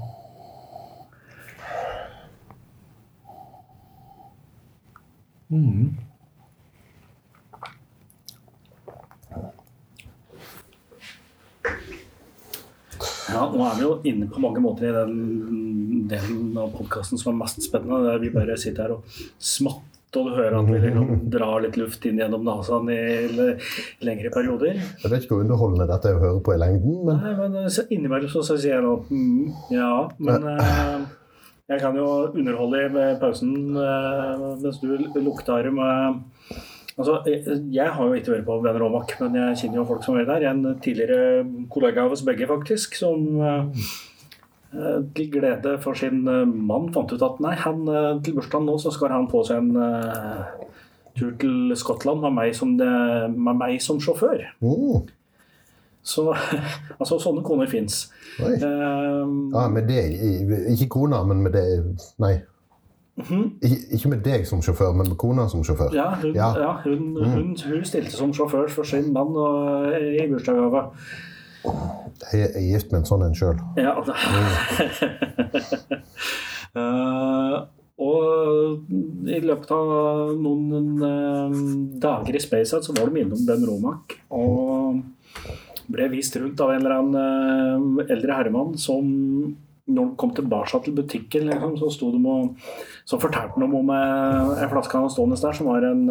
Mm. 5.52 6.11
Ja, 13.32 13.46
nå 13.48 13.62
er 13.64 13.78
vi 13.78 13.86
jo 13.86 13.94
inne 14.08 14.28
på 14.28 14.42
mange 14.42 14.60
måter 14.60 14.90
i 14.90 14.96
den 14.96 16.04
delen 16.10 16.52
av 16.60 16.74
podkasten 16.76 17.20
som 17.20 17.32
er 17.32 17.40
mest 17.44 17.64
spennende. 17.64 18.04
Der 18.10 18.20
vi 18.22 18.32
bare 18.34 18.58
sitter 18.60 18.86
her 18.86 18.98
og 18.98 19.22
smatter 19.38 19.88
og 20.12 20.26
du 20.28 20.34
hører 20.36 20.58
at 20.58 20.66
vi 20.68 20.76
liksom 20.76 21.12
drar 21.32 21.62
litt 21.64 21.76
luft 21.80 22.02
inn 22.04 22.18
gjennom 22.20 22.42
nesen 22.44 22.90
i 22.92 22.98
lengre 24.04 24.32
perioder. 24.34 24.76
Jeg 24.76 25.08
vet 25.08 25.24
ikke 25.24 25.38
hvor 25.38 25.46
underholdende 25.46 25.86
dette 25.88 26.10
er 26.10 26.18
å 26.18 26.20
høre 26.26 26.42
på 26.44 26.52
i 26.52 26.58
lengden, 26.60 26.98
men 27.06 27.22
Nei, 27.22 27.32
men 27.38 27.56
innimellom 27.96 28.28
så, 28.28 28.42
så 28.44 28.58
sier 28.60 28.76
jeg 28.76 28.84
nå 28.84 28.92
mm, 29.08 29.72
ja, 29.72 29.88
men 30.20 30.44
uh, 30.52 31.06
jeg 31.72 31.80
kan 31.80 31.96
jo 31.96 32.10
underholde 32.28 32.84
i 32.84 33.08
pausen 33.22 33.54
uh, 33.72 34.52
mens 34.60 34.82
du 34.82 34.92
lukter 35.16 35.72
med 35.72 36.20
Altså, 36.92 37.22
jeg 37.72 37.88
har 37.88 38.08
jo 38.08 38.14
ikke 38.18 38.34
vært 38.34 38.48
på 38.48 38.56
Venner 38.60 38.82
Aamak, 38.84 39.14
men 39.22 39.36
jeg 39.38 39.60
kjenner 39.62 39.80
jo 39.80 39.88
folk 39.88 40.02
som 40.04 40.18
er 40.20 40.26
der. 40.28 40.48
En 40.50 40.64
tidligere 40.84 41.44
kollega 41.72 42.04
av 42.04 42.16
oss 42.16 42.24
begge, 42.26 42.48
faktisk, 42.50 42.98
som 43.00 43.24
Eh, 44.72 45.04
til 45.16 45.28
glede 45.32 45.74
for 45.84 45.92
sin 45.92 46.22
eh, 46.28 46.48
mann 46.48 46.86
fant 46.94 47.10
ut 47.12 47.22
at 47.22 47.40
nei, 47.44 47.52
han, 47.60 47.82
eh, 47.92 48.12
til 48.24 48.38
bursdagen 48.38 48.64
nå 48.64 48.78
så 48.80 48.88
skal 48.94 49.12
han 49.12 49.26
på 49.28 49.42
seg 49.44 49.58
en 49.60 49.74
uh, 49.76 50.46
tur 51.12 51.34
til 51.40 51.74
Skottland 51.76 52.22
med 52.22 52.32
meg 52.38 52.54
som, 52.56 52.72
det, 52.80 52.88
med 53.34 53.58
meg 53.60 53.82
som 53.84 54.00
sjåfør. 54.00 54.46
Mm. 54.64 55.10
Så 56.00 56.24
altså, 57.00 57.18
sånne 57.20 57.44
koner 57.44 57.68
fins. 57.68 58.06
Uh, 58.40 59.28
ja, 59.52 59.66
med 59.68 59.92
deg 59.92 60.16
Ikke 60.72 60.88
kona, 60.96 61.20
men 61.28 61.44
med 61.44 61.52
deg 61.52 61.92
Nei. 62.24 62.38
Mm. 63.16 63.58
Ikke 63.92 64.08
med 64.08 64.22
deg 64.24 64.46
som 64.48 64.62
sjåfør, 64.64 64.94
men 64.96 65.10
med 65.12 65.18
kona 65.20 65.44
som 65.52 65.64
sjåfør? 65.66 65.92
Ja, 65.96 66.14
hun, 66.22 66.32
ja. 66.36 66.48
Ja, 66.58 66.72
hun, 66.84 67.12
mm. 67.12 67.28
hun, 67.34 67.50
hun 67.60 67.84
stilte 67.84 68.14
som 68.14 68.32
sjåfør 68.32 68.70
for 68.72 68.88
sin 68.88 69.12
mann 69.12 69.36
og, 69.36 69.92
i 69.92 70.24
bursdagsgave. 70.30 70.86
Jeg 72.32 72.48
er 72.48 72.64
gift 72.64 72.90
med 72.92 73.02
en 73.02 73.08
sånn 73.08 73.26
en 73.26 73.36
sjøl. 73.36 73.60
Ja. 73.78 73.92
uh, 76.72 77.58
og 78.08 79.28
i 79.28 79.40
løpet 79.44 79.74
av 79.76 80.32
noen 80.40 80.88
uh, 81.04 81.58
dager 82.02 82.38
i 82.38 82.42
SpaceOut 82.42 82.88
så 82.88 82.96
var 82.96 83.12
de 83.12 83.22
innom 83.22 83.44
Ben 83.46 83.66
Romak 83.68 84.16
og 84.34 85.02
ble 85.92 86.08
vist 86.14 86.36
rundt 86.40 86.60
av 86.64 86.72
en 86.72 86.80
eller 86.80 86.96
annen 86.96 88.00
uh, 88.00 88.06
eldre 88.08 88.40
herremann 88.40 88.74
som 88.80 89.12
når 89.86 90.04
han 90.04 90.16
kom 90.16 90.34
tilbake 90.34 90.82
til 90.84 90.96
butikken, 90.96 91.46
liksom, 91.50 91.76
så, 91.80 91.90
sto 91.90 92.12
de 92.14 92.28
og, 92.30 92.56
så 93.04 93.20
fortalte 93.20 93.52
han 93.58 93.64
om 93.66 93.90
en 93.90 94.70
flaske 94.70 94.98
han 94.98 95.10
stående 95.10 95.36
der, 95.40 95.52
som 95.58 95.66
var 95.70 95.82
en, 95.88 96.02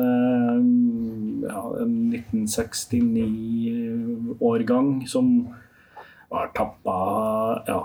ja, 1.46 1.62
en 1.84 1.94
1969-årgang 2.20 5.08
som 5.08 5.48
var 6.32 6.48
tappa 6.56 6.98
ja, 7.68 7.82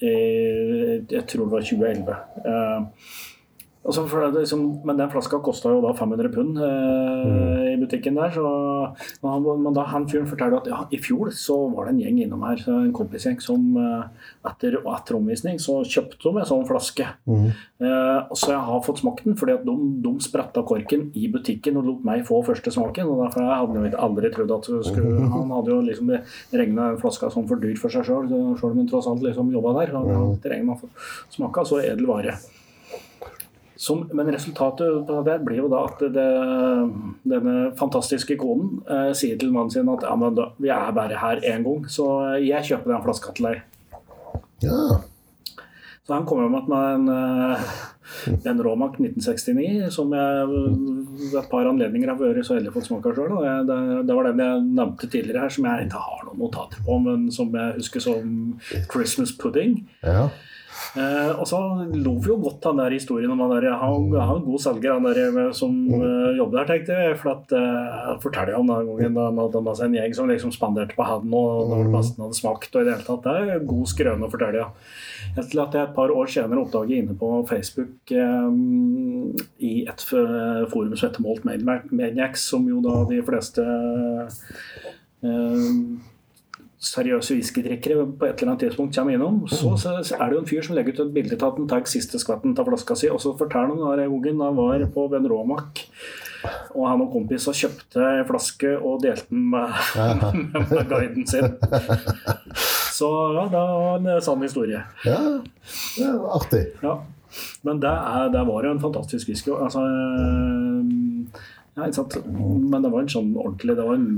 jeg 0.00 1.24
tror 1.28 1.44
det 1.44 1.52
var 1.54 1.60
2011. 1.64 2.14
Altså 3.80 4.02
det, 4.04 4.42
liksom, 4.42 4.64
men 4.84 4.98
den 4.98 5.08
flaska 5.08 5.38
kosta 5.40 5.70
jo 5.72 5.78
da 5.80 5.94
500 5.96 6.28
pund 6.34 6.58
eh, 6.60 6.72
mm. 7.24 7.68
i 7.72 7.76
butikken 7.80 8.18
der. 8.18 8.34
Så, 8.34 8.44
men, 9.22 9.30
han, 9.32 9.62
men 9.64 9.76
da 9.76 9.86
han 9.88 10.04
fyren 10.10 10.28
forteller 10.28 10.60
at 10.60 10.68
ja, 10.68 10.82
i 10.92 10.98
fjor 11.00 11.30
så 11.32 11.56
var 11.72 11.88
det 11.88 11.94
en 11.94 12.02
gjeng 12.02 12.18
innom 12.26 12.44
her, 12.44 12.60
en 12.74 12.92
kompisgjeng, 12.96 13.38
som 13.40 13.64
eh, 13.80 14.28
etter, 14.50 14.76
etter 14.84 15.16
omvisning 15.16 15.56
så 15.62 15.78
kjøpte 15.80 16.20
de 16.26 16.42
en 16.42 16.50
sånn 16.52 16.68
flaske. 16.68 17.08
Mm. 17.24 17.48
Eh, 17.80 18.36
så 18.36 18.52
jeg 18.52 18.60
har 18.68 18.84
fått 18.84 19.00
smakt 19.00 19.24
den, 19.24 19.38
fordi 19.40 19.56
at 19.56 19.64
de, 19.64 19.78
de 20.04 20.14
spretta 20.28 20.66
korken 20.68 21.08
i 21.16 21.32
butikken 21.32 21.80
og 21.80 21.88
lot 21.88 22.04
meg 22.04 22.28
få 22.28 22.44
første 22.44 22.76
smaken. 22.76 23.08
og 23.08 23.24
derfor 23.24 23.48
hadde 23.48 23.88
jeg 23.88 23.96
aldri 23.96 24.34
trodd 24.36 24.56
at 24.60 24.72
skulle, 24.92 25.16
Han 25.38 25.56
hadde 25.56 25.72
jo 25.72 25.80
liksom 25.88 26.14
regna 26.52 26.92
flaska 27.00 27.32
som 27.32 27.48
for 27.48 27.64
dyr 27.64 27.80
for 27.80 27.96
seg 27.96 28.04
sjøl, 28.04 28.28
sjøl 28.60 28.74
om 28.74 28.84
han 28.84 28.92
tross 28.92 29.08
alt 29.08 29.24
liksom 29.24 29.56
jobba 29.56 29.78
der. 29.80 29.96
Han 29.96 30.16
hadde 30.20 30.56
regna 30.58 30.76
smaka 31.32 31.64
så 31.64 31.80
edel 31.80 32.10
vare. 32.10 32.36
Som, 33.80 34.02
men 34.12 34.28
resultatet 34.28 35.06
på 35.08 35.20
det 35.24 35.38
blir 35.46 35.62
jo 35.62 35.68
da 35.72 35.86
at 35.88 36.02
det, 36.12 36.24
denne 37.32 37.54
fantastiske 37.80 38.36
konen 38.40 38.82
eh, 38.84 39.12
sier 39.16 39.38
til 39.40 39.54
mannen 39.54 39.72
sin 39.72 39.88
at 39.88 40.04
ja, 40.04 40.16
men 40.20 40.36
da, 40.36 40.50
vi 40.60 40.68
er 40.74 40.90
bare 40.92 41.16
her 41.16 41.40
én 41.48 41.64
gang, 41.64 41.86
så 41.88 42.10
jeg 42.44 42.66
kjøper 42.68 42.92
den 42.92 43.06
flaska 43.06 43.32
til 43.38 43.48
deg. 43.48 43.62
Ja. 44.66 44.98
Så 46.04 46.12
han 46.12 46.26
kommer 46.28 46.52
med 46.52 46.68
en, 46.90 47.08
eh, 47.08 47.72
en 48.50 48.62
Romac 48.66 49.00
1969 49.00 49.88
som 49.96 50.12
jeg 50.12 50.46
ved 50.50 51.38
et 51.40 51.48
par 51.48 51.72
anledninger 51.72 52.12
har 52.12 52.20
vært 52.20 52.44
så 52.44 52.58
heldig 52.58 52.74
å 52.74 52.76
få 52.76 52.84
smake 52.84 53.14
sjøl. 53.16 53.32
Det, 53.64 53.80
det, 54.08 54.16
var 54.18 54.28
den 54.28 54.44
jeg 54.44 54.64
nevnte 54.66 55.08
tidligere 55.08 55.46
her, 55.46 55.56
som 55.56 55.70
jeg 55.70 55.88
ikke 55.88 56.04
har 56.04 56.24
noen 56.28 56.44
notater 56.44 56.84
på, 56.84 57.00
men 57.08 57.28
som 57.32 57.56
jeg 57.56 57.76
husker 57.80 58.04
som 58.10 58.36
Christmas 58.92 59.32
pudding. 59.40 59.86
Ja. 60.04 60.28
Eh, 60.98 61.32
og 61.38 61.46
så 61.46 61.58
lo 61.94 62.16
vi 62.18 62.32
jo 62.32 62.36
godt 62.42 62.64
den 62.64 62.80
der 62.80 62.94
historien 62.96 63.30
om 63.30 63.42
han 63.44 63.52
der, 63.52 63.68
han, 63.78 64.08
han 64.16 64.40
en 64.40 64.46
god 64.48 64.62
selger 64.64 64.96
han 64.96 65.06
der 65.06 65.52
som 65.54 65.76
uh, 65.86 66.32
jobber 66.34 66.58
der, 66.58 66.66
tenkte 66.72 66.96
jeg. 66.96 67.18
For 67.20 67.36
at, 67.36 67.54
uh, 67.54 68.16
forteller 68.22 68.58
om 68.58 68.66
den 68.70 68.90
gangen 68.90 69.18
da 69.18 69.28
han 69.28 69.38
hadde 69.38 69.62
med 69.66 69.78
seg 69.78 69.90
en 69.90 69.98
gjeng 70.00 70.16
som 70.18 70.30
liksom 70.30 70.54
spanderte 70.54 70.98
på 70.98 71.06
han 71.06 71.30
og 71.30 71.70
når 71.70 71.92
massen 71.94 72.24
hadde 72.24 72.40
smakt. 72.40 72.74
og 72.74 72.82
i 72.82 72.88
Det 72.88 72.96
hele 72.96 73.06
tatt, 73.06 73.28
det 73.28 73.54
er 73.54 73.70
god 73.70 73.92
skrøne 73.92 74.26
å 74.26 74.32
fortelle. 74.34 74.66
Ja. 74.66 75.38
Til 75.38 75.62
at 75.62 75.78
jeg 75.78 75.86
et 75.86 75.94
par 75.94 76.10
år 76.10 76.30
senere 76.32 76.64
oppdager 76.64 76.98
inne 76.98 77.14
på 77.18 77.30
Facebook 77.46 78.10
um, 78.16 79.30
i 79.62 79.74
et 79.86 80.02
forum 80.10 80.96
som 80.96 81.06
heter 81.06 81.22
Malt 81.22 81.46
Maniacs, 81.46 82.48
som 82.50 82.66
jo 82.66 82.80
da 82.82 83.04
de 83.06 83.20
fleste 83.22 83.66
um, 85.22 86.00
seriøse 86.80 87.36
whiskydrikkere 87.36 88.06
på 88.16 88.24
et 88.24 88.40
eller 88.40 88.54
annet 88.54 88.62
tidspunkt 88.64 88.96
kommer 88.96 89.12
innom, 89.12 89.42
så, 89.52 89.74
så, 89.76 89.98
er 90.16 90.30
det 90.30 90.36
jo 90.38 90.40
en 90.40 90.48
fyr 90.48 90.64
som 90.64 90.78
legger 90.78 90.96
ut 90.96 91.02
et 91.04 91.12
bilde 91.12 91.36
av 91.36 91.50
at 91.50 91.58
han 91.60 91.68
tar 91.68 91.84
siste 91.90 92.20
skvetten 92.22 92.54
av 92.56 92.70
flaska 92.70 92.96
si, 92.96 93.10
og 93.12 93.20
så 93.20 93.34
forteller 93.36 93.76
han 93.76 94.00
at 94.00 94.30
han 94.40 94.56
var 94.56 94.86
på 94.94 95.04
Ben 95.12 95.28
Romak, 95.28 95.82
og 96.72 96.88
han 96.88 97.04
og 97.04 97.12
kompis 97.12 97.50
kjøpte 97.52 98.00
en 98.00 98.24
flaske 98.30 98.72
og 98.78 99.04
delte 99.04 99.28
den 99.28 99.44
med, 99.52 99.76
med, 100.22 100.40
med 100.72 100.88
guiden 100.88 101.28
sin. 101.28 101.52
Så 102.96 103.12
ja, 103.36 103.44
det 103.52 103.60
var 103.60 104.00
en 104.00 104.24
sann 104.24 104.48
historie. 104.48 104.80
Ja, 105.04 105.20
det 105.98 106.12
var 106.16 106.40
artig. 106.40 106.64
Ja. 106.80 106.96
Men 107.62 107.80
det, 107.82 107.92
er, 107.92 108.32
det 108.32 108.40
var 108.48 108.64
jo 108.64 108.72
en 108.72 108.82
fantastisk 108.82 109.28
whisky. 109.28 109.52
Altså, 109.52 109.84
ja, 111.76 111.86
Men 112.26 112.82
det 112.82 112.90
var 112.90 113.04
en 113.04 113.12
sånn 113.12 113.30
ordentlig 113.38 113.76
Det 113.78 113.84
var 113.86 113.94
en 113.94 114.08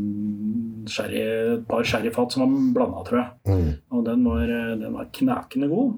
sherry, 0.90 1.20
et 1.56 1.66
par 1.68 1.84
sherryfat 1.86 2.34
som 2.34 2.44
var 2.44 2.72
blanda, 2.78 3.04
tror 3.08 3.20
jeg. 3.20 3.30
Mm. 3.52 3.68
Og 3.92 4.06
den 4.06 4.24
var, 4.26 4.56
den 4.80 4.96
var 4.96 5.12
knakende 5.18 5.68
god. 5.72 5.92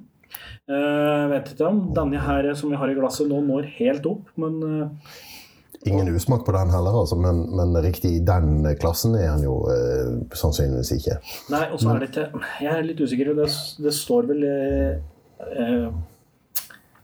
Uh, 0.64 1.28
vet 1.30 1.52
ikke 1.52 1.68
om 1.68 1.80
denne 1.94 2.20
her 2.24 2.46
som 2.56 2.72
vi 2.72 2.78
har 2.80 2.90
i 2.90 2.96
glasset 2.96 3.28
nå 3.28 3.42
når 3.44 3.68
helt 3.76 4.06
opp, 4.08 4.30
men 4.40 4.60
uh, 4.64 5.14
Ingen 5.84 6.08
usmak 6.16 6.46
på 6.46 6.52
den 6.54 6.70
heller, 6.72 6.94
altså, 6.96 7.18
men, 7.20 7.42
men, 7.52 7.74
riktig 7.84 8.14
i 8.16 8.22
den 8.24 8.64
klassen 8.80 9.18
er 9.18 9.28
han 9.34 9.42
jo 9.44 9.58
uh, 9.68 10.22
sannsynligvis 10.32 10.94
ikke. 10.96 11.18
Nei, 11.52 11.66
og 11.68 11.82
så 11.82 11.92
er 11.92 12.00
det 12.00 12.08
ikke 12.08 12.40
Jeg 12.64 12.70
er 12.72 12.86
litt 12.88 13.02
usikker. 13.04 13.34
Det, 13.36 13.50
det 13.84 13.92
står 13.92 14.30
vel 14.30 14.46
uh, 14.48 15.90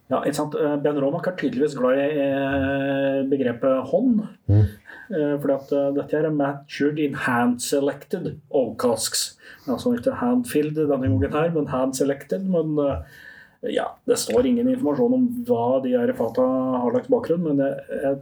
Ja, 0.09 0.23
ikke 0.23 0.39
sant. 0.39 0.57
Ben 0.81 1.03
Romak 1.05 1.29
er 1.29 1.37
tydeligvis 1.43 1.77
glad 1.77 2.01
i 2.01 3.29
begrepet 3.29 3.85
hånd. 3.93 4.25
Mm. 4.49 4.65
Eh, 5.11 5.35
at 5.55 5.73
eh, 5.75 5.89
dette 5.97 6.15
her 6.15 6.29
er 6.29 6.35
matured 6.37 6.99
in 7.03 7.15
hand-selected 7.27 8.37
old 8.51 8.77
casks. 8.79 9.37
Altså 9.67 9.97
ikke 9.97 10.15
hand-filled 10.21 10.77
denne 10.79 11.01
gangen 11.03 11.33
her, 11.35 11.51
men 11.55 11.67
hand-selected. 11.73 12.45
Men 12.47 12.77
eh, 12.79 13.75
ja, 13.75 13.89
det 14.09 14.17
står 14.23 14.47
ingen 14.47 14.71
informasjon 14.71 15.17
om 15.19 15.25
hva 15.49 15.81
de 15.85 15.97
her 15.99 16.13
fata 16.17 16.47
har 16.47 16.95
lagt 16.95 17.11
bakgrunn, 17.13 17.43
men 17.49 17.59
det, 17.61 17.73
er- 18.05 18.21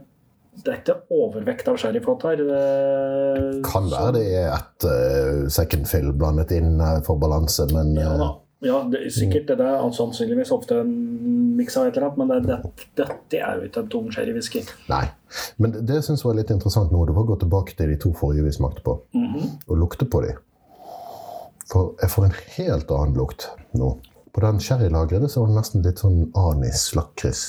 det 0.59 0.73
er 0.73 0.79
ikke 0.81 0.95
overvekt 1.15 1.69
av 1.71 1.77
sherryfat 1.79 2.25
her. 2.27 2.41
Det, 2.49 3.61
Kan 3.69 3.85
være 3.93 4.15
det 4.17 4.23
er 4.41 4.49
et 4.57 4.87
uh, 4.89 5.45
second 5.53 5.87
fill 5.87 6.09
blandet 6.19 6.51
inn 6.57 6.81
for 7.05 7.21
balanse, 7.21 7.69
men 7.71 7.93
Ja, 7.95 8.09
eh, 8.11 8.19
da. 8.19 8.27
ja 8.67 8.81
det 8.91 9.05
er 9.05 9.13
sikkert 9.15 9.53
det 9.53 9.69
er 9.69 9.85
sannsynligvis 9.95 10.51
ofte 10.51 10.81
en 10.81 10.91
miks 11.55 11.77
av 11.79 11.87
et 11.87 11.95
eller 11.95 12.09
annet, 12.09 12.19
men 12.19 12.33
det, 12.49 12.57
det, 12.97 13.05
dette 13.05 13.39
er 13.39 13.61
jo 13.61 13.69
ikke 13.69 13.85
en 13.85 13.93
tung 13.95 14.11
sherrywhisky. 14.11 14.65
nei. 14.91 15.05
Men 15.57 15.73
det, 15.73 15.85
det 15.89 16.01
jeg 16.01 16.19
var 16.23 16.37
litt 16.37 16.51
interessant 16.53 16.91
nå, 16.93 17.05
det 17.05 17.15
var 17.15 17.25
å 17.25 17.31
gå 17.31 17.39
tilbake 17.43 17.75
til 17.77 17.91
de 17.91 17.97
to 18.01 18.13
forrige 18.17 18.47
vi 18.47 18.53
smakte 18.55 18.83
på, 18.85 18.95
og 19.67 19.77
lukte 19.77 20.07
på 20.09 20.23
de. 20.25 20.35
For 21.69 21.93
jeg 22.01 22.09
får 22.09 22.25
en 22.25 22.37
helt 22.57 22.93
annen 22.95 23.17
lukt 23.17 23.49
nå. 23.77 23.97
På 24.33 24.41
den 24.41 24.61
sherrylagrede 24.61 25.29
så 25.29 25.43
var 25.43 25.51
det 25.51 25.57
nesten 25.59 25.85
litt 25.85 26.01
sånn 26.01 26.23
anis-lakris. 26.37 27.43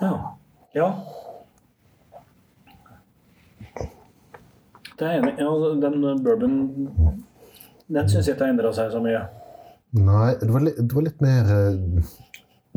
Ja. 0.00 0.14
ja. 0.74 0.88
Det 4.98 5.06
er 5.06 5.18
enig. 5.18 5.34
Ja, 5.38 5.50
den 5.82 6.02
bourbon 6.22 6.58
Den 7.86 8.08
syns 8.08 8.26
jeg 8.26 8.34
ikke 8.34 8.46
har 8.46 8.54
endra 8.54 8.70
seg 8.74 8.92
så 8.94 9.02
mye. 9.02 9.24
Nei, 9.94 10.30
det 10.40 10.50
var 10.50 10.64
litt, 10.64 10.78
det 10.80 10.96
var 10.96 11.04
litt 11.06 11.20
mer 11.22 11.50
eh, 11.54 12.14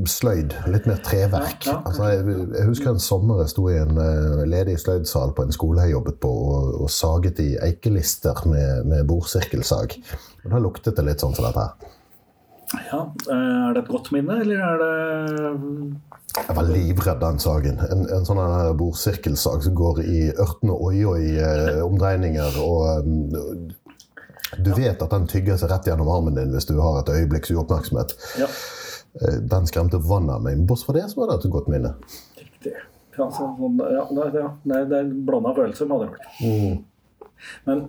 sløyd. 0.06 0.54
Litt 0.70 0.86
mer 0.86 1.00
treverk. 1.02 1.66
Ja, 1.66 1.72
ja. 1.72 1.82
Altså, 1.89 2.10
jeg, 2.12 2.39
jeg 2.54 2.66
husker 2.70 2.91
en 2.91 3.02
sommer 3.02 3.41
jeg 3.41 3.54
sto 3.54 3.68
i 3.72 3.78
en 3.82 3.98
uh, 3.98 4.43
ledig 4.45 4.78
sløydsal 4.82 5.34
på 5.34 5.48
en 5.48 5.56
skole 5.56 5.86
jeg 5.86 5.95
jobbet 5.95 6.20
på, 6.22 6.30
og, 6.30 6.74
og 6.86 6.91
saget 6.93 7.41
i 7.41 7.56
eikelister 7.66 8.43
med, 8.50 8.86
med 8.91 9.08
bordsirkelsag. 9.10 9.98
Og 10.45 10.52
da 10.54 10.62
luktet 10.62 11.00
det 11.00 11.08
litt 11.08 11.24
sånn 11.24 11.34
som 11.38 11.48
dette 11.48 11.66
her. 11.66 11.93
Ja, 12.68 13.00
eh, 13.32 13.34
Er 13.70 13.76
det 13.78 13.86
et 13.86 13.89
godt 13.89 14.10
minne, 14.12 14.41
eller 14.43 14.60
er 14.60 14.82
det 14.82 14.95
Jeg 16.36 16.56
var 16.58 16.68
livredd 16.68 17.22
den 17.22 17.39
sagen. 17.39 17.80
En, 17.88 18.04
en 18.12 18.28
sånn 18.28 18.41
bordsirkelsag 18.78 19.64
som 19.66 19.78
går 19.78 20.02
i 20.04 20.26
ørtende 20.36 20.76
oi-oi-omdreininger. 20.76 22.60
Og 22.62 23.08
um, 23.08 23.72
du 24.62 24.74
vet 24.76 25.00
at 25.02 25.16
den 25.16 25.30
tygger 25.32 25.58
seg 25.58 25.72
rett 25.72 25.88
gjennom 25.88 26.12
armen 26.12 26.36
din 26.38 26.52
hvis 26.54 26.68
du 26.68 26.76
har 26.84 27.00
et 27.02 27.16
øyeblikks 27.16 27.56
uoppmerksomhet. 27.56 28.14
Ja, 28.43 28.52
Eh, 28.52 28.87
Den 29.49 29.65
skremte 29.68 29.97
vannet 30.03 30.36
av 30.36 30.43
meg. 30.45 30.57
Men 30.57 30.68
bortsett 30.70 30.86
fra 30.91 30.93
det 30.99 31.05
så 31.11 31.20
var 31.22 31.32
det 31.32 31.39
et 31.45 31.51
godt 31.51 31.68
minne. 31.74 31.93
riktig. 32.38 32.74
Ja, 33.18 33.26
så, 33.34 33.47
sånn, 33.57 33.80
ja, 33.82 34.03
det, 34.13 34.26
ja, 34.38 34.49
det, 34.70 34.82
det 34.91 34.97
er 34.99 35.07
blanda 35.26 35.53
følelser, 35.57 35.88
med 35.89 35.95
andre 35.95 36.09
ord. 36.13 36.84
Men 37.65 37.88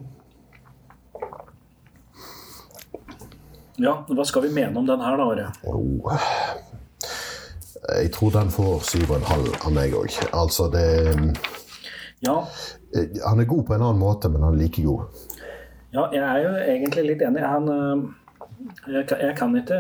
Ja, 3.79 3.93
hva 4.09 4.25
skal 4.27 4.43
vi 4.43 4.51
mene 4.57 4.75
om 4.81 4.87
den 4.89 5.01
her, 5.05 5.17
da, 5.21 5.27
Are? 5.31 5.51
Oh. 5.71 6.17
Jeg 8.01 8.11
tror 8.17 8.33
den 8.35 8.51
får 8.51 8.81
syv 8.89 9.13
og 9.13 9.21
en 9.21 9.29
halv 9.29 9.53
av 9.69 9.73
meg 9.77 9.95
òg. 9.95 10.17
Altså, 10.35 10.67
det 10.73 10.83
Ja, 12.27 12.41
eh, 12.97 13.07
Han 13.29 13.39
er 13.41 13.45
god 13.47 13.63
på 13.69 13.75
en 13.77 13.83
annen 13.87 14.01
måte, 14.03 14.29
men 14.29 14.43
han 14.43 14.55
er 14.57 14.63
like 14.65 14.83
god. 14.83 15.05
Ja, 15.95 16.09
jeg 16.13 16.25
er 16.25 16.43
jo 16.43 16.51
egentlig 16.75 17.05
litt 17.13 17.23
enig. 17.23 17.45
Han, 17.47 17.69
øh, 17.69 18.03
jeg, 18.93 19.07
kan- 19.09 19.21
jeg 19.21 19.37
kan 19.39 19.57
ikke 19.57 19.79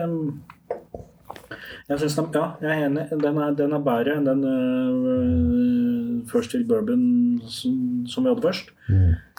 Jeg 1.88 1.98
synes 1.98 2.16
den, 2.18 2.26
Ja, 2.34 2.46
jeg 2.60 2.70
er 2.70 2.86
enig. 2.86 3.06
Den 3.10 3.38
er, 3.40 3.52
den 3.56 3.72
er 3.72 3.84
bedre 3.84 4.16
enn 4.18 4.26
den 4.28 4.42
uh, 4.44 6.26
First 6.28 6.52
Hill 6.52 6.66
Bourbon 6.68 7.40
som, 7.48 8.06
som 8.06 8.24
vi 8.24 8.32
hadde 8.32 8.44
først. 8.44 8.72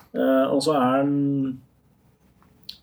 Eh, 0.10 0.46
og 0.50 0.64
så 0.66 0.74
er 0.74 1.04
den 1.04 1.60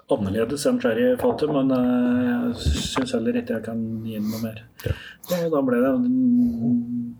annerledes 0.07 0.63
enn 0.71 0.79
sherryfatet, 0.79 1.51
men 1.51 1.73
uh, 1.75 2.21
jeg 2.23 2.77
syns 2.93 3.17
heller 3.17 3.41
ikke 3.41 3.57
jeg 3.57 3.65
kan 3.67 3.81
gi 4.07 4.21
den 4.21 4.29
noe 4.31 4.43
mer. 4.45 4.61
Så 5.27 5.41
da 5.51 5.63
ble 5.67 5.81
det 5.83 5.91
mm, 6.05 7.17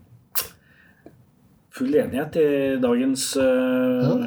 full 1.75 1.97
enighet 1.99 2.39
i 2.39 2.47
dagens 2.81 3.25
øh, 3.43 4.23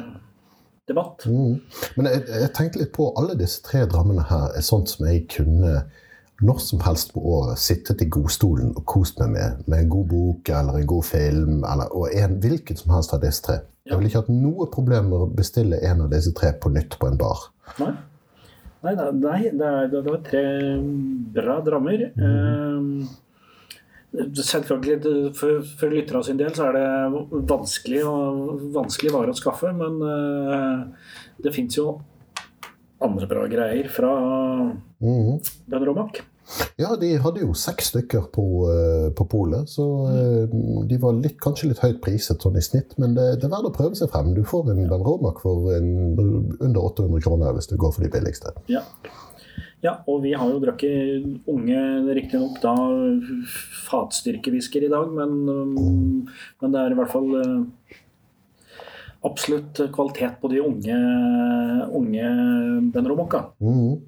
debatt. 0.87 1.25
Mm. 1.25 1.57
Men 1.97 2.11
jeg, 2.11 2.21
jeg 2.29 2.51
tenkte 2.55 2.83
litt 2.83 2.93
på 2.95 3.09
alle 3.17 3.35
disse 3.39 3.63
tre 3.65 3.83
drammene 3.89 4.27
her 4.29 4.53
er 4.53 4.65
sånt 4.65 4.93
som 4.93 5.09
jeg 5.09 5.25
kunne 5.33 5.81
når 6.41 6.59
som 6.59 6.79
helst 6.85 7.13
på 7.13 7.21
året 7.21 7.59
sittet 7.61 8.01
i 8.01 8.07
godstolen 8.09 8.71
og 8.75 8.85
kost 8.89 9.19
meg 9.21 9.29
med, 9.35 9.63
med 9.67 9.79
en 9.83 9.89
god 9.93 10.07
bok 10.09 10.49
eller 10.49 10.79
en 10.81 10.87
god 10.89 11.05
film, 11.05 11.63
eller, 11.63 11.91
og 11.93 12.13
en 12.17 12.39
hvilken 12.41 12.77
som 12.79 12.93
helst 12.95 13.13
av 13.13 13.21
disse 13.21 13.43
tre. 13.45 13.59
Jeg 13.85 13.97
ville 13.97 14.09
ikke 14.11 14.21
hatt 14.23 14.33
noe 14.33 14.67
problem 14.73 15.09
med 15.09 15.19
å 15.25 15.27
bestille 15.37 15.79
en 15.85 16.01
av 16.05 16.09
disse 16.13 16.33
tre 16.37 16.51
på 16.61 16.69
nytt 16.73 16.97
på 17.01 17.07
en 17.09 17.17
bar. 17.21 17.47
Nei. 17.79 17.91
Nei, 18.81 18.93
nei, 18.97 19.41
det, 19.53 19.65
er, 19.67 19.89
det 19.93 19.99
var 20.07 20.21
tre 20.25 20.41
bra 21.35 21.59
drammer. 21.61 22.07
Eh, 22.09 22.79
selvfølgelig, 24.41 24.95
det- 25.03 25.35
for, 25.37 25.61
for 25.79 25.89
lytterne 25.93 26.23
sin 26.25 26.37
del 26.39 26.49
så 26.57 26.69
er 26.69 26.73
det 26.79 26.87
vanskelig, 27.49 28.01
og, 28.09 28.61
vanskelig 28.73 29.13
vare 29.13 29.31
å 29.33 29.37
skaffe, 29.37 29.69
men 29.77 30.01
eh, 30.01 30.81
det 31.45 31.53
fins 31.55 31.77
jo 31.77 31.99
andre 33.01 33.27
bra 33.29 33.45
greier 33.49 33.87
fra 33.89 34.11
Mhm. 35.01 35.39
Ben 35.67 35.85
Romak. 35.85 36.21
Ja, 36.79 36.95
de 36.99 37.13
hadde 37.21 37.43
jo 37.43 37.53
seks 37.57 37.91
stykker 37.91 38.27
på, 38.33 38.45
eh, 38.71 39.07
på 39.15 39.25
polet, 39.31 39.69
så 39.69 39.85
mm. 40.07 40.87
de 40.89 40.99
var 41.01 41.17
litt, 41.17 41.37
kanskje 41.43 41.71
litt 41.71 41.81
høyt 41.83 42.01
priset 42.03 42.43
sånn 42.43 42.59
i 42.59 42.63
snitt, 42.65 42.95
men 43.01 43.15
det, 43.17 43.27
det 43.41 43.47
er 43.47 43.53
verdt 43.53 43.71
å 43.71 43.75
prøve 43.75 43.97
seg 43.99 44.11
frem. 44.13 44.33
Du 44.35 44.43
får 44.47 44.71
en 44.73 44.83
Ben 44.89 45.05
Romac 45.05 45.41
for 45.43 45.71
en, 45.75 45.91
under 46.59 46.79
800 46.83 47.25
kroner 47.25 47.57
hvis 47.57 47.71
du 47.71 47.77
går 47.79 47.95
for 47.95 48.05
de 48.05 48.11
billigste. 48.13 48.53
Ja. 48.71 48.83
ja, 49.85 49.95
og 50.11 50.21
vi 50.25 50.35
har 50.37 50.51
jo 50.51 50.61
drukket 50.63 51.49
unge, 51.51 51.81
riktignok 52.19 52.61
da 52.63 52.75
fatstyrkevisker 53.87 54.87
i 54.87 54.91
dag, 54.91 55.11
men, 55.17 55.41
um, 55.49 56.29
men 56.61 56.75
det 56.75 56.83
er 56.83 56.95
i 56.95 56.99
hvert 56.99 57.13
fall 57.13 57.35
absolutt 59.21 59.83
kvalitet 59.93 60.39
på 60.41 60.49
de 60.49 60.63
unge, 60.65 60.95
unge 61.93 62.31
Ben 62.93 63.11
Romocca. 63.11 63.51
Mhm. 63.61 63.99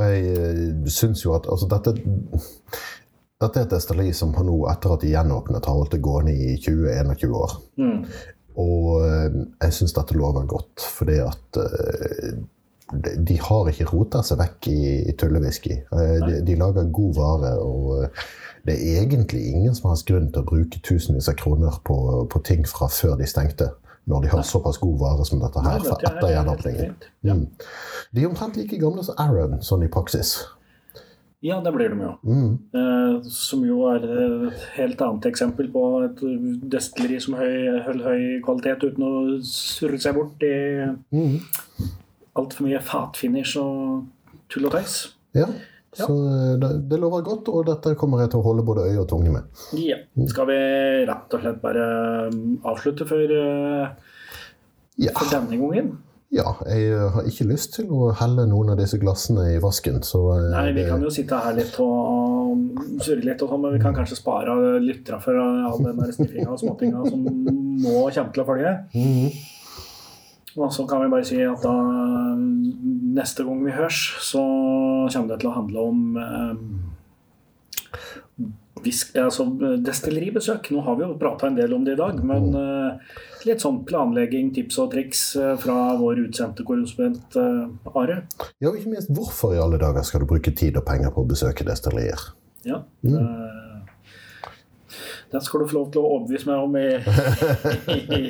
Jeg 0.00 0.34
uh, 0.34 0.90
syns 0.90 1.24
jo 1.24 1.34
at 1.36 1.48
altså, 1.50 1.68
dette, 1.70 1.96
dette 3.40 3.60
er 3.60 3.66
et 3.66 3.72
destilleri 3.72 4.12
som 4.16 4.34
har 4.36 4.46
nå, 4.48 4.56
etter 4.72 4.94
at 4.94 5.04
de 5.04 5.14
gjenåpnet, 5.14 5.66
har 5.66 5.78
holdt 5.78 5.96
det 5.96 6.04
gående 6.04 6.34
i 6.36 6.54
20-21 6.60 7.36
år. 7.40 7.56
Mm. 7.80 7.98
Og 8.60 8.86
eh, 9.06 9.36
jeg 9.62 9.76
syns 9.76 9.94
dette 9.96 10.16
lover 10.18 10.48
godt, 10.50 10.84
fordi 10.98 11.20
at 11.22 11.60
eh, 11.62 12.32
de, 13.28 13.36
har 13.38 13.70
ikke 13.70 13.88
rota 13.92 14.22
seg 14.26 14.40
vekk 14.40 14.70
i, 14.72 14.80
i 15.10 15.16
tullewhisky. 15.18 15.76
Eh, 15.94 16.16
de, 16.26 16.40
de 16.46 16.56
lager 16.58 16.90
god 16.92 17.14
vare, 17.16 17.52
og 17.62 18.04
eh, 18.04 18.24
det 18.66 18.76
er 18.76 19.04
egentlig 19.04 19.44
ingen 19.52 19.76
som 19.76 19.90
har 19.90 20.02
grunn 20.08 20.30
til 20.32 20.42
å 20.42 20.48
bruke 20.50 20.82
tusenvis 20.84 21.30
av 21.32 21.38
kroner 21.40 21.78
på, 21.86 21.96
på 22.30 22.42
ting 22.46 22.66
fra 22.68 22.90
før 22.92 23.16
de 23.20 23.28
stengte, 23.30 23.70
når 24.08 24.22
de 24.22 24.28
har 24.32 24.42
såpass 24.46 24.78
god 24.80 24.98
vare 25.00 25.24
som 25.28 25.40
dette 25.42 25.60
her 25.64 25.82
fra 25.84 25.96
er 25.98 26.08
etter 26.10 26.32
gjenåpningen. 26.34 26.94
Mm. 27.26 27.44
De 28.12 28.22
er 28.22 28.28
omtrent 28.30 28.56
like 28.56 28.78
gamle 28.80 29.04
som 29.04 29.18
Aaron, 29.18 29.60
sånn 29.62 29.84
i 29.84 29.90
praksis. 29.92 30.38
Ja, 31.42 31.60
det 31.64 31.72
blir 31.72 31.88
de 31.88 32.02
jo. 32.04 32.10
Mm. 32.24 32.48
Eh, 32.76 33.28
som 33.32 33.62
jo 33.64 33.86
er 33.88 34.02
et 34.04 34.64
helt 34.74 35.00
annet 35.00 35.28
eksempel 35.30 35.70
på 35.72 35.84
et 36.04 36.18
destilleri 36.72 37.20
som 37.20 37.38
høy, 37.38 37.80
holder 37.86 38.10
høy 38.10 38.24
kvalitet 38.44 38.84
uten 38.84 39.06
å 39.06 39.12
surre 39.48 40.00
seg 40.00 40.14
bort 40.18 40.42
i 40.44 40.54
Mm. 41.12 41.40
altfor 42.36 42.66
mye 42.66 42.80
fatfinish 42.80 43.56
og 43.56 44.04
tull 44.48 44.66
og 44.66 44.72
tøys. 44.72 45.14
Ja. 45.34 45.46
Ja. 45.98 46.06
Så 46.06 46.14
eh, 46.14 46.52
det, 46.62 46.68
det 46.90 46.98
lover 47.02 47.24
godt, 47.26 47.48
og 47.50 47.64
dette 47.66 47.96
kommer 47.98 48.22
jeg 48.22 48.30
til 48.30 48.42
å 48.42 48.46
holde 48.46 48.62
både 48.66 48.84
øye 48.90 49.00
og 49.02 49.08
tunge 49.10 49.32
med. 49.34 49.48
Ja. 49.80 49.98
Skal 50.30 50.46
vi 50.52 50.58
rett 51.08 51.34
og 51.34 51.42
slett 51.42 51.58
bare 51.64 51.88
um, 52.30 52.60
avslutte 52.70 53.08
for, 53.10 53.34
uh, 53.34 53.90
Ja. 55.00 55.16
for 55.16 55.26
denne 55.32 55.58
gangen? 55.58 55.90
Ja, 56.30 56.52
jeg 56.62 56.92
eh, 56.94 57.08
har 57.10 57.26
ikke 57.26 57.48
lyst 57.50 57.72
til 57.74 57.88
å 57.90 58.12
helle 58.14 58.44
noen 58.46 58.68
av 58.70 58.76
disse 58.78 59.00
glassene 59.02 59.48
i 59.50 59.58
vasken. 59.58 59.98
Så 60.06 60.20
eh, 60.36 60.44
Nei, 60.52 60.68
vi 60.76 60.84
kan 60.86 61.02
jo 61.02 61.10
sitte 61.10 61.40
her 61.42 61.56
litt 61.58 61.74
og 61.82 62.52
um, 62.54 62.68
surre 63.02 63.24
litt, 63.26 63.42
og 63.42 63.50
sånn, 63.50 63.64
men 63.64 63.74
vi 63.74 63.80
kan 63.82 63.96
kanskje 63.96 64.20
spare 64.20 64.54
lytterne 64.84 65.18
for 65.24 65.40
all 65.42 65.80
den 65.82 65.98
sniffinga 66.14 66.52
og 66.54 66.60
småtinga 66.62 67.02
som 67.10 67.24
nå 67.26 67.96
kommer 68.14 68.30
til 68.36 68.44
å 68.44 68.52
følge. 68.52 68.76
Mhm. 68.94 69.40
Og 70.58 70.72
så 70.74 70.86
kan 70.88 71.04
vi 71.04 71.10
bare 71.12 71.26
si 71.26 71.38
at 71.46 71.62
da 71.62 71.74
neste 73.14 73.44
gang 73.46 73.60
vi 73.64 73.74
høres, 73.74 74.00
så 74.24 74.42
kommer 75.12 75.34
det 75.34 75.40
til 75.42 75.50
å 75.50 75.56
handle 75.56 75.84
om 75.92 76.16
eh, 76.18 76.54
visk, 78.84 79.14
altså 79.18 79.46
destilleribesøk. 79.84 80.70
Nå 80.74 80.82
har 80.86 80.98
vi 80.98 81.06
jo 81.06 81.18
prata 81.20 81.48
en 81.48 81.58
del 81.58 81.74
om 81.76 81.84
det 81.86 81.96
i 81.96 82.00
dag, 82.00 82.20
men 82.26 82.50
eh, 82.56 83.16
litt 83.48 83.62
sånn 83.64 83.82
planlegging, 83.88 84.52
tips 84.56 84.80
og 84.82 84.92
triks 84.94 85.24
eh, 85.38 85.54
fra 85.60 85.78
vår 86.00 86.24
utsendte 86.26 86.66
korrespondent 86.66 87.38
eh, 87.40 87.94
Are. 87.94 88.22
Ja, 88.58 88.70
og 88.72 88.78
ikke 88.80 88.94
minst 88.94 89.12
hvorfor 89.14 89.56
i 89.56 89.62
alle 89.62 89.80
dager 89.80 90.06
skal 90.06 90.24
du 90.24 90.30
bruke 90.30 90.54
tid 90.56 90.78
og 90.80 90.86
penger 90.88 91.14
på 91.14 91.24
å 91.24 91.30
besøke 91.30 91.66
destillerier? 91.68 92.30
Ja. 92.66 92.82
Mm. 93.06 93.69
Den 95.30 95.42
skal 95.46 95.62
du 95.62 95.70
få 95.70 95.78
lov 95.78 95.90
til 95.94 96.02
å 96.02 96.10
overbevise 96.16 96.48
meg 96.48 96.58
om 96.64 96.76
i, 96.80 96.88
i, 98.18 98.20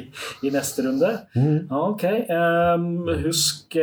i 0.47 0.53
neste 0.53 0.85
runde. 0.85 1.13
Mm. 1.33 1.71
Ok. 1.73 2.05
Um, 2.29 3.09
husk 3.25 3.77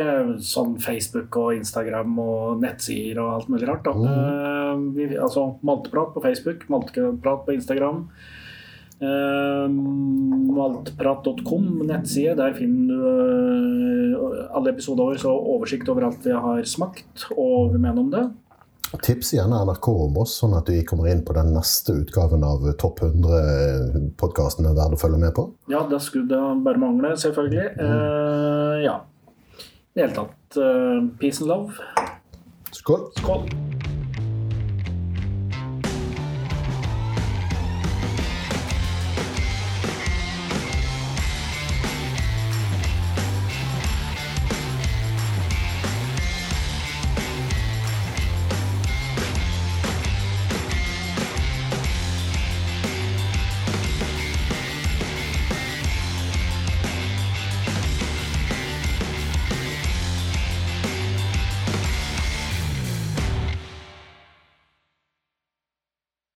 sånn 0.44 0.76
Facebook 0.82 1.38
og 1.40 1.56
Instagram 1.58 2.14
og 2.22 2.62
nettsider 2.62 3.18
og 3.24 3.32
alt 3.34 3.52
mulig 3.52 3.68
rart. 3.70 3.88
Da. 3.88 3.94
Uh, 3.98 4.88
vi, 4.94 5.10
altså 5.18 5.50
Malteprat 5.66 6.14
på 6.14 6.22
Facebook, 6.24 6.68
Malteprat 6.70 7.46
på 7.46 7.56
Instagram. 7.58 8.04
Uh, 8.98 9.66
Maltprat.com, 10.58 11.86
nettside. 11.86 12.34
Der 12.38 12.54
finner 12.58 12.94
du 12.94 12.98
uh, 14.18 14.46
alle 14.54 14.74
episoder 14.74 15.04
over, 15.04 15.18
så 15.20 15.30
oversikt 15.30 15.88
over 15.90 16.08
alt 16.08 16.26
vi 16.26 16.34
har 16.34 16.62
smakt 16.66 17.28
og 17.36 17.74
vi 17.74 17.82
mener 17.82 18.02
om 18.02 18.10
det. 18.14 18.26
Tips 18.96 19.34
gjerne 19.34 19.60
NRK 19.68 19.88
om 19.92 20.16
oss, 20.22 20.38
sånn 20.40 20.54
at 20.56 20.68
vi 20.72 20.80
kommer 20.88 21.10
inn 21.10 21.20
på 21.26 21.34
den 21.36 21.52
neste 21.52 21.92
utgaven 22.00 22.44
av 22.46 22.64
Topp 22.80 23.02
100-podkastene 23.04 24.72
verdt 24.76 24.96
å 24.96 25.00
følge 25.02 25.20
med 25.20 25.34
på. 25.36 25.44
Ja, 25.68 25.84
det 25.90 26.00
skulle 26.06 26.28
det 26.30 26.40
bare 26.64 26.80
mangle, 26.80 27.12
selvfølgelig. 27.20 27.66
Uh, 27.76 28.80
ja. 28.86 28.96
I 29.60 30.00
det 30.00 30.06
hele 30.06 30.14
tatt, 30.16 30.60
uh, 30.60 31.04
peace 31.20 31.44
and 31.44 31.52
love. 31.52 31.76
Skål! 32.72 33.10
Skål. 33.20 33.67